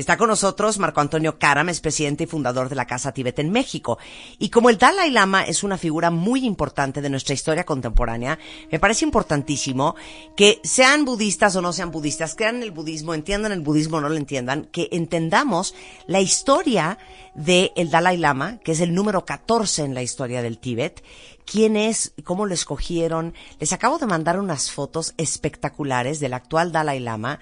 Está 0.00 0.16
con 0.16 0.28
nosotros 0.28 0.78
Marco 0.78 1.02
Antonio 1.02 1.38
Karam, 1.38 1.68
es 1.68 1.82
presidente 1.82 2.24
y 2.24 2.26
fundador 2.26 2.70
de 2.70 2.74
la 2.74 2.86
Casa 2.86 3.12
Tibet 3.12 3.38
en 3.38 3.50
México. 3.52 3.98
Y 4.38 4.48
como 4.48 4.70
el 4.70 4.78
Dalai 4.78 5.10
Lama 5.10 5.42
es 5.42 5.62
una 5.62 5.76
figura 5.76 6.10
muy 6.10 6.46
importante 6.46 7.02
de 7.02 7.10
nuestra 7.10 7.34
historia 7.34 7.64
contemporánea, 7.64 8.38
me 8.72 8.78
parece 8.80 9.04
importantísimo 9.04 9.96
que 10.38 10.58
sean 10.64 11.04
budistas 11.04 11.54
o 11.54 11.60
no 11.60 11.74
sean 11.74 11.90
budistas, 11.90 12.34
crean 12.34 12.62
el 12.62 12.70
budismo, 12.70 13.12
entiendan 13.12 13.52
el 13.52 13.60
budismo 13.60 13.98
o 13.98 14.00
no 14.00 14.08
lo 14.08 14.16
entiendan, 14.16 14.64
que 14.72 14.88
entendamos 14.90 15.74
la 16.06 16.22
historia 16.22 16.96
del 17.34 17.70
el 17.76 17.90
Dalai 17.90 18.16
Lama, 18.16 18.58
que 18.64 18.72
es 18.72 18.80
el 18.80 18.94
número 18.94 19.26
14 19.26 19.84
en 19.84 19.92
la 19.92 20.02
historia 20.02 20.40
del 20.40 20.56
Tíbet, 20.56 21.04
quién 21.44 21.76
es, 21.76 22.14
cómo 22.24 22.46
lo 22.46 22.54
escogieron. 22.54 23.34
Les 23.58 23.74
acabo 23.74 23.98
de 23.98 24.06
mandar 24.06 24.40
unas 24.40 24.70
fotos 24.70 25.12
espectaculares 25.18 26.20
del 26.20 26.32
actual 26.32 26.72
Dalai 26.72 27.00
Lama, 27.00 27.38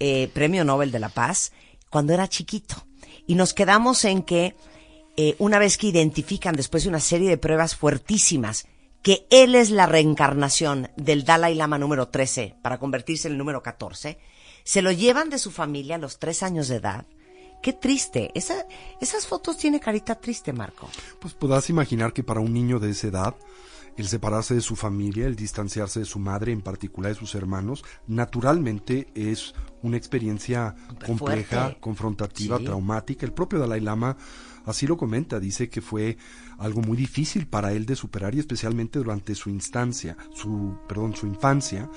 eh, 0.00 0.28
Premio 0.34 0.64
Nobel 0.64 0.90
de 0.90 0.98
la 0.98 1.10
Paz, 1.10 1.52
cuando 1.90 2.14
era 2.14 2.28
chiquito. 2.28 2.86
Y 3.26 3.34
nos 3.34 3.52
quedamos 3.52 4.04
en 4.04 4.22
que 4.22 4.56
eh, 5.16 5.36
una 5.38 5.58
vez 5.58 5.76
que 5.76 5.88
identifican 5.88 6.56
después 6.56 6.84
de 6.84 6.88
una 6.88 7.00
serie 7.00 7.28
de 7.28 7.36
pruebas 7.36 7.76
fuertísimas 7.76 8.66
que 9.02 9.26
él 9.30 9.54
es 9.54 9.70
la 9.70 9.86
reencarnación 9.86 10.90
del 10.96 11.24
Dalai 11.24 11.54
Lama 11.54 11.78
número 11.78 12.08
13 12.08 12.56
para 12.62 12.78
convertirse 12.78 13.28
en 13.28 13.32
el 13.32 13.38
número 13.38 13.62
14, 13.62 14.18
se 14.62 14.82
lo 14.82 14.92
llevan 14.92 15.30
de 15.30 15.38
su 15.38 15.50
familia 15.50 15.96
a 15.96 15.98
los 15.98 16.18
tres 16.18 16.42
años 16.42 16.68
de 16.68 16.76
edad. 16.76 17.06
Qué 17.62 17.72
triste. 17.72 18.30
Esa, 18.34 18.66
esas 19.00 19.26
fotos 19.26 19.58
tiene 19.58 19.80
carita 19.80 20.14
triste, 20.14 20.52
Marco. 20.52 20.88
Pues 21.18 21.34
podrás 21.34 21.68
imaginar 21.70 22.12
que 22.12 22.22
para 22.22 22.40
un 22.40 22.52
niño 22.52 22.78
de 22.78 22.90
esa 22.90 23.08
edad, 23.08 23.34
el 23.96 24.06
separarse 24.08 24.54
de 24.54 24.60
su 24.60 24.76
familia, 24.76 25.26
el 25.26 25.36
distanciarse 25.36 26.00
de 26.00 26.06
su 26.06 26.18
madre, 26.18 26.52
en 26.52 26.62
particular 26.62 27.12
de 27.12 27.18
sus 27.18 27.34
hermanos, 27.34 27.84
naturalmente 28.06 29.08
es 29.14 29.54
una 29.82 29.96
experiencia 29.96 30.74
compleja, 31.06 31.62
fuerte. 31.62 31.80
confrontativa, 31.80 32.58
Sí. 32.58 32.64
traumática. 32.64 33.26
El 33.26 33.32
propio 33.32 33.58
Dalai 33.58 33.80
Lama 33.80 34.16
así 34.64 34.86
lo 34.86 34.96
comenta, 34.96 35.40
dice 35.40 35.68
que 35.68 35.80
fue 35.80 36.16
algo 36.58 36.82
muy 36.82 36.96
difícil 36.96 37.46
para 37.46 37.72
él 37.72 37.86
de 37.86 37.96
superar 37.96 38.34
y 38.34 38.38
especialmente 38.38 38.98
durante 38.98 39.34
su 39.34 39.50
instancia, 39.50 40.16
su, 40.34 40.78
perdón, 40.88 41.16
su 41.16 41.26
infancia, 41.26 41.88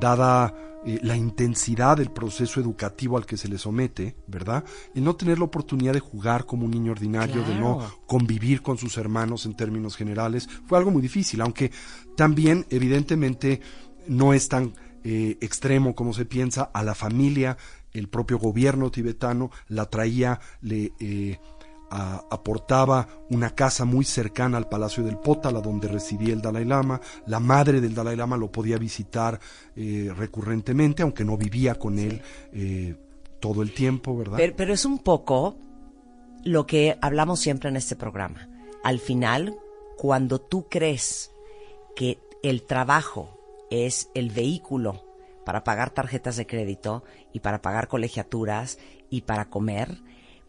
dada 0.00 0.54
eh, 0.84 1.00
la 1.02 1.16
intensidad 1.16 1.96
del 1.96 2.12
proceso 2.12 2.60
educativo 2.60 3.16
al 3.16 3.26
que 3.26 3.36
se 3.36 3.48
le 3.48 3.58
somete, 3.58 4.16
¿verdad? 4.28 4.64
El 4.94 5.02
no 5.02 5.16
tener 5.16 5.38
la 5.38 5.46
oportunidad 5.46 5.92
de 5.92 6.00
jugar 6.00 6.46
como 6.46 6.64
un 6.64 6.70
niño 6.70 6.92
ordinario, 6.92 7.42
de 7.42 7.56
no 7.56 7.80
convivir 8.06 8.62
con 8.62 8.78
sus 8.78 8.96
hermanos 8.96 9.46
en 9.46 9.56
términos 9.56 9.96
generales, 9.96 10.48
fue 10.66 10.78
algo 10.78 10.92
muy 10.92 11.02
difícil, 11.02 11.40
aunque 11.40 11.72
también 12.16 12.66
evidentemente 12.70 13.60
no 14.06 14.32
es 14.32 14.48
tan 14.48 14.74
eh, 15.02 15.38
extremo 15.40 15.94
como 15.94 16.12
se 16.12 16.24
piensa, 16.24 16.70
a 16.72 16.82
la 16.82 16.94
familia, 16.94 17.56
el 17.92 18.08
propio 18.08 18.38
gobierno 18.38 18.90
tibetano 18.90 19.50
la 19.68 19.86
traía, 19.86 20.40
le 20.60 20.92
eh, 21.00 21.38
aportaba 21.90 23.06
una 23.30 23.54
casa 23.54 23.84
muy 23.84 24.04
cercana 24.04 24.58
al 24.58 24.68
Palacio 24.68 25.04
del 25.04 25.18
Potala, 25.18 25.60
donde 25.60 25.88
residía 25.88 26.34
el 26.34 26.40
Dalai 26.40 26.64
Lama. 26.64 27.00
La 27.26 27.40
madre 27.40 27.80
del 27.80 27.94
Dalai 27.94 28.16
Lama 28.16 28.36
lo 28.36 28.50
podía 28.50 28.78
visitar 28.78 29.38
eh, 29.74 30.12
recurrentemente, 30.16 31.02
aunque 31.02 31.24
no 31.24 31.36
vivía 31.36 31.76
con 31.76 31.98
él 31.98 32.20
eh, 32.52 32.96
todo 33.40 33.62
el 33.62 33.72
tiempo, 33.72 34.16
¿verdad? 34.16 34.36
Pero, 34.36 34.54
pero 34.56 34.72
es 34.72 34.84
un 34.84 34.98
poco 34.98 35.56
lo 36.44 36.66
que 36.66 36.96
hablamos 37.00 37.40
siempre 37.40 37.68
en 37.68 37.76
este 37.76 37.96
programa. 37.96 38.48
Al 38.82 38.98
final, 38.98 39.56
cuando 39.96 40.40
tú 40.40 40.68
crees 40.68 41.30
que 41.94 42.18
el 42.42 42.62
trabajo 42.62 43.36
es 43.70 44.10
el 44.14 44.30
vehículo 44.30 45.04
para 45.44 45.64
pagar 45.64 45.90
tarjetas 45.90 46.36
de 46.36 46.46
crédito 46.46 47.04
y 47.32 47.40
para 47.40 47.62
pagar 47.62 47.88
colegiaturas 47.88 48.78
y 49.10 49.22
para 49.22 49.48
comer, 49.48 49.98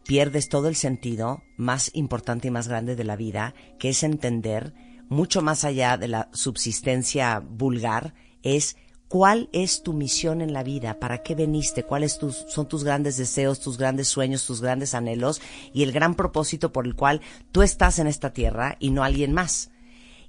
pierdes 0.07 0.49
todo 0.49 0.69
el 0.69 0.75
sentido 0.75 1.43
más 1.57 1.91
importante 1.93 2.47
y 2.47 2.51
más 2.51 2.67
grande 2.67 2.95
de 2.95 3.03
la 3.03 3.15
vida, 3.15 3.53
que 3.77 3.89
es 3.89 4.03
entender, 4.03 4.73
mucho 5.09 5.41
más 5.41 5.63
allá 5.63 5.97
de 5.97 6.07
la 6.07 6.29
subsistencia 6.33 7.39
vulgar, 7.39 8.13
es 8.41 8.77
cuál 9.07 9.49
es 9.51 9.83
tu 9.83 9.93
misión 9.93 10.41
en 10.41 10.53
la 10.53 10.63
vida, 10.63 10.99
para 10.99 11.23
qué 11.23 11.35
veniste, 11.35 11.83
cuáles 11.83 12.17
tus, 12.17 12.45
son 12.47 12.67
tus 12.67 12.83
grandes 12.83 13.17
deseos, 13.17 13.59
tus 13.59 13.77
grandes 13.77 14.07
sueños, 14.07 14.45
tus 14.45 14.61
grandes 14.61 14.93
anhelos 14.93 15.41
y 15.73 15.83
el 15.83 15.91
gran 15.91 16.15
propósito 16.15 16.71
por 16.71 16.85
el 16.85 16.95
cual 16.95 17.21
tú 17.51 17.61
estás 17.61 17.99
en 17.99 18.07
esta 18.07 18.33
tierra 18.33 18.77
y 18.79 18.91
no 18.91 19.03
alguien 19.03 19.33
más. 19.33 19.71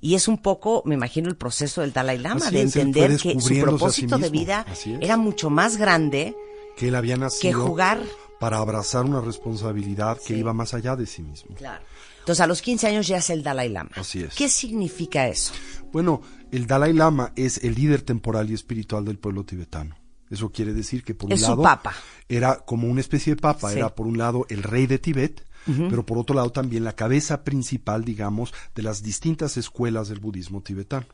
Y 0.01 0.14
es 0.14 0.29
un 0.29 0.38
poco, 0.38 0.83
me 0.85 0.95
imagino, 0.95 1.29
el 1.29 1.37
proceso 1.37 1.81
del 1.81 1.93
Dalai 1.93 2.19
Lama, 2.19 2.47
Así 2.47 2.55
de 2.55 2.62
entender 2.62 3.17
que 3.17 3.35
su 3.35 3.49
sí 3.49 3.61
propósito 3.61 4.19
de 4.19 4.31
vida 4.31 4.64
era 5.01 5.17
mucho 5.17 5.51
más 5.51 5.77
grande 5.77 6.37
Que 6.77 6.88
él 6.88 6.95
había 6.95 7.17
nacido 7.17 7.67
jugar. 7.67 7.99
Para 8.40 8.59
abrazar 8.59 9.05
una 9.05 9.20
responsabilidad 9.20 10.18
que 10.24 10.37
iba 10.37 10.53
más 10.53 10.74
allá 10.74 10.96
de 10.96 11.07
sí 11.07 11.22
mismo. 11.22 11.55
Claro. 11.57 11.83
Entonces, 12.20 12.40
a 12.42 12.46
los 12.46 12.61
15 12.62 12.87
años 12.88 13.07
ya 13.07 13.16
es 13.18 13.31
el 13.31 13.42
Dalai 13.42 13.68
Lama. 13.70 13.90
Así 13.96 14.22
es. 14.22 14.35
¿Qué 14.35 14.48
significa 14.48 15.27
eso? 15.29 15.53
Bueno, 15.92 16.20
el 16.53 16.66
Dalai 16.66 16.92
Lama 16.92 17.33
es 17.37 17.64
el 17.64 17.74
líder 17.74 18.03
temporal 18.03 18.51
y 18.51 18.55
espiritual 18.55 19.05
del 19.05 19.18
pueblo 19.18 19.44
tibetano. 19.44 19.96
Eso 20.31 20.51
quiere 20.53 20.74
decir 20.74 21.03
que 21.05 21.14
por 21.14 21.33
Es 21.33 21.40
un 21.44 21.48
lado 21.48 21.62
papa. 21.62 21.94
era 22.29 22.57
como 22.59 22.87
una 22.87 23.01
especie 23.01 23.35
de 23.35 23.40
papa, 23.40 23.70
Sí. 23.72 23.79
era 23.79 23.94
por 23.94 24.07
un 24.07 24.18
lado 24.18 24.44
el 24.51 24.62
rey 24.62 24.87
de 24.87 24.98
Tibet, 24.98 25.42
pero 25.90 26.05
por 26.07 26.16
otro 26.18 26.35
lado 26.37 26.51
también 26.51 26.85
la 26.85 26.94
cabeza 26.94 27.44
principal, 27.44 28.03
digamos, 28.05 28.53
de 28.74 28.83
las 28.83 29.03
distintas 29.03 29.57
escuelas 29.59 30.09
del 30.09 30.18
budismo 30.20 30.62
tibetano. 30.62 31.07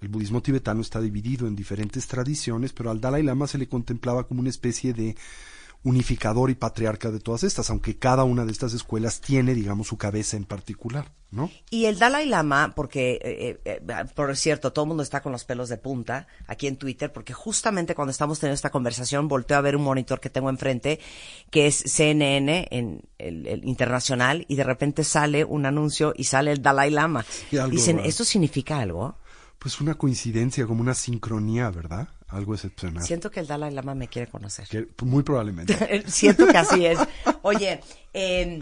El 0.00 0.08
budismo 0.08 0.40
tibetano 0.42 0.80
está 0.82 1.00
dividido 1.00 1.46
en 1.48 1.54
diferentes 1.56 2.06
tradiciones, 2.06 2.72
pero 2.72 2.90
al 2.90 3.00
Dalai 3.00 3.22
Lama 3.22 3.46
se 3.48 3.58
le 3.58 3.68
contemplaba 3.68 4.26
como 4.28 4.40
una 4.40 4.50
especie 4.50 4.92
de 4.92 5.16
unificador 5.84 6.50
y 6.50 6.54
patriarca 6.54 7.10
de 7.10 7.20
todas 7.20 7.44
estas, 7.44 7.68
aunque 7.68 7.98
cada 7.98 8.24
una 8.24 8.46
de 8.46 8.52
estas 8.52 8.72
escuelas 8.72 9.20
tiene, 9.20 9.54
digamos, 9.54 9.86
su 9.86 9.98
cabeza 9.98 10.38
en 10.38 10.46
particular, 10.46 11.12
¿no? 11.30 11.50
Y 11.68 11.84
el 11.84 11.98
Dalai 11.98 12.26
Lama, 12.26 12.72
porque, 12.74 13.20
eh, 13.22 13.60
eh, 13.66 13.82
eh, 13.86 14.04
por 14.14 14.34
cierto, 14.34 14.72
todo 14.72 14.86
el 14.86 14.88
mundo 14.88 15.02
está 15.02 15.20
con 15.20 15.30
los 15.30 15.44
pelos 15.44 15.68
de 15.68 15.76
punta 15.76 16.26
aquí 16.46 16.68
en 16.68 16.78
Twitter, 16.78 17.12
porque 17.12 17.34
justamente 17.34 17.94
cuando 17.94 18.12
estamos 18.12 18.40
teniendo 18.40 18.54
esta 18.54 18.70
conversación, 18.70 19.28
volteo 19.28 19.58
a 19.58 19.60
ver 19.60 19.76
un 19.76 19.82
monitor 19.82 20.20
que 20.20 20.30
tengo 20.30 20.48
enfrente, 20.48 21.00
que 21.50 21.66
es 21.66 21.76
CNN 21.76 22.66
en 22.70 23.02
el, 23.18 23.46
el 23.46 23.64
internacional, 23.66 24.46
y 24.48 24.56
de 24.56 24.64
repente 24.64 25.04
sale 25.04 25.44
un 25.44 25.66
anuncio 25.66 26.14
y 26.16 26.24
sale 26.24 26.52
el 26.52 26.62
Dalai 26.62 26.90
Lama. 26.90 27.26
Algo 27.52 27.68
Dicen. 27.68 27.98
¿esto 27.98 28.24
significa 28.24 28.78
algo? 28.78 29.18
Pues 29.58 29.82
una 29.82 29.96
coincidencia, 29.96 30.66
como 30.66 30.80
una 30.80 30.94
sincronía, 30.94 31.70
¿verdad? 31.70 32.08
Algo 32.34 32.54
excepcional. 32.54 33.02
Siento 33.04 33.30
que 33.30 33.38
el 33.38 33.46
Dalai 33.46 33.72
Lama 33.72 33.94
me 33.94 34.08
quiere 34.08 34.28
conocer. 34.28 34.66
Que- 34.66 34.88
muy 35.04 35.22
probablemente. 35.22 36.02
Siento 36.10 36.48
que 36.48 36.58
así 36.58 36.84
es. 36.84 36.98
Oye, 37.42 37.80
eh, 38.12 38.60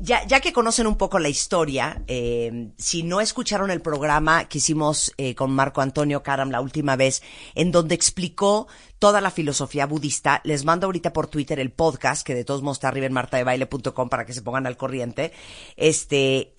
ya, 0.00 0.26
ya 0.26 0.40
que 0.40 0.54
conocen 0.54 0.86
un 0.86 0.96
poco 0.96 1.18
la 1.18 1.28
historia, 1.28 2.02
eh, 2.06 2.70
si 2.78 3.02
no 3.02 3.20
escucharon 3.20 3.70
el 3.70 3.82
programa 3.82 4.46
que 4.46 4.56
hicimos 4.58 5.12
eh, 5.18 5.34
con 5.34 5.50
Marco 5.50 5.82
Antonio 5.82 6.22
Karam 6.22 6.50
la 6.50 6.62
última 6.62 6.96
vez, 6.96 7.22
en 7.54 7.72
donde 7.72 7.94
explicó 7.94 8.68
toda 8.98 9.20
la 9.20 9.30
filosofía 9.30 9.84
budista, 9.84 10.40
les 10.44 10.64
mando 10.64 10.86
ahorita 10.86 11.12
por 11.12 11.26
Twitter 11.26 11.60
el 11.60 11.72
podcast, 11.72 12.26
que 12.26 12.34
de 12.34 12.44
todos 12.44 12.62
modos 12.62 12.78
está 12.78 12.88
arriba 12.88 13.06
en 13.06 13.12
martadebaile.com 13.12 14.08
para 14.08 14.24
que 14.24 14.32
se 14.32 14.40
pongan 14.40 14.66
al 14.66 14.78
corriente. 14.78 15.32
Este, 15.76 16.54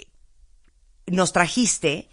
nos 1.08 1.34
trajiste 1.34 2.10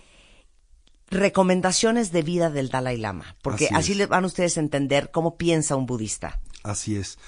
recomendaciones 1.11 2.13
de 2.13 2.23
vida 2.23 2.51
del 2.51 2.69
Dalai 2.69 2.97
Lama, 2.99 3.37
porque 3.43 3.67
Así 3.67 3.75
así, 3.75 3.93
es. 3.93 3.99
le 3.99 4.07
van 4.07 4.25
ustedes 4.25 4.57
a 4.57 4.61
entender 4.61 5.11
cómo 5.11 5.37
piensa 5.37 5.77
un 5.77 5.87
budista. 5.87 6.41
Así 6.63 6.97
es. 6.97 7.19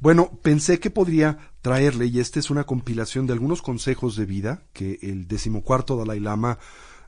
Bueno, 0.00 0.30
pensé 0.42 0.78
que 0.78 0.90
podría 0.90 1.38
traerle, 1.60 2.06
y 2.06 2.20
esta 2.20 2.38
es 2.38 2.50
una 2.50 2.64
compilación 2.64 3.26
de 3.26 3.32
algunos 3.32 3.62
consejos 3.62 4.16
de 4.16 4.26
vida 4.26 4.62
que 4.72 4.98
el 5.02 5.26
decimocuarto 5.26 5.96
Dalai 5.96 6.20
Lama 6.20 6.58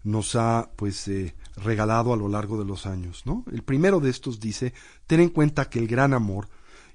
nos 0.03 0.35
ha, 0.35 0.71
pues, 0.77 1.07
eh, 1.09 1.35
regalado 1.57 2.13
a 2.13 2.17
lo 2.17 2.29
largo 2.29 2.59
de 2.59 2.65
los 2.65 2.87
años, 2.87 3.23
¿no? 3.27 3.45
El 3.53 3.63
primero 3.63 4.01
de 4.01 4.11
estos 4.11 4.41
dice, 4.41 4.73
ten 5.07 5.21
en 5.21 5.29
cuenta 5.29 5.69
que 5.69 5.79
el 5.79 5.87
gran 5.87 6.15
amor 6.15 6.49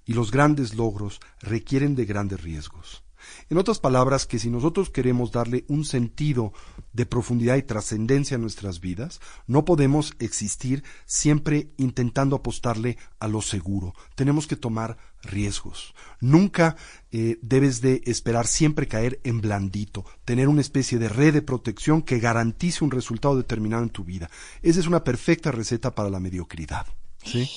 y 0.05 0.13
los 0.13 0.31
grandes 0.31 0.75
logros 0.75 1.19
requieren 1.39 1.95
de 1.95 2.05
grandes 2.05 2.41
riesgos. 2.41 3.04
En 3.49 3.59
otras 3.59 3.77
palabras, 3.77 4.25
que 4.25 4.39
si 4.39 4.49
nosotros 4.49 4.89
queremos 4.89 5.31
darle 5.31 5.65
un 5.67 5.85
sentido 5.85 6.51
de 6.93 7.05
profundidad 7.05 7.57
y 7.57 7.61
trascendencia 7.61 8.37
a 8.37 8.39
nuestras 8.39 8.79
vidas, 8.79 9.19
no 9.45 9.65
podemos 9.65 10.13
existir 10.17 10.83
siempre 11.05 11.69
intentando 11.77 12.35
apostarle 12.35 12.97
a 13.19 13.27
lo 13.27 13.43
seguro. 13.43 13.93
Tenemos 14.15 14.47
que 14.47 14.55
tomar 14.55 14.97
riesgos. 15.21 15.93
Nunca 16.19 16.75
eh, 17.11 17.37
debes 17.43 17.81
de 17.81 18.01
esperar 18.05 18.47
siempre 18.47 18.87
caer 18.87 19.19
en 19.23 19.41
blandito, 19.41 20.05
tener 20.23 20.47
una 20.47 20.61
especie 20.61 20.97
de 20.97 21.09
red 21.09 21.33
de 21.33 21.41
protección 21.43 22.01
que 22.01 22.19
garantice 22.19 22.83
un 22.83 22.91
resultado 22.91 23.37
determinado 23.37 23.83
en 23.83 23.89
tu 23.89 24.03
vida. 24.03 24.29
Esa 24.63 24.79
es 24.79 24.87
una 24.87 25.03
perfecta 25.03 25.51
receta 25.51 25.93
para 25.93 26.09
la 26.09 26.19
mediocridad. 26.19 26.87
¿sí? 27.23 27.47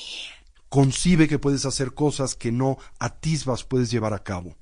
Concibe 0.69 1.29
que 1.29 1.39
puedes 1.39 1.65
hacer 1.65 1.95
cosas 1.95 2.35
que 2.35 2.53
no 2.53 2.79
atisbas 2.99 3.65
puedes 3.65 3.91
llevar 3.91 4.13
a 4.13 4.23
cabo, 4.23 4.57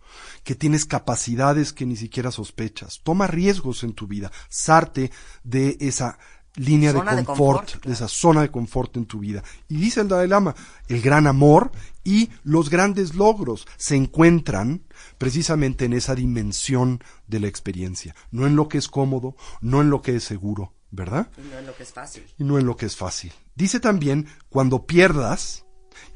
que 0.45 0.55
tienes 0.55 0.85
capacidades 0.85 1.73
que 1.73 1.87
ni 1.87 1.97
siquiera 1.97 2.31
sospechas. 2.31 3.01
Toma 3.03 3.27
riesgos 3.27 3.83
en 3.83 3.93
tu 3.93 4.07
vida, 4.07 4.31
sarte 4.49 5.11
de 5.43 5.77
esa 5.81 6.19
línea 6.57 6.93
de 6.93 7.01
de 7.01 7.25
confort, 7.25 7.85
de 7.85 7.93
esa 7.93 8.09
zona 8.09 8.41
de 8.41 8.51
confort 8.51 8.97
en 8.97 9.07
tu 9.07 9.19
vida. 9.19 9.43
Y 9.69 9.77
dice 9.77 10.01
el 10.01 10.09
Dalai 10.09 10.29
Lama, 10.29 10.55
el 10.89 11.03
gran 11.03 11.27
amor 11.27 11.71
y 12.03 12.31
los 12.45 12.71
grandes 12.71 13.15
logros 13.15 13.67
se 13.77 13.97
encuentran 13.97 14.83
precisamente 15.19 15.85
en 15.85 15.93
esa 15.93 16.15
dimensión 16.15 17.03
de 17.27 17.41
la 17.41 17.49
experiencia, 17.49 18.15
no 18.31 18.47
en 18.47 18.57
lo 18.57 18.69
que 18.69 18.79
es 18.79 18.89
cómodo, 18.89 19.37
no 19.61 19.83
en 19.83 19.91
lo 19.91 20.01
que 20.01 20.17
es 20.17 20.25
seguro, 20.25 20.73
¿verdad? 20.91 21.29
Y 21.37 21.43
no 21.43 21.59
es 21.59 21.67
lo 21.67 21.77
que 21.77 21.83
es 21.83 21.93
fácil. 21.93 22.25
y 22.39 22.45
no 22.45 22.59
en 22.59 22.67
lo 22.67 22.77
que 22.77 22.87
es 22.87 22.97
fácil. 22.97 23.33
Dice 23.55 23.81
también, 23.81 24.27
cuando 24.49 24.87
pierdas, 24.87 25.66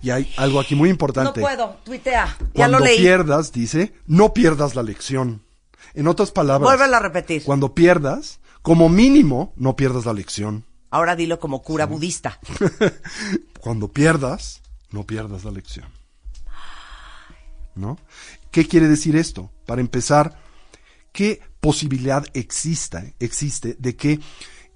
y 0.03 0.11
hay 0.11 0.33
algo 0.37 0.61
aquí 0.61 0.75
muy 0.75 0.88
No 0.88 0.93
importante, 0.93 1.40
puedo, 1.40 1.77
tuitea. 1.85 2.37
Ya 2.38 2.47
cuando 2.53 2.79
lo 2.79 2.85
leí. 2.85 2.99
pierdas, 2.99 3.53
dice, 3.53 3.95
no 4.07 4.33
pierdas 4.33 4.75
la 4.75 4.83
lección. 4.83 5.43
En 5.95 6.07
otras 6.07 6.31
palabras, 6.31 6.81
a 6.81 7.01
repetir. 7.01 7.43
cuando 7.45 7.75
pierdas, 7.75 8.40
como 8.62 8.88
mínimo, 8.88 9.53
no 9.57 9.77
pierdas 9.77 10.07
la 10.07 10.12
lección. 10.12 10.64
Ahora 10.90 11.16
dilo 11.16 11.38
como 11.38 11.62
cura 11.62 11.87
budista. 11.87 12.40
Cuando 13.61 13.88
pierdas, 13.88 14.61
no 14.90 15.07
pierdas 15.07 15.45
la 15.45 15.53
lección. 15.53 15.87
¿No? 17.77 17.97
¿Qué 18.51 18.66
quiere 18.66 18.88
decir 18.88 19.14
esto? 19.14 19.53
Para 19.66 19.81
empezar, 19.81 20.40
¿qué 21.12 21.40
posibilidad 21.61 22.25
exista, 22.35 23.05
existe 23.21 23.77
de 23.79 23.95
que 23.95 24.19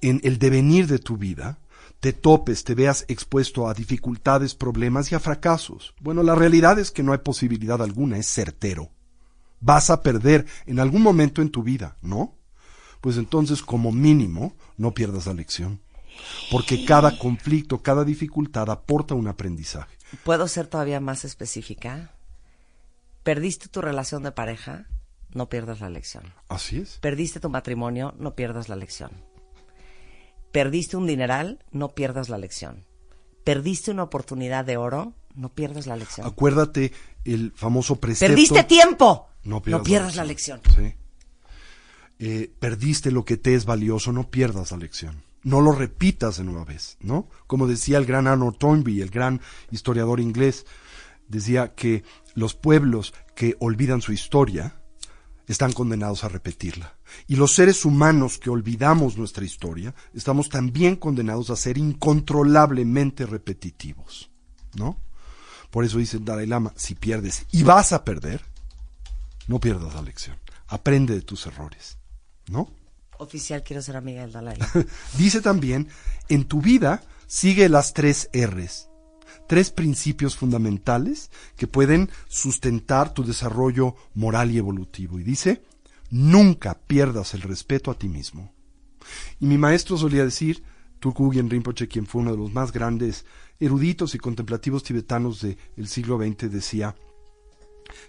en 0.01 0.21
el 0.23 0.39
devenir 0.39 0.87
de 0.87 0.99
tu 0.99 1.17
vida 1.17 1.59
te 2.05 2.13
topes, 2.13 2.65
te 2.65 2.75
veas 2.75 3.07
expuesto 3.09 3.67
a 3.67 3.73
dificultades, 3.73 4.55
problemas 4.55 5.11
y 5.11 5.15
a 5.15 5.21
fracasos? 5.21 5.95
Bueno, 6.03 6.23
la 6.23 6.35
realidad 6.35 6.79
es 6.79 6.91
que 6.91 7.03
no 7.03 7.13
hay 7.13 7.21
posibilidad 7.21 7.81
alguna, 7.81 8.19
es 8.19 8.27
certero. 8.27 8.91
Vas 9.61 9.89
a 9.89 10.03
perder 10.03 10.45
en 10.67 10.81
algún 10.81 11.01
momento 11.01 11.41
en 11.41 11.49
tu 11.49 11.63
vida, 11.63 11.97
¿no? 12.03 12.35
Pues 13.01 13.17
entonces, 13.17 13.63
como 13.63 13.91
mínimo, 13.91 14.55
no 14.77 14.93
pierdas 14.93 15.25
la 15.25 15.33
lección. 15.33 15.81
Porque 16.51 16.85
cada 16.85 17.19
conflicto, 17.19 17.83
cada 17.83 18.05
dificultad 18.05 18.69
aporta 18.69 19.15
un 19.15 19.27
aprendizaje. 19.27 19.97
¿Puedo 20.25 20.47
ser 20.47 20.67
todavía 20.67 21.01
más 21.01 21.25
específica? 21.25 22.13
Perdiste 23.23 23.69
tu 23.69 23.81
relación 23.81 24.23
de 24.25 24.33
pareja, 24.33 24.89
no 25.33 25.49
pierdas 25.49 25.81
la 25.81 25.89
lección. 25.89 26.35
Así 26.51 26.81
es. 26.81 26.99
Perdiste 26.99 27.41
tu 27.41 27.49
matrimonio, 27.49 28.15
no 28.19 28.35
pierdas 28.35 28.69
la 28.69 28.77
lección. 28.77 29.11
Perdiste 30.55 30.97
un 30.97 31.09
dineral, 31.09 31.59
no 31.73 31.97
pierdas 31.97 32.29
la 32.29 32.39
lección. 32.39 32.85
Perdiste 33.43 33.91
una 33.91 34.05
oportunidad 34.05 34.65
de 34.65 34.77
oro, 34.77 35.13
no 35.35 35.49
pierdas 35.49 35.89
la 35.89 35.97
lección. 35.97 36.29
Acuérdate 36.29 36.93
el 37.25 37.51
famoso 37.57 37.97
precepto. 37.97 38.33
Perdiste 38.33 38.63
tiempo, 38.63 39.31
No 39.43 39.57
no 39.57 39.63
pierdas, 39.63 39.85
pierdas, 39.85 40.15
la 40.15 40.25
lección. 40.25 40.61
Sí. 40.77 40.95
Eh, 42.21 42.53
perdiste 42.61 43.11
lo 43.11 43.25
que 43.25 43.37
te 43.37 43.57
es 43.57 43.65
valioso, 43.65 44.13
no 44.13 44.31
pierdas 44.31 44.71
la 44.71 44.77
lección. 44.77 45.25
No 45.43 45.61
lo 45.61 45.73
repitas 45.73 46.37
de 46.37 46.45
nueva 46.45 46.65
vez, 46.65 46.99
¿no? 47.01 47.29
Como 47.49 47.67
decía 47.67 47.99
el 47.99 48.07
gran 48.07 48.29
Arnold 48.29 48.57
Toynbee, 48.57 49.03
el 49.03 49.11
gran 49.11 49.41
historiador 49.73 50.21
inglés, 50.21 50.67
decía 51.27 51.75
que 51.75 52.05
los 52.35 52.55
pueblos 52.55 53.13
que 53.35 53.57
olvidan 53.59 54.03
su 54.03 54.13
historia 54.13 54.77
están 55.47 55.73
condenados 55.73 56.25
a 56.25 56.29
repetirla. 56.29 56.97
Y 57.27 57.37
los 57.37 57.55
seres 57.55 57.85
humanos 57.85 58.39
que 58.39 58.51
olvidamos 58.51 59.17
nuestra 59.17 59.45
historia 59.45 59.95
estamos 60.15 60.49
también 60.49 60.97
condenados 60.97 61.51
a 61.51 61.57
ser 61.57 61.79
incontrolablemente 61.79 63.27
repetitivos, 63.27 64.31
¿no? 64.75 64.99
Por 65.71 65.85
eso 65.85 65.99
dice 65.99 66.19
el 66.19 66.25
Dalai 66.25 66.47
Lama, 66.47 66.73
si 66.77 66.95
pierdes 66.95 67.47
y 67.51 67.63
vas 67.63 67.93
a 67.93 68.05
perder, 68.05 68.45
no 69.49 69.61
pierdas 69.61 69.95
la 69.95 70.03
lección. 70.03 70.39
Aprende 70.69 71.15
de 71.15 71.23
tus 71.23 71.47
errores, 71.47 71.99
¿no? 72.49 72.71
Oficial, 73.19 73.63
quiero 73.63 73.83
ser 73.83 73.97
amiga 73.97 74.23
del 74.23 74.33
Dalai 74.33 74.57
Lama. 74.59 74.87
Dice 75.19 75.41
también, 75.41 75.89
en 76.29 76.45
tu 76.45 76.63
vida 76.63 77.03
sigue 77.27 77.69
las 77.69 77.93
tres 77.93 78.31
R's. 78.33 78.89
Tres 79.47 79.71
principios 79.71 80.37
fundamentales 80.37 81.31
que 81.57 81.67
pueden 81.67 82.11
sustentar 82.29 83.13
tu 83.15 83.25
desarrollo 83.25 83.95
moral 84.15 84.51
y 84.51 84.59
evolutivo. 84.59 85.19
Y 85.19 85.25
dice, 85.25 85.63
nunca 86.11 86.75
pierdas 86.87 87.35
el 87.35 87.43
respeto 87.43 87.91
a 87.91 87.99
ti 87.99 88.09
mismo. 88.09 88.53
Y 89.41 89.47
mi 89.47 89.59
maestro 89.59 89.97
solía 89.97 90.25
decir, 90.25 90.63
Tulku 91.01 91.31
Rinpoche, 91.31 91.89
quien 91.89 92.07
fue 92.07 92.23
uno 92.23 92.33
de 92.33 92.39
los 92.39 92.53
más 92.53 92.73
grandes 92.73 93.27
eruditos 93.61 94.15
y 94.15 94.19
contemplativos 94.19 94.83
tibetanos 94.83 95.43
del 95.43 95.89
siglo 95.89 96.19
XX, 96.19 96.51
decía 96.51 96.97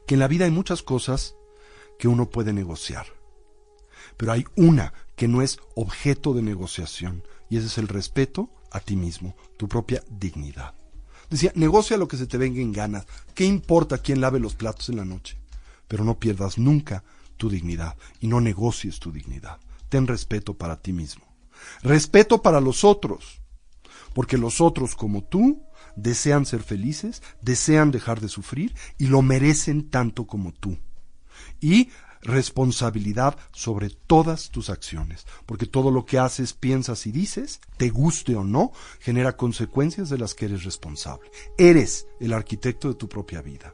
que 0.07 0.15
en 0.15 0.19
la 0.19 0.27
vida 0.27 0.45
hay 0.45 0.51
muchas 0.51 0.81
cosas 0.81 1.35
que 1.99 2.07
uno 2.07 2.29
puede 2.29 2.53
negociar, 2.53 3.07
pero 4.17 4.31
hay 4.31 4.45
una 4.55 4.93
que 5.15 5.27
no 5.27 5.41
es 5.41 5.59
objeto 5.75 6.33
de 6.33 6.41
negociación, 6.41 7.23
y 7.49 7.57
ese 7.57 7.67
es 7.67 7.77
el 7.77 7.87
respeto 7.87 8.49
a 8.71 8.79
ti 8.79 8.95
mismo, 8.95 9.35
tu 9.57 9.67
propia 9.67 10.03
dignidad. 10.09 10.75
Decía, 11.29 11.51
negocia 11.55 11.97
lo 11.97 12.07
que 12.07 12.17
se 12.17 12.27
te 12.27 12.37
venga 12.37 12.61
en 12.61 12.71
ganas. 12.71 13.05
¿Qué 13.33 13.45
importa 13.45 13.97
quién 13.97 14.21
lave 14.21 14.39
los 14.39 14.55
platos 14.55 14.89
en 14.89 14.97
la 14.97 15.05
noche? 15.05 15.37
Pero 15.87 16.03
no 16.03 16.19
pierdas 16.19 16.57
nunca 16.57 17.03
tu 17.37 17.49
dignidad 17.49 17.95
y 18.19 18.27
no 18.27 18.41
negocies 18.41 18.99
tu 18.99 19.11
dignidad. 19.11 19.59
Ten 19.89 20.07
respeto 20.07 20.53
para 20.55 20.81
ti 20.81 20.93
mismo. 20.93 21.25
Respeto 21.81 22.41
para 22.41 22.61
los 22.61 22.83
otros. 22.83 23.41
Porque 24.13 24.37
los 24.37 24.61
otros 24.61 24.95
como 24.95 25.23
tú 25.23 25.63
desean 25.95 26.45
ser 26.45 26.63
felices, 26.63 27.21
desean 27.41 27.91
dejar 27.91 28.21
de 28.21 28.29
sufrir 28.29 28.75
y 28.97 29.07
lo 29.07 29.21
merecen 29.21 29.89
tanto 29.89 30.25
como 30.25 30.53
tú. 30.53 30.77
Y 31.59 31.89
responsabilidad 32.25 33.37
sobre 33.51 33.89
todas 33.89 34.49
tus 34.49 34.69
acciones, 34.69 35.25
porque 35.45 35.67
todo 35.67 35.91
lo 35.91 36.05
que 36.05 36.19
haces, 36.19 36.53
piensas 36.53 37.05
y 37.07 37.11
dices, 37.11 37.61
te 37.77 37.89
guste 37.89 38.35
o 38.35 38.43
no, 38.43 38.71
genera 38.99 39.37
consecuencias 39.37 40.09
de 40.09 40.17
las 40.17 40.33
que 40.33 40.45
eres 40.45 40.63
responsable. 40.63 41.31
Eres 41.57 42.07
el 42.19 42.33
arquitecto 42.33 42.89
de 42.89 42.95
tu 42.95 43.07
propia 43.07 43.41
vida. 43.41 43.73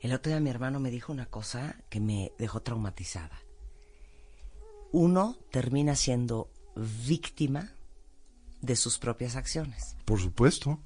El 0.00 0.12
otro 0.12 0.30
día 0.30 0.40
mi 0.40 0.50
hermano 0.50 0.78
me 0.80 0.90
dijo 0.90 1.12
una 1.12 1.26
cosa 1.26 1.76
que 1.88 2.00
me 2.00 2.32
dejó 2.38 2.60
traumatizada. 2.60 3.40
Uno 4.92 5.36
termina 5.50 5.96
siendo 5.96 6.50
víctima 7.06 7.72
de 8.60 8.76
sus 8.76 8.98
propias 8.98 9.36
acciones. 9.36 9.96
Por 10.04 10.20
supuesto. 10.20 10.80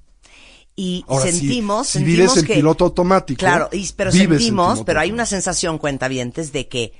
Y 0.75 1.03
Ahora, 1.07 1.25
sentimos, 1.25 1.87
si, 1.87 1.93
sentimos 1.99 2.17
vives 2.17 2.37
en 2.37 2.45
que, 2.45 2.55
piloto 2.55 2.85
automático. 2.85 3.39
Claro, 3.39 3.69
y- 3.71 3.91
pero 3.93 4.11
sentimos, 4.11 4.83
pero 4.83 4.99
hay 4.99 5.11
una 5.11 5.25
sensación, 5.25 5.77
cuentavientes, 5.77 6.51
de 6.53 6.67
que 6.67 6.93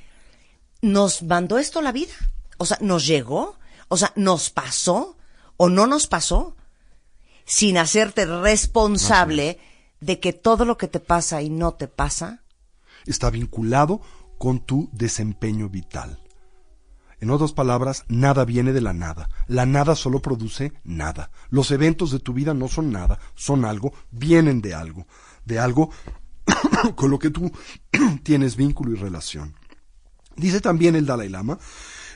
nos 0.82 1.24
mandó 1.24 1.58
esto 1.58 1.82
la 1.82 1.92
vida. 1.92 2.14
O 2.58 2.66
sea, 2.66 2.78
nos 2.82 3.08
llegó, 3.08 3.58
o 3.88 3.98
sea, 3.98 4.12
nos 4.16 4.50
pasó 4.50 5.18
o 5.58 5.70
no 5.70 5.88
nos 5.88 6.08
pasó, 6.08 6.56
sin 7.46 7.78
hacerte 7.78 8.26
responsable 8.26 9.60
de 10.00 10.20
que 10.20 10.34
todo 10.34 10.66
lo 10.66 10.78
que 10.78 10.88
te 10.88 11.00
pasa 11.00 11.42
y 11.42 11.50
no 11.50 11.74
te 11.74 11.88
pasa, 11.88 12.44
está 13.06 13.30
vinculado 13.30 14.02
con 14.38 14.60
tu 14.60 14.90
desempeño 14.92 15.70
vital. 15.70 16.20
En 17.22 17.30
otras 17.30 17.54
palabras, 17.54 18.04
nada 18.08 18.46
viene 18.46 18.74
de 18.74 18.82
la 18.82 18.94
nada. 18.94 19.30
La 19.48 19.68
nada 19.68 19.96
solo 19.96 20.24
produce 20.24 20.74
nada. 20.84 21.30
Los 21.52 21.70
eventos 21.70 22.10
de 22.12 22.18
tu 22.18 22.34
vida 22.34 22.56
no 22.56 22.68
son 22.68 22.92
nada, 22.92 23.20
son 23.36 23.64
algo, 23.64 23.94
vienen 24.10 24.60
de 24.60 24.74
algo, 24.74 25.06
de 25.46 25.60
algo 25.60 25.92
con 26.96 27.12
lo 27.12 27.20
que 27.20 27.30
tú 27.30 27.52
tienes 28.24 28.56
vínculo 28.56 28.92
y 28.92 28.96
relación. 28.96 29.56
Dice 30.36 30.62
también 30.62 30.96
el 30.96 31.06
Dalai 31.06 31.30
Lama, 31.30 31.60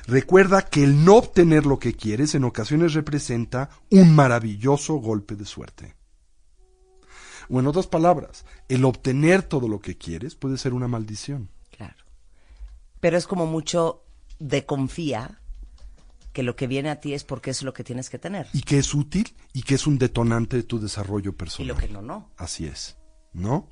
recuerda 0.08 0.64
que 0.64 0.84
el 0.84 1.06
no 1.06 1.18
obtener 1.18 1.68
lo 1.68 1.78
que 1.78 1.94
quieres 1.94 2.34
en 2.34 2.44
ocasiones 2.44 2.96
representa 2.96 3.70
un 3.92 4.16
maravilloso 4.16 4.96
golpe 4.96 5.36
de 5.36 5.46
suerte. 5.46 5.96
O 7.48 7.60
en 7.60 7.68
otras 7.68 7.86
palabras, 7.86 8.44
el 8.70 8.84
obtener 8.86 9.44
todo 9.44 9.68
lo 9.68 9.80
que 9.80 10.00
quieres 10.00 10.34
puede 10.34 10.58
ser 10.58 10.74
una 10.74 10.88
maldición. 10.88 11.52
claro. 11.70 11.94
Pero 13.00 13.18
es 13.18 13.28
como 13.28 13.46
mucho 13.46 14.05
de 14.40 14.66
confía 14.66 15.40
que 16.34 16.44
lo 16.44 16.56
que 16.56 16.68
viene 16.68 16.90
a 16.90 17.00
ti 17.00 17.14
es 17.14 17.24
porque 17.24 17.50
es 17.52 17.64
lo 17.64 17.74
que 17.74 17.84
tienes 17.84 18.10
que 18.10 18.20
tener. 18.20 18.48
y 18.54 18.62
que 18.62 18.78
es 18.78 18.94
útil 18.94 19.36
y 19.54 19.64
que 19.64 19.76
es 19.76 19.88
un 19.88 19.98
detonante 19.98 20.58
de 20.58 20.64
tu 20.64 20.80
desarrollo 20.80 21.32
Y 21.32 21.34
personal. 21.34 21.68
lo 21.70 21.78
que 21.78 21.88
no, 21.88 22.02
no. 22.02 22.32
Así 22.38 22.66
es, 22.68 22.98
¿no? 23.34 23.70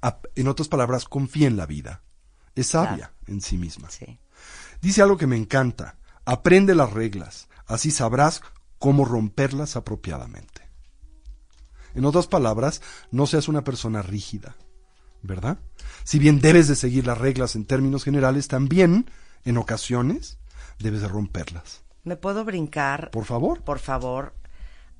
A- 0.00 0.20
En 0.36 0.46
otras 0.48 0.68
palabras, 0.68 1.06
confía 1.06 1.48
en 1.48 1.56
la 1.56 1.66
vida. 1.66 2.02
Es 2.54 2.68
sabia 2.68 3.12
en 3.26 3.40
sí 3.40 3.56
misma. 3.58 3.90
Sí. 3.90 4.18
Dice 4.80 5.02
algo 5.02 5.16
que 5.16 5.26
me 5.26 5.36
encanta. 5.36 5.98
Aprende 6.24 6.74
las 6.76 6.92
reglas, 6.92 7.48
así 7.66 7.90
sabrás 7.90 8.42
cómo 8.78 9.04
romperlas 9.04 9.74
apropiadamente. 9.76 10.68
En 11.94 12.04
otras 12.04 12.26
palabras, 12.28 12.80
no 13.10 13.26
seas 13.26 13.48
una 13.48 13.64
persona 13.64 14.02
rígida, 14.02 14.56
¿verdad? 15.22 15.58
Si 16.04 16.18
bien 16.20 16.40
debes 16.40 16.68
de 16.68 16.76
seguir 16.76 17.06
las 17.06 17.18
reglas 17.18 17.56
en 17.56 17.64
términos 17.64 18.04
generales, 18.04 18.46
también, 18.46 19.10
en 19.44 19.56
ocasiones, 19.58 20.38
debes 20.78 21.00
de 21.00 21.08
romperlas. 21.08 21.82
¿Me 22.04 22.16
puedo 22.16 22.44
brincar? 22.44 23.10
Por 23.10 23.24
favor. 23.24 23.62
Por 23.62 23.78
favor, 23.78 24.34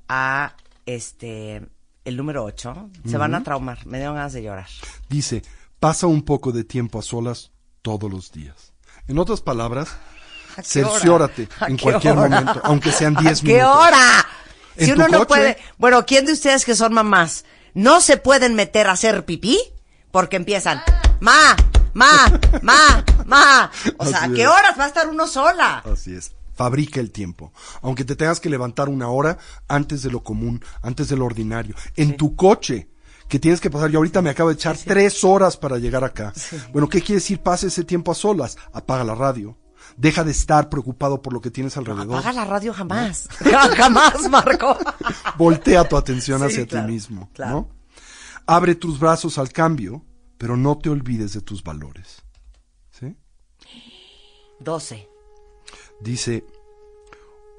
a 0.07 0.55
este 0.85 1.61
el 2.05 2.17
número 2.17 2.43
8. 2.43 2.89
Se 3.07 3.17
van 3.17 3.35
a 3.35 3.43
traumar. 3.43 3.85
Me 3.85 3.97
dieron 3.97 4.15
ganas 4.15 4.33
de 4.33 4.41
llorar. 4.43 4.67
Dice, 5.09 5.43
pasa 5.79 6.07
un 6.07 6.23
poco 6.23 6.51
de 6.51 6.63
tiempo 6.63 6.99
a 6.99 7.01
solas 7.01 7.51
todos 7.81 8.09
los 8.11 8.31
días. 8.31 8.73
En 9.07 9.17
otras 9.19 9.41
palabras, 9.41 9.89
¿A 10.57 10.61
qué 10.61 10.63
cerciórate 10.63 11.47
en 11.67 11.77
qué 11.77 11.83
cualquier 11.83 12.17
hora? 12.17 12.29
momento, 12.41 12.61
aunque 12.63 12.91
sean 12.91 13.15
¿A 13.17 13.21
10 13.21 13.41
qué 13.41 13.53
minutos. 13.55 13.75
hora? 13.77 14.25
¿En 14.75 14.85
Si 14.85 14.91
uno 14.91 15.07
no 15.07 15.17
coche? 15.19 15.27
puede. 15.27 15.57
Bueno, 15.77 16.05
¿quién 16.05 16.25
de 16.25 16.33
ustedes 16.33 16.65
que 16.65 16.75
son 16.75 16.93
mamás 16.93 17.45
no 17.73 18.01
se 18.01 18.17
pueden 18.17 18.55
meter 18.55 18.87
a 18.87 18.91
hacer 18.93 19.25
pipí? 19.25 19.59
Porque 20.11 20.37
empiezan. 20.37 20.81
Ma, 21.19 21.55
ma, 21.93 22.39
ma, 22.63 23.03
ma. 23.29 23.71
O 23.97 24.05
sea, 24.05 24.23
¿a 24.23 24.29
qué 24.29 24.41
es. 24.43 24.47
horas 24.47 24.75
va 24.77 24.85
a 24.85 24.87
estar 24.87 25.07
uno 25.07 25.27
sola? 25.27 25.79
Así 25.91 26.13
es. 26.13 26.33
Fabrica 26.55 26.99
el 26.99 27.11
tiempo. 27.11 27.53
Aunque 27.81 28.03
te 28.03 28.17
tengas 28.17 28.41
que 28.41 28.49
levantar 28.49 28.89
una 28.89 29.07
hora 29.07 29.37
antes 29.69 30.01
de 30.01 30.11
lo 30.11 30.23
común, 30.23 30.61
antes 30.81 31.07
de 31.07 31.15
lo 31.15 31.25
ordinario. 31.25 31.73
En 31.95 32.17
tu 32.17 32.35
coche, 32.35 32.89
que 33.29 33.39
tienes 33.39 33.61
que 33.61 33.69
pasar. 33.69 33.89
Yo 33.91 33.99
ahorita 33.99 34.21
me 34.21 34.29
acabo 34.29 34.49
de 34.49 34.55
echar 34.55 34.75
tres 34.77 35.23
horas 35.23 35.55
para 35.55 35.77
llegar 35.77 36.03
acá. 36.03 36.33
Bueno, 36.73 36.89
¿qué 36.89 36.99
quiere 36.99 37.21
decir? 37.21 37.39
Pase 37.39 37.67
ese 37.67 37.85
tiempo 37.85 38.11
a 38.11 38.15
solas. 38.15 38.57
Apaga 38.73 39.05
la 39.05 39.15
radio. 39.15 39.57
Deja 39.95 40.23
de 40.25 40.31
estar 40.31 40.67
preocupado 40.69 41.21
por 41.21 41.31
lo 41.31 41.39
que 41.39 41.49
tienes 41.51 41.77
alrededor. 41.77 42.17
Apaga 42.17 42.33
la 42.33 42.45
radio 42.45 42.73
jamás. 42.73 43.29
jamás, 43.77 44.29
Marco. 44.29 44.77
Voltea 45.37 45.87
tu 45.87 45.95
atención 45.95 46.39
Sí, 46.41 46.45
hacia 46.45 46.67
claro, 46.67 46.87
ti 46.87 46.91
mismo, 46.91 47.29
claro. 47.33 47.51
¿no? 47.53 47.69
Abre 48.45 48.75
tus 48.75 48.99
brazos 48.99 49.37
al 49.37 49.51
cambio, 49.51 50.03
pero 50.37 50.57
no 50.57 50.77
te 50.77 50.89
olvides 50.89 51.33
de 51.33 51.41
tus 51.41 51.63
valores. 51.63 52.23
¿Sí? 54.59 54.63
12. 54.63 55.09
Dice, 56.01 56.45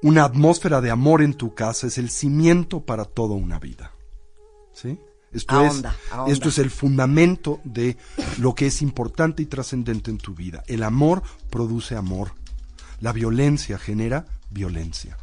una 0.01 0.23
atmósfera 0.23 0.81
de 0.81 0.89
amor 0.89 1.21
en 1.21 1.33
tu 1.33 1.53
casa 1.53 1.87
es 1.87 1.97
el 1.97 2.09
cimiento 2.09 2.81
para 2.81 3.05
toda 3.05 3.35
una 3.35 3.59
vida. 3.59 3.93
¿Sí? 4.73 4.99
Esto, 5.31 5.63
es, 5.63 5.81
esto 6.27 6.49
es 6.49 6.57
el 6.57 6.69
fundamento 6.69 7.61
de 7.63 7.95
lo 8.37 8.53
que 8.53 8.67
es 8.67 8.81
importante 8.81 9.41
y 9.41 9.45
trascendente 9.45 10.11
en 10.11 10.17
tu 10.17 10.33
vida. 10.33 10.63
El 10.67 10.83
amor 10.83 11.23
produce 11.49 11.95
amor. 11.95 12.33
La 12.99 13.13
violencia 13.13 13.77
genera 13.77 14.25
violencia. 14.49 15.17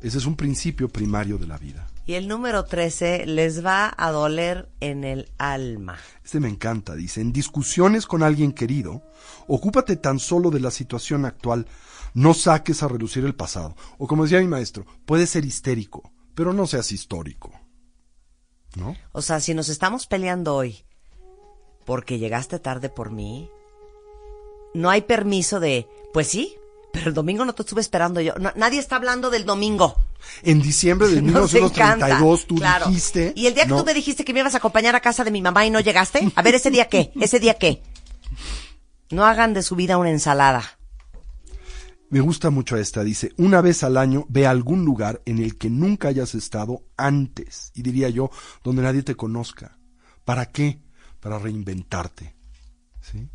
Ese 0.00 0.18
es 0.18 0.26
un 0.26 0.34
principio 0.34 0.88
primario 0.88 1.38
de 1.38 1.46
la 1.46 1.58
vida. 1.58 1.86
Y 2.04 2.14
el 2.14 2.26
número 2.26 2.64
13 2.64 3.26
les 3.26 3.64
va 3.64 3.94
a 3.96 4.10
doler 4.10 4.68
en 4.80 5.04
el 5.04 5.30
alma. 5.38 5.98
Este 6.24 6.40
me 6.40 6.48
encanta, 6.48 6.94
dice, 6.96 7.20
en 7.20 7.32
discusiones 7.32 8.06
con 8.06 8.24
alguien 8.24 8.52
querido, 8.52 9.02
ocúpate 9.46 9.96
tan 9.96 10.18
solo 10.18 10.50
de 10.50 10.60
la 10.60 10.72
situación 10.72 11.24
actual, 11.24 11.66
no 12.14 12.34
saques 12.34 12.82
a 12.82 12.88
relucir 12.88 13.24
el 13.24 13.34
pasado. 13.34 13.76
O 13.98 14.08
como 14.08 14.24
decía 14.24 14.40
mi 14.40 14.48
maestro, 14.48 14.84
puedes 15.06 15.30
ser 15.30 15.44
histérico, 15.44 16.12
pero 16.34 16.52
no 16.52 16.66
seas 16.66 16.90
histórico. 16.90 17.52
¿No? 18.74 18.96
O 19.12 19.22
sea, 19.22 19.38
si 19.38 19.54
nos 19.54 19.68
estamos 19.68 20.06
peleando 20.06 20.56
hoy 20.56 20.84
porque 21.84 22.18
llegaste 22.18 22.58
tarde 22.58 22.88
por 22.88 23.10
mí, 23.10 23.48
no 24.74 24.90
hay 24.90 25.02
permiso 25.02 25.60
de, 25.60 25.86
pues 26.12 26.28
sí, 26.28 26.56
pero 26.92 27.08
el 27.08 27.14
domingo 27.14 27.44
no 27.44 27.54
te 27.54 27.62
estuve 27.62 27.80
esperando 27.80 28.20
yo. 28.20 28.34
No, 28.38 28.52
nadie 28.56 28.78
está 28.78 28.96
hablando 28.96 29.30
del 29.30 29.44
domingo. 29.44 29.96
En 30.42 30.60
diciembre 30.60 31.08
de 31.08 31.22
Nos 31.22 31.54
encanta. 31.54 32.06
1932 32.06 32.46
tú 32.46 32.54
Claro. 32.56 32.86
dijiste... 32.86 33.32
Y 33.34 33.46
el 33.46 33.54
día 33.54 33.64
que 33.64 33.70
¿no? 33.70 33.78
tú 33.78 33.84
me 33.86 33.94
dijiste 33.94 34.24
que 34.24 34.32
me 34.32 34.40
ibas 34.40 34.54
a 34.54 34.58
acompañar 34.58 34.94
a 34.94 35.00
casa 35.00 35.24
de 35.24 35.30
mi 35.30 35.40
mamá 35.42 35.64
y 35.66 35.70
no 35.70 35.80
llegaste, 35.80 36.30
a 36.34 36.42
ver, 36.42 36.54
ese 36.54 36.70
día 36.70 36.88
qué, 36.88 37.12
ese 37.20 37.40
día 37.40 37.54
qué. 37.54 37.82
No 39.10 39.24
hagan 39.24 39.54
de 39.54 39.62
su 39.62 39.74
vida 39.76 39.96
una 39.98 40.10
ensalada. 40.10 40.78
Me 42.10 42.20
gusta 42.20 42.50
mucho 42.50 42.76
esta, 42.76 43.02
dice, 43.02 43.32
una 43.38 43.62
vez 43.62 43.82
al 43.82 43.96
año 43.96 44.26
ve 44.28 44.46
a 44.46 44.50
algún 44.50 44.84
lugar 44.84 45.22
en 45.24 45.38
el 45.38 45.56
que 45.56 45.70
nunca 45.70 46.08
hayas 46.08 46.34
estado 46.34 46.82
antes, 46.98 47.72
y 47.74 47.80
diría 47.82 48.10
yo, 48.10 48.30
donde 48.62 48.82
nadie 48.82 49.02
te 49.02 49.14
conozca. 49.14 49.78
¿Para 50.26 50.46
qué? 50.46 50.78
Para 51.20 51.38
reinventarte. 51.38 52.34
¿Sí? 53.00 53.28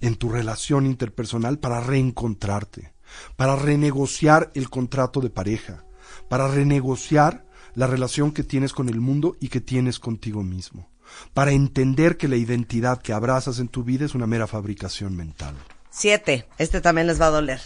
En 0.00 0.16
tu 0.16 0.28
relación 0.28 0.86
interpersonal, 0.86 1.58
para 1.58 1.80
reencontrarte, 1.80 2.92
para 3.36 3.56
renegociar 3.56 4.50
el 4.54 4.70
contrato 4.70 5.20
de 5.20 5.30
pareja, 5.30 5.84
para 6.28 6.48
renegociar 6.48 7.46
la 7.74 7.86
relación 7.86 8.32
que 8.32 8.44
tienes 8.44 8.72
con 8.72 8.88
el 8.88 9.00
mundo 9.00 9.36
y 9.40 9.48
que 9.48 9.60
tienes 9.60 9.98
contigo 9.98 10.42
mismo, 10.42 10.90
para 11.34 11.52
entender 11.52 12.16
que 12.16 12.28
la 12.28 12.36
identidad 12.36 13.00
que 13.00 13.12
abrazas 13.12 13.58
en 13.58 13.68
tu 13.68 13.84
vida 13.84 14.04
es 14.04 14.14
una 14.14 14.26
mera 14.26 14.46
fabricación 14.46 15.16
mental. 15.16 15.54
Siete. 15.90 16.48
Este 16.58 16.80
también 16.80 17.06
les 17.06 17.20
va 17.20 17.26
a 17.26 17.30
doler. 17.30 17.60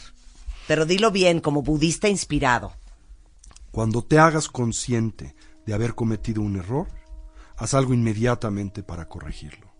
Pero 0.69 0.87
dilo 0.87 1.11
bien, 1.11 1.41
como 1.41 1.63
budista 1.63 2.09
inspirado. 2.09 2.73
Cuando 3.71 4.03
te 4.03 4.19
hagas 4.19 4.49
consciente 4.49 5.35
de 5.67 5.75
haber 5.75 5.95
cometido 5.95 6.43
un 6.43 6.57
error, 6.57 6.89
haz 7.57 7.75
algo 7.75 7.95
inmediatamente 7.95 8.83
para 8.83 9.09
corregirlo. 9.09 9.72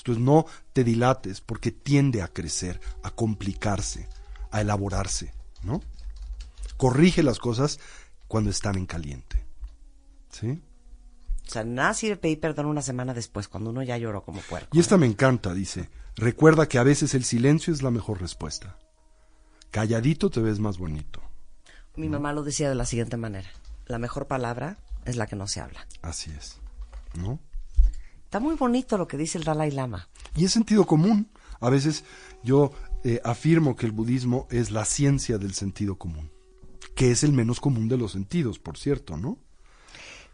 Esto 0.00 0.12
es, 0.12 0.18
no 0.18 0.46
te 0.72 0.82
dilates 0.82 1.42
porque 1.42 1.72
tiende 1.72 2.22
a 2.22 2.28
crecer, 2.28 2.80
a 3.02 3.10
complicarse, 3.10 4.08
a 4.50 4.62
elaborarse, 4.62 5.34
¿no? 5.62 5.82
Corrige 6.78 7.22
las 7.22 7.38
cosas 7.38 7.78
cuando 8.26 8.48
están 8.48 8.76
en 8.76 8.86
caliente. 8.86 9.44
¿Sí? 10.30 10.62
O 11.46 11.50
sea, 11.50 11.64
nada 11.64 11.92
sirve 11.92 12.16
pedir 12.16 12.40
perdón 12.40 12.64
una 12.64 12.80
semana 12.80 13.12
después, 13.12 13.46
cuando 13.46 13.68
uno 13.68 13.82
ya 13.82 13.98
lloró 13.98 14.22
como 14.22 14.40
puerco. 14.40 14.70
Y 14.72 14.80
esta 14.80 14.96
me 14.96 15.04
encanta, 15.04 15.52
dice. 15.52 15.90
Recuerda 16.16 16.66
que 16.66 16.78
a 16.78 16.82
veces 16.82 17.12
el 17.12 17.24
silencio 17.24 17.70
es 17.70 17.82
la 17.82 17.90
mejor 17.90 18.22
respuesta. 18.22 18.78
Calladito 19.70 20.30
te 20.30 20.40
ves 20.40 20.60
más 20.60 20.78
bonito. 20.78 21.20
Mi 21.94 22.08
mamá 22.08 22.32
lo 22.32 22.42
decía 22.42 22.70
de 22.70 22.74
la 22.74 22.86
siguiente 22.86 23.18
manera. 23.18 23.50
La 23.84 23.98
mejor 23.98 24.28
palabra 24.28 24.78
es 25.04 25.16
la 25.16 25.26
que 25.26 25.36
no 25.36 25.46
se 25.46 25.60
habla. 25.60 25.86
Así 26.00 26.30
es. 26.30 26.56
¿No? 27.18 27.38
Está 28.30 28.38
muy 28.38 28.54
bonito 28.54 28.96
lo 28.96 29.08
que 29.08 29.16
dice 29.16 29.38
el 29.38 29.42
Dalai 29.42 29.72
Lama. 29.72 30.08
Y 30.36 30.44
es 30.44 30.52
sentido 30.52 30.86
común. 30.86 31.32
A 31.58 31.68
veces 31.68 32.04
yo 32.44 32.70
eh, 33.02 33.20
afirmo 33.24 33.74
que 33.74 33.86
el 33.86 33.90
budismo 33.90 34.46
es 34.52 34.70
la 34.70 34.84
ciencia 34.84 35.36
del 35.36 35.52
sentido 35.52 35.96
común, 35.96 36.30
que 36.94 37.10
es 37.10 37.24
el 37.24 37.32
menos 37.32 37.58
común 37.58 37.88
de 37.88 37.96
los 37.96 38.12
sentidos, 38.12 38.60
por 38.60 38.78
cierto, 38.78 39.16
¿no? 39.16 39.40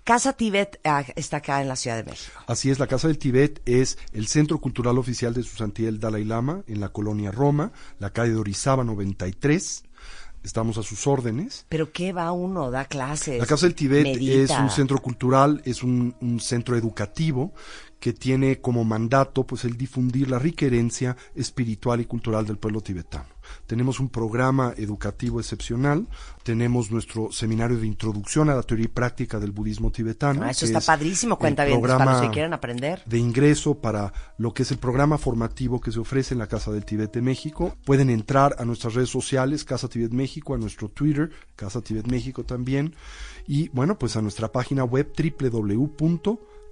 Casa 0.04 0.34
Tibet 0.34 0.78
ah, 0.84 1.06
está 1.16 1.38
acá 1.38 1.62
en 1.62 1.68
la 1.68 1.76
Ciudad 1.76 1.96
de 1.96 2.04
México. 2.04 2.38
Así 2.46 2.70
es, 2.70 2.78
la 2.78 2.86
Casa 2.86 3.08
del 3.08 3.16
Tibet 3.16 3.62
es 3.64 3.96
el 4.12 4.26
centro 4.26 4.58
cultural 4.58 4.98
oficial 4.98 5.32
de 5.32 5.42
su 5.42 5.56
santidad 5.56 5.88
el 5.88 5.98
Dalai 5.98 6.24
Lama 6.24 6.64
en 6.66 6.80
la 6.80 6.90
colonia 6.90 7.30
Roma, 7.30 7.72
la 7.98 8.12
calle 8.12 8.32
de 8.32 8.36
Orizaba 8.36 8.84
93. 8.84 9.84
Estamos 10.44 10.78
a 10.78 10.84
sus 10.84 11.08
órdenes. 11.08 11.66
¿Pero 11.68 11.90
qué 11.90 12.12
va 12.12 12.30
uno? 12.30 12.70
¿Da 12.70 12.84
clases? 12.84 13.40
La 13.40 13.46
Casa 13.46 13.66
del 13.66 13.74
Tibet 13.74 14.04
medita? 14.04 14.42
es 14.44 14.50
un 14.60 14.70
centro 14.70 14.98
cultural, 14.98 15.60
es 15.64 15.82
un, 15.82 16.14
un 16.20 16.38
centro 16.38 16.76
educativo 16.76 17.52
que 18.00 18.12
tiene 18.12 18.60
como 18.60 18.84
mandato 18.84 19.46
pues 19.46 19.64
el 19.64 19.76
difundir 19.76 20.30
la 20.30 20.38
rica 20.38 20.66
herencia 20.66 21.16
espiritual 21.34 22.00
y 22.00 22.04
cultural 22.04 22.46
del 22.46 22.58
pueblo 22.58 22.80
tibetano. 22.80 23.36
Tenemos 23.66 24.00
un 24.00 24.08
programa 24.08 24.74
educativo 24.76 25.40
excepcional, 25.40 26.06
tenemos 26.42 26.90
nuestro 26.90 27.30
seminario 27.32 27.78
de 27.78 27.86
introducción 27.86 28.50
a 28.50 28.54
la 28.54 28.62
teoría 28.62 28.86
y 28.86 28.88
práctica 28.88 29.38
del 29.38 29.52
budismo 29.52 29.90
tibetano. 29.90 30.42
Ah, 30.42 30.50
eso 30.50 30.66
está 30.66 30.78
es 30.78 30.86
padrísimo, 30.86 31.38
cuenta 31.38 31.64
bien, 31.64 31.80
para 31.80 32.04
los 32.04 32.22
que 32.22 32.30
quieren 32.30 32.52
aprender. 32.52 33.02
de 33.06 33.18
ingreso 33.18 33.76
para 33.76 34.12
lo 34.38 34.52
que 34.52 34.62
es 34.64 34.70
el 34.70 34.78
programa 34.78 35.18
formativo 35.18 35.80
que 35.80 35.92
se 35.92 36.00
ofrece 36.00 36.34
en 36.34 36.38
la 36.38 36.48
Casa 36.48 36.72
del 36.72 36.84
Tibet 36.84 37.12
de 37.12 37.22
México. 37.22 37.76
Pueden 37.84 38.10
entrar 38.10 38.56
a 38.58 38.64
nuestras 38.64 38.94
redes 38.94 39.10
sociales, 39.10 39.64
Casa 39.64 39.88
Tibet 39.88 40.12
México, 40.12 40.54
a 40.54 40.58
nuestro 40.58 40.88
Twitter, 40.88 41.30
Casa 41.54 41.80
Tibet 41.80 42.06
México 42.08 42.44
también, 42.44 42.94
y 43.46 43.68
bueno, 43.68 43.98
pues 43.98 44.16
a 44.16 44.22
nuestra 44.22 44.50
página 44.50 44.84
web 44.84 45.12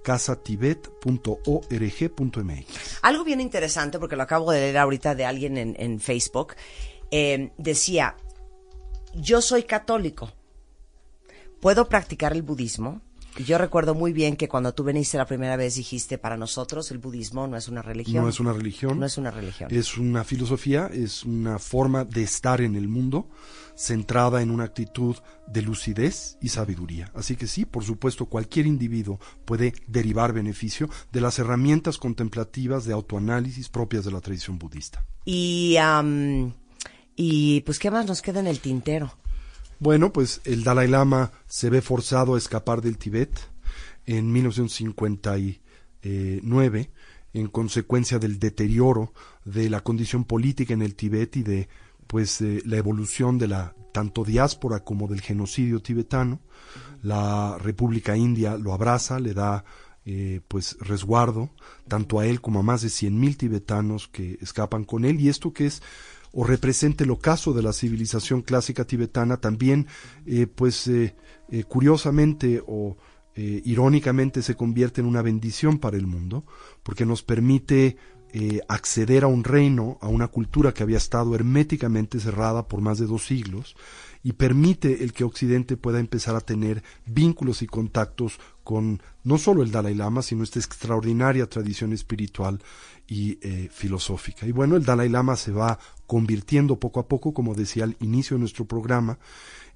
www.casatibet.org.mx. 0.05 2.99
Algo 3.01 3.23
bien 3.23 3.41
interesante, 3.41 3.97
porque 3.99 4.15
lo 4.15 4.21
acabo 4.23 4.51
de 4.51 4.61
leer 4.61 4.77
ahorita 4.77 5.15
de 5.15 5.25
alguien 5.25 5.57
en, 5.57 5.75
en 5.79 5.99
Facebook, 5.99 6.53
eh, 7.11 7.51
decía, 7.57 8.15
yo 9.15 9.41
soy 9.41 9.63
católico, 9.63 10.31
¿puedo 11.59 11.89
practicar 11.89 12.31
el 12.33 12.43
budismo? 12.43 13.01
Y 13.37 13.43
yo 13.43 13.57
recuerdo 13.57 13.95
muy 13.95 14.13
bien 14.13 14.37
que 14.37 14.47
cuando 14.47 14.73
tú 14.73 14.85
viniste 14.85 15.17
la 15.17 15.25
primera 15.25 15.57
vez 15.57 15.75
dijiste, 15.75 16.17
para 16.17 16.37
nosotros 16.37 16.89
el 16.91 16.99
budismo 16.99 17.47
no 17.47 17.57
es 17.57 17.67
una 17.67 17.81
religión. 17.81 18.23
No 18.23 18.29
es 18.29 18.39
una 18.39 18.53
religión. 18.53 18.97
No 18.97 19.05
es 19.05 19.17
una 19.17 19.29
religión. 19.29 19.69
Es 19.73 19.97
una 19.97 20.23
filosofía, 20.23 20.89
es 20.93 21.25
una 21.25 21.59
forma 21.59 22.05
de 22.05 22.23
estar 22.23 22.61
en 22.61 22.77
el 22.77 22.87
mundo 22.87 23.27
centrada 23.75 24.41
en 24.41 24.51
una 24.51 24.63
actitud 24.63 25.17
de 25.47 25.61
lucidez 25.61 26.37
y 26.41 26.49
sabiduría. 26.49 27.11
Así 27.13 27.35
que 27.35 27.47
sí, 27.47 27.65
por 27.65 27.83
supuesto, 27.83 28.27
cualquier 28.27 28.65
individuo 28.65 29.19
puede 29.45 29.73
derivar 29.87 30.33
beneficio 30.33 30.89
de 31.11 31.21
las 31.21 31.39
herramientas 31.39 31.97
contemplativas 31.97 32.85
de 32.85 32.93
autoanálisis 32.93 33.69
propias 33.69 34.05
de 34.05 34.11
la 34.11 34.21
tradición 34.21 34.57
budista. 34.57 35.05
Y, 35.25 35.75
y 37.15 37.61
pues, 37.61 37.79
¿qué 37.79 37.91
más 37.91 38.05
nos 38.05 38.21
queda 38.21 38.39
en 38.39 38.47
el 38.47 38.59
tintero? 38.59 39.13
Bueno, 39.79 40.13
pues 40.13 40.41
el 40.45 40.63
Dalai 40.63 40.87
Lama 40.87 41.33
se 41.47 41.69
ve 41.69 41.81
forzado 41.81 42.35
a 42.35 42.37
escapar 42.37 42.81
del 42.81 42.97
Tíbet 42.97 43.37
en 44.05 44.31
1959 44.31 46.91
en 47.33 47.47
consecuencia 47.47 48.17
del 48.17 48.39
deterioro 48.39 49.13
de 49.43 49.69
la 49.69 49.81
condición 49.81 50.23
política 50.23 50.73
en 50.73 50.81
el 50.81 50.95
Tíbet 50.95 51.35
y 51.35 51.43
de 51.43 51.67
pues 52.07 52.41
eh, 52.41 52.61
la 52.65 52.77
evolución 52.77 53.37
de 53.37 53.47
la 53.47 53.75
tanto 53.91 54.23
diáspora 54.23 54.81
como 54.81 55.07
del 55.07 55.21
genocidio 55.21 55.81
tibetano. 55.81 56.41
La 57.01 57.57
República 57.57 58.17
India 58.17 58.57
lo 58.57 58.73
abraza, 58.73 59.19
le 59.19 59.33
da 59.33 59.63
eh, 60.05 60.41
pues 60.47 60.77
resguardo 60.81 61.49
tanto 61.87 62.19
a 62.19 62.25
él 62.25 62.41
como 62.41 62.59
a 62.59 62.63
más 62.63 62.81
de 62.81 62.89
100.000 62.89 63.37
tibetanos 63.37 64.07
que 64.07 64.37
escapan 64.41 64.83
con 64.83 65.05
él 65.05 65.19
y 65.19 65.29
esto 65.29 65.53
que 65.53 65.67
es 65.67 65.81
o 66.31 66.43
representa 66.43 67.05
el 67.05 67.11
ocaso 67.11 67.53
de 67.53 67.63
la 67.63 67.71
civilización 67.71 68.41
clásica 68.41 68.83
tibetana, 68.83 69.37
también, 69.37 69.87
eh, 70.25 70.47
pues, 70.47 70.91
curiosamente 71.69 72.61
o 72.67 72.97
irónicamente 73.37 74.41
se 74.41 74.55
convierte 74.55 74.99
en 74.99 75.07
una 75.07 75.21
bendición 75.21 75.77
para 75.77 75.95
el 75.95 76.07
mundo, 76.07 76.45
porque 76.83 77.05
nos 77.05 77.23
permite 77.23 77.95
eh, 78.37 78.59
acceder 78.67 79.23
a 79.23 79.27
un 79.27 79.45
reino, 79.45 79.97
a 80.01 80.09
una 80.09 80.27
cultura 80.27 80.73
que 80.73 80.83
había 80.83 80.97
estado 80.97 81.35
herméticamente 81.35 82.19
cerrada 82.19 82.67
por 82.67 82.81
más 82.81 82.99
de 82.99 83.05
dos 83.05 83.25
siglos, 83.25 83.77
y 84.23 84.33
permite 84.33 85.05
el 85.05 85.13
que 85.13 85.23
Occidente 85.23 85.77
pueda 85.77 86.01
empezar 86.01 86.35
a 86.35 86.41
tener 86.41 86.83
vínculos 87.05 87.61
y 87.61 87.67
contactos 87.67 88.37
con 88.65 89.01
no 89.23 89.37
solo 89.37 89.63
el 89.63 89.71
Dalai 89.71 89.95
Lama, 89.95 90.21
sino 90.21 90.43
esta 90.43 90.59
extraordinaria 90.59 91.47
tradición 91.47 91.93
espiritual 91.93 92.61
y 93.07 93.39
eh, 93.41 93.69
filosófica. 93.71 94.45
Y 94.45 94.51
bueno, 94.51 94.75
el 94.75 94.83
Dalai 94.83 95.07
Lama 95.07 95.37
se 95.37 95.53
va 95.53 95.79
convirtiendo 96.05 96.77
poco 96.77 96.99
a 96.99 97.07
poco, 97.07 97.33
como 97.33 97.55
decía 97.55 97.85
al 97.85 97.95
inicio 98.01 98.35
de 98.35 98.41
nuestro 98.41 98.65
programa, 98.65 99.17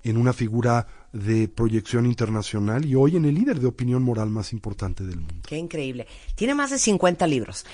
en 0.03 0.17
una 0.17 0.33
figura 0.33 0.85
de 1.13 1.47
proyección 1.47 2.05
internacional 2.05 2.85
y 2.85 2.95
hoy 2.95 3.15
en 3.15 3.23
el 3.23 3.35
líder 3.35 3.61
de 3.61 3.67
opinión 3.67 4.03
moral 4.03 4.29
más 4.29 4.51
importante 4.51 5.05
del 5.05 5.21
mundo. 5.21 5.43
Qué 5.47 5.57
increíble. 5.57 6.07
Tiene 6.35 6.55
más 6.55 6.71
de 6.71 6.79
50 6.79 7.25
libros. 7.27 7.65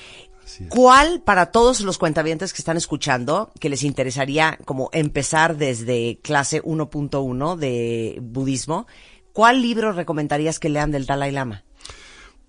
¿Cuál, 0.70 1.22
para 1.22 1.48
todos 1.48 1.82
los 1.82 1.98
cuentavientes 1.98 2.54
que 2.54 2.62
están 2.62 2.78
escuchando, 2.78 3.52
que 3.60 3.70
les 3.70 3.84
interesaría 3.84 4.60
como 4.66 4.90
empezar 4.94 5.58
desde 5.58 6.20
clase 6.22 6.62
1.1 6.64 7.56
de 7.56 8.20
budismo, 8.22 8.88
cuál 9.34 9.62
libro 9.62 9.92
recomendarías 9.92 10.60
que 10.60 10.70
lean 10.70 10.92
del 10.92 11.06
Dalai 11.06 11.32
Lama? 11.32 11.64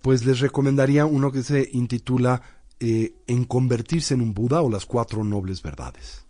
Pues 0.03 0.25
les 0.25 0.41
recomendaría 0.41 1.07
uno 1.07 1.33
que 1.33 1.43
se 1.43 1.69
intitula 1.73 2.43
eh, 2.79 3.15
En 3.27 3.45
convertirse 3.45 4.15
en 4.15 4.21
un 4.21 4.35
Buda 4.35 4.61
o 4.61 4.71
las 4.71 4.85
cuatro 4.85 5.25
nobles 5.25 5.63
verdades. 5.63 6.27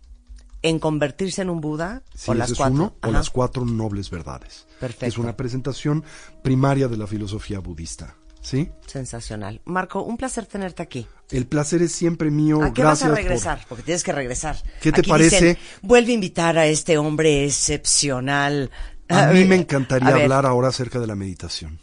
¿En 0.61 0.79
convertirse 0.79 1.41
en 1.41 1.49
un 1.49 1.61
Buda? 1.61 2.03
Sí, 2.15 2.31
o 2.31 2.33
las 2.33 2.53
cuatro. 2.53 2.73
uno, 2.73 2.95
o 3.03 3.11
las 3.11 3.29
cuatro 3.29 3.65
nobles 3.65 4.09
verdades. 4.09 4.65
Perfecto. 4.79 5.05
Es 5.05 5.17
una 5.17 5.35
presentación 5.35 6.03
primaria 6.43 6.87
de 6.87 6.97
la 6.97 7.05
filosofía 7.05 7.59
budista. 7.59 8.15
¿Sí? 8.47 8.71
Sensacional. 8.85 9.59
Marco, 9.65 10.03
un 10.03 10.15
placer 10.15 10.45
tenerte 10.45 10.81
aquí. 10.81 11.05
El 11.31 11.47
placer 11.47 11.81
es 11.81 11.91
siempre 11.91 12.31
mío. 12.31 12.63
¿A 12.63 12.71
qué 12.71 12.81
Gracias 12.81 13.01
vas 13.01 13.03
a 13.03 13.07
por- 13.09 13.17
regresar? 13.17 13.65
Porque 13.67 13.83
tienes 13.83 14.05
que 14.05 14.13
regresar. 14.13 14.55
¿Qué 14.81 14.93
te 14.93 15.01
Aquí 15.01 15.09
parece? 15.09 15.35
dicen, 15.35 15.57
Vuelve 15.81 16.11
a 16.11 16.15
invitar 16.15 16.57
a 16.57 16.65
este 16.65 16.97
hombre 16.97 17.43
excepcional. 17.43 18.71
A 19.09 19.25
mí 19.27 19.43
me 19.43 19.55
encantaría 19.57 20.15
hablar 20.15 20.45
ahora 20.45 20.69
acerca 20.69 20.97
de 20.97 21.07
la 21.07 21.15
meditación. 21.15 21.81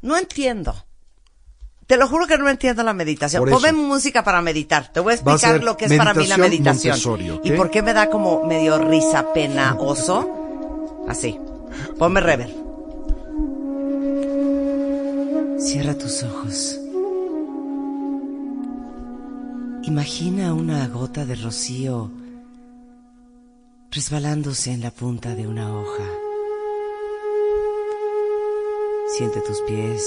No 0.00 0.16
entiendo. 0.16 0.86
Te 1.86 1.98
lo 1.98 2.08
juro 2.08 2.26
que 2.26 2.38
no 2.38 2.48
entiendo 2.48 2.82
la 2.82 2.94
meditación. 2.94 3.46
Ponme 3.50 3.72
música 3.72 4.24
para 4.24 4.40
meditar. 4.40 4.90
Te 4.90 5.00
voy 5.00 5.12
a 5.12 5.14
explicar 5.16 5.62
lo 5.62 5.76
que 5.76 5.84
es 5.84 5.92
para 5.92 6.14
mí 6.14 6.26
la 6.28 6.38
meditación 6.38 6.94
meditación. 6.94 7.10
Montessori, 7.18 7.30
¿ok? 7.30 7.44
¿Y 7.44 7.52
por 7.58 7.70
qué 7.70 7.82
me 7.82 7.92
da 7.92 8.08
como 8.08 8.46
medio 8.46 8.78
risa, 8.78 9.34
pena, 9.34 9.76
oso? 9.78 11.04
Así. 11.06 11.38
Ponme 11.98 12.22
rever. 12.22 12.61
Cierra 15.64 15.96
tus 15.96 16.24
ojos. 16.24 16.76
Imagina 19.84 20.54
una 20.54 20.88
gota 20.88 21.24
de 21.24 21.36
rocío 21.36 22.10
resbalándose 23.90 24.72
en 24.72 24.80
la 24.80 24.90
punta 24.90 25.36
de 25.36 25.46
una 25.46 25.72
hoja. 25.72 26.04
Siente 29.16 29.40
tus 29.42 29.60
pies. 29.60 30.04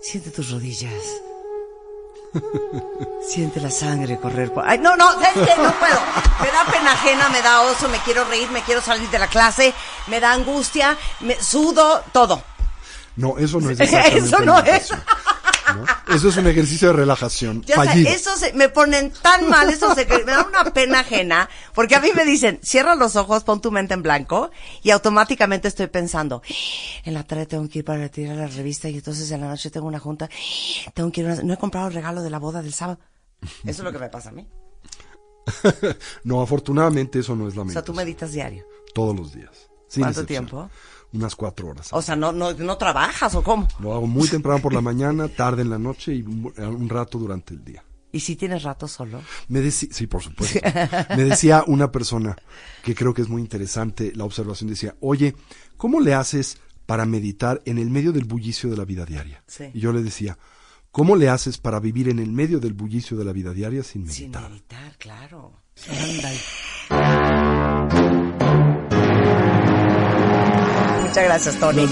Siente 0.00 0.30
tus 0.30 0.50
rodillas. 0.50 1.22
Siente 3.28 3.60
la 3.60 3.70
sangre 3.70 4.18
correr 4.18 4.52
por... 4.52 4.66
Ay, 4.66 4.78
no, 4.78 4.96
no, 4.96 5.12
¿sabes 5.12 5.48
qué? 5.48 5.62
No 5.62 5.72
puedo. 5.74 6.00
Me 6.40 6.50
da 6.50 6.64
pena 6.72 6.92
ajena, 6.92 7.28
me 7.28 7.40
da 7.40 7.62
oso, 7.62 7.88
me 7.88 7.98
quiero 7.98 8.24
reír, 8.24 8.50
me 8.50 8.62
quiero 8.62 8.80
salir 8.80 9.08
de 9.10 9.18
la 9.20 9.28
clase, 9.28 9.72
me 10.08 10.18
da 10.18 10.32
angustia, 10.32 10.98
me 11.20 11.40
sudo, 11.40 12.02
todo. 12.12 12.42
No, 13.16 13.38
eso 13.38 13.60
no 13.60 13.70
es 13.70 13.80
exactamente 13.80 14.18
Eso 14.18 14.38
no 14.44 14.58
es. 14.60 14.92
Eso 16.08 16.28
es 16.28 16.36
un 16.36 16.46
ejercicio 16.46 16.88
de 16.88 16.94
relajación 16.94 17.62
Ya 17.62 17.82
sé, 17.84 18.02
eso 18.12 18.36
se, 18.36 18.52
me 18.52 18.68
ponen 18.68 19.10
tan 19.22 19.48
mal, 19.48 19.70
eso 19.70 19.94
se, 19.94 20.04
me 20.06 20.32
da 20.32 20.44
una 20.46 20.64
pena 20.72 21.00
ajena, 21.00 21.48
porque 21.74 21.94
a 21.94 22.00
mí 22.00 22.10
me 22.14 22.24
dicen, 22.26 22.58
cierra 22.62 22.94
los 22.94 23.16
ojos, 23.16 23.44
pon 23.44 23.60
tu 23.62 23.70
mente 23.70 23.94
en 23.94 24.02
blanco, 24.02 24.50
y 24.82 24.90
automáticamente 24.90 25.68
estoy 25.68 25.86
pensando, 25.86 26.42
en 27.04 27.14
la 27.14 27.22
tarde 27.24 27.46
tengo 27.46 27.66
que 27.68 27.78
ir 27.78 27.84
para 27.86 28.00
retirar 28.00 28.36
la 28.36 28.48
revista, 28.48 28.88
y 28.90 28.96
entonces 28.96 29.30
en 29.30 29.40
la 29.40 29.48
noche 29.48 29.70
tengo 29.70 29.86
una 29.86 29.98
junta, 30.00 30.28
tengo 30.92 31.10
que 31.10 31.22
ir, 31.22 31.26
una- 31.28 31.42
no 31.42 31.54
he 31.54 31.58
comprado 31.58 31.88
el 31.88 31.94
regalo 31.94 32.22
de 32.22 32.28
la 32.30 32.38
boda 32.38 32.60
del 32.60 32.74
sábado. 32.74 32.98
Eso 33.40 33.60
es 33.64 33.78
lo 33.78 33.92
que 33.92 33.98
me 33.98 34.10
pasa 34.10 34.28
a 34.28 34.32
mí. 34.32 34.46
No, 36.24 36.42
afortunadamente 36.42 37.20
eso 37.20 37.34
no 37.34 37.48
es 37.48 37.56
la 37.56 37.62
O 37.62 37.68
sea, 37.70 37.82
tú 37.82 37.94
meditas 37.94 38.32
diario. 38.32 38.66
Todos 38.94 39.16
los 39.16 39.32
días. 39.32 39.70
¿Cuánto 39.96 40.24
tiempo? 40.26 40.70
Unas 41.12 41.36
cuatro 41.36 41.68
horas. 41.68 41.88
O 41.92 42.00
sea, 42.00 42.16
no, 42.16 42.32
no, 42.32 42.52
no 42.54 42.76
trabajas 42.78 43.34
o 43.34 43.42
cómo. 43.42 43.68
Lo 43.80 43.92
hago 43.94 44.06
muy 44.06 44.28
temprano 44.28 44.60
por 44.62 44.72
la 44.72 44.80
mañana, 44.80 45.28
tarde 45.28 45.62
en 45.62 45.70
la 45.70 45.78
noche 45.78 46.14
y 46.14 46.22
un 46.22 46.52
un 46.58 46.88
rato 46.88 47.18
durante 47.18 47.52
el 47.54 47.62
día. 47.64 47.84
¿Y 48.14 48.20
si 48.20 48.36
tienes 48.36 48.62
rato 48.62 48.86
solo? 48.88 49.22
Me 49.48 49.60
decía, 49.60 49.88
sí, 49.90 50.06
por 50.06 50.22
supuesto. 50.22 50.58
Me 51.16 51.24
decía 51.24 51.64
una 51.66 51.90
persona 51.90 52.36
que 52.82 52.94
creo 52.94 53.14
que 53.14 53.22
es 53.22 53.28
muy 53.28 53.40
interesante 53.40 54.12
la 54.14 54.24
observación. 54.24 54.68
Decía, 54.70 54.94
oye, 55.00 55.34
¿cómo 55.78 55.98
le 56.00 56.12
haces 56.14 56.58
para 56.84 57.06
meditar 57.06 57.62
en 57.64 57.78
el 57.78 57.88
medio 57.90 58.12
del 58.12 58.24
bullicio 58.24 58.68
de 58.70 58.76
la 58.76 58.84
vida 58.84 59.06
diaria? 59.06 59.42
Sí. 59.46 59.64
Y 59.72 59.80
yo 59.80 59.92
le 59.94 60.02
decía, 60.02 60.36
¿cómo 60.90 61.16
le 61.16 61.30
haces 61.30 61.56
para 61.56 61.80
vivir 61.80 62.08
en 62.10 62.18
el 62.18 62.32
medio 62.32 62.60
del 62.60 62.74
bullicio 62.74 63.16
de 63.16 63.24
la 63.24 63.32
vida 63.32 63.52
diaria 63.54 63.82
sin 63.82 64.06
Sin 64.10 64.30
meditar? 64.30 64.50
meditar, 64.50 64.96
claro. 64.98 65.52
Muchas 71.12 71.24
gracias, 71.24 71.56
Tony. 71.56 71.86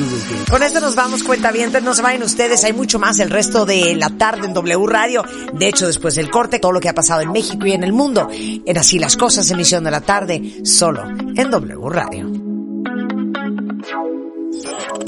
Con 0.51 0.63
esto 0.63 0.81
nos 0.81 0.95
vamos, 0.95 1.23
cuenta 1.23 1.53
bien, 1.53 1.71
no 1.83 1.93
se 1.93 2.01
vayan 2.01 2.23
ustedes, 2.23 2.65
hay 2.65 2.73
mucho 2.73 2.99
más 2.99 3.19
el 3.19 3.29
resto 3.29 3.67
de 3.67 3.95
la 3.95 4.09
tarde 4.09 4.47
en 4.47 4.55
W 4.55 4.87
Radio. 4.87 5.23
De 5.53 5.69
hecho, 5.69 5.87
después 5.87 6.15
del 6.15 6.31
corte, 6.31 6.59
todo 6.59 6.73
lo 6.73 6.81
que 6.81 6.89
ha 6.89 6.95
pasado 6.95 7.21
en 7.21 7.31
México 7.31 7.67
y 7.67 7.73
en 7.73 7.85
el 7.85 7.93
mundo, 7.93 8.31
en 8.33 8.79
Así 8.79 8.99
las 8.99 9.19
Cosas, 9.19 9.51
emisión 9.51 9.85
de 9.85 9.91
la 9.91 10.01
tarde, 10.01 10.63
solo 10.65 11.07
en 11.07 11.51
W 11.51 11.91
Radio. 11.91 12.33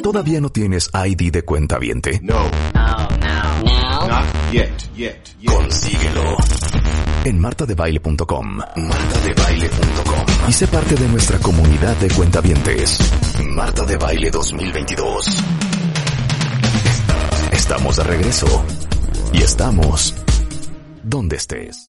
¿Todavía 0.03 0.43
no 0.43 0.51
tienes 0.51 0.91
ID 0.93 1.33
de 1.33 1.43
cuenta 1.45 1.79
viente? 1.79 2.21
No. 2.23 2.35
Not 2.75 4.27
yet, 4.53 4.77
yet, 4.95 5.17
yet. 5.41 5.55
Consíguelo. 5.55 6.37
En 7.25 7.41
martadebaile.com. 7.41 8.59
Martadebaile.com. 8.77 10.12
Y 10.49 10.53
sé 10.53 10.67
parte 10.67 10.95
de 10.95 11.09
nuestra 11.09 11.39
comunidad 11.39 11.97
de 11.97 12.09
cuentavientes. 12.11 12.99
Marta 13.45 13.85
de 13.85 13.97
Baile 13.97 14.31
2022. 14.31 15.27
Estamos 17.53 17.97
de 17.97 18.03
regreso. 18.05 18.65
Y 19.33 19.43
estamos 19.43 20.15
donde 21.03 21.37
estés. 21.37 21.79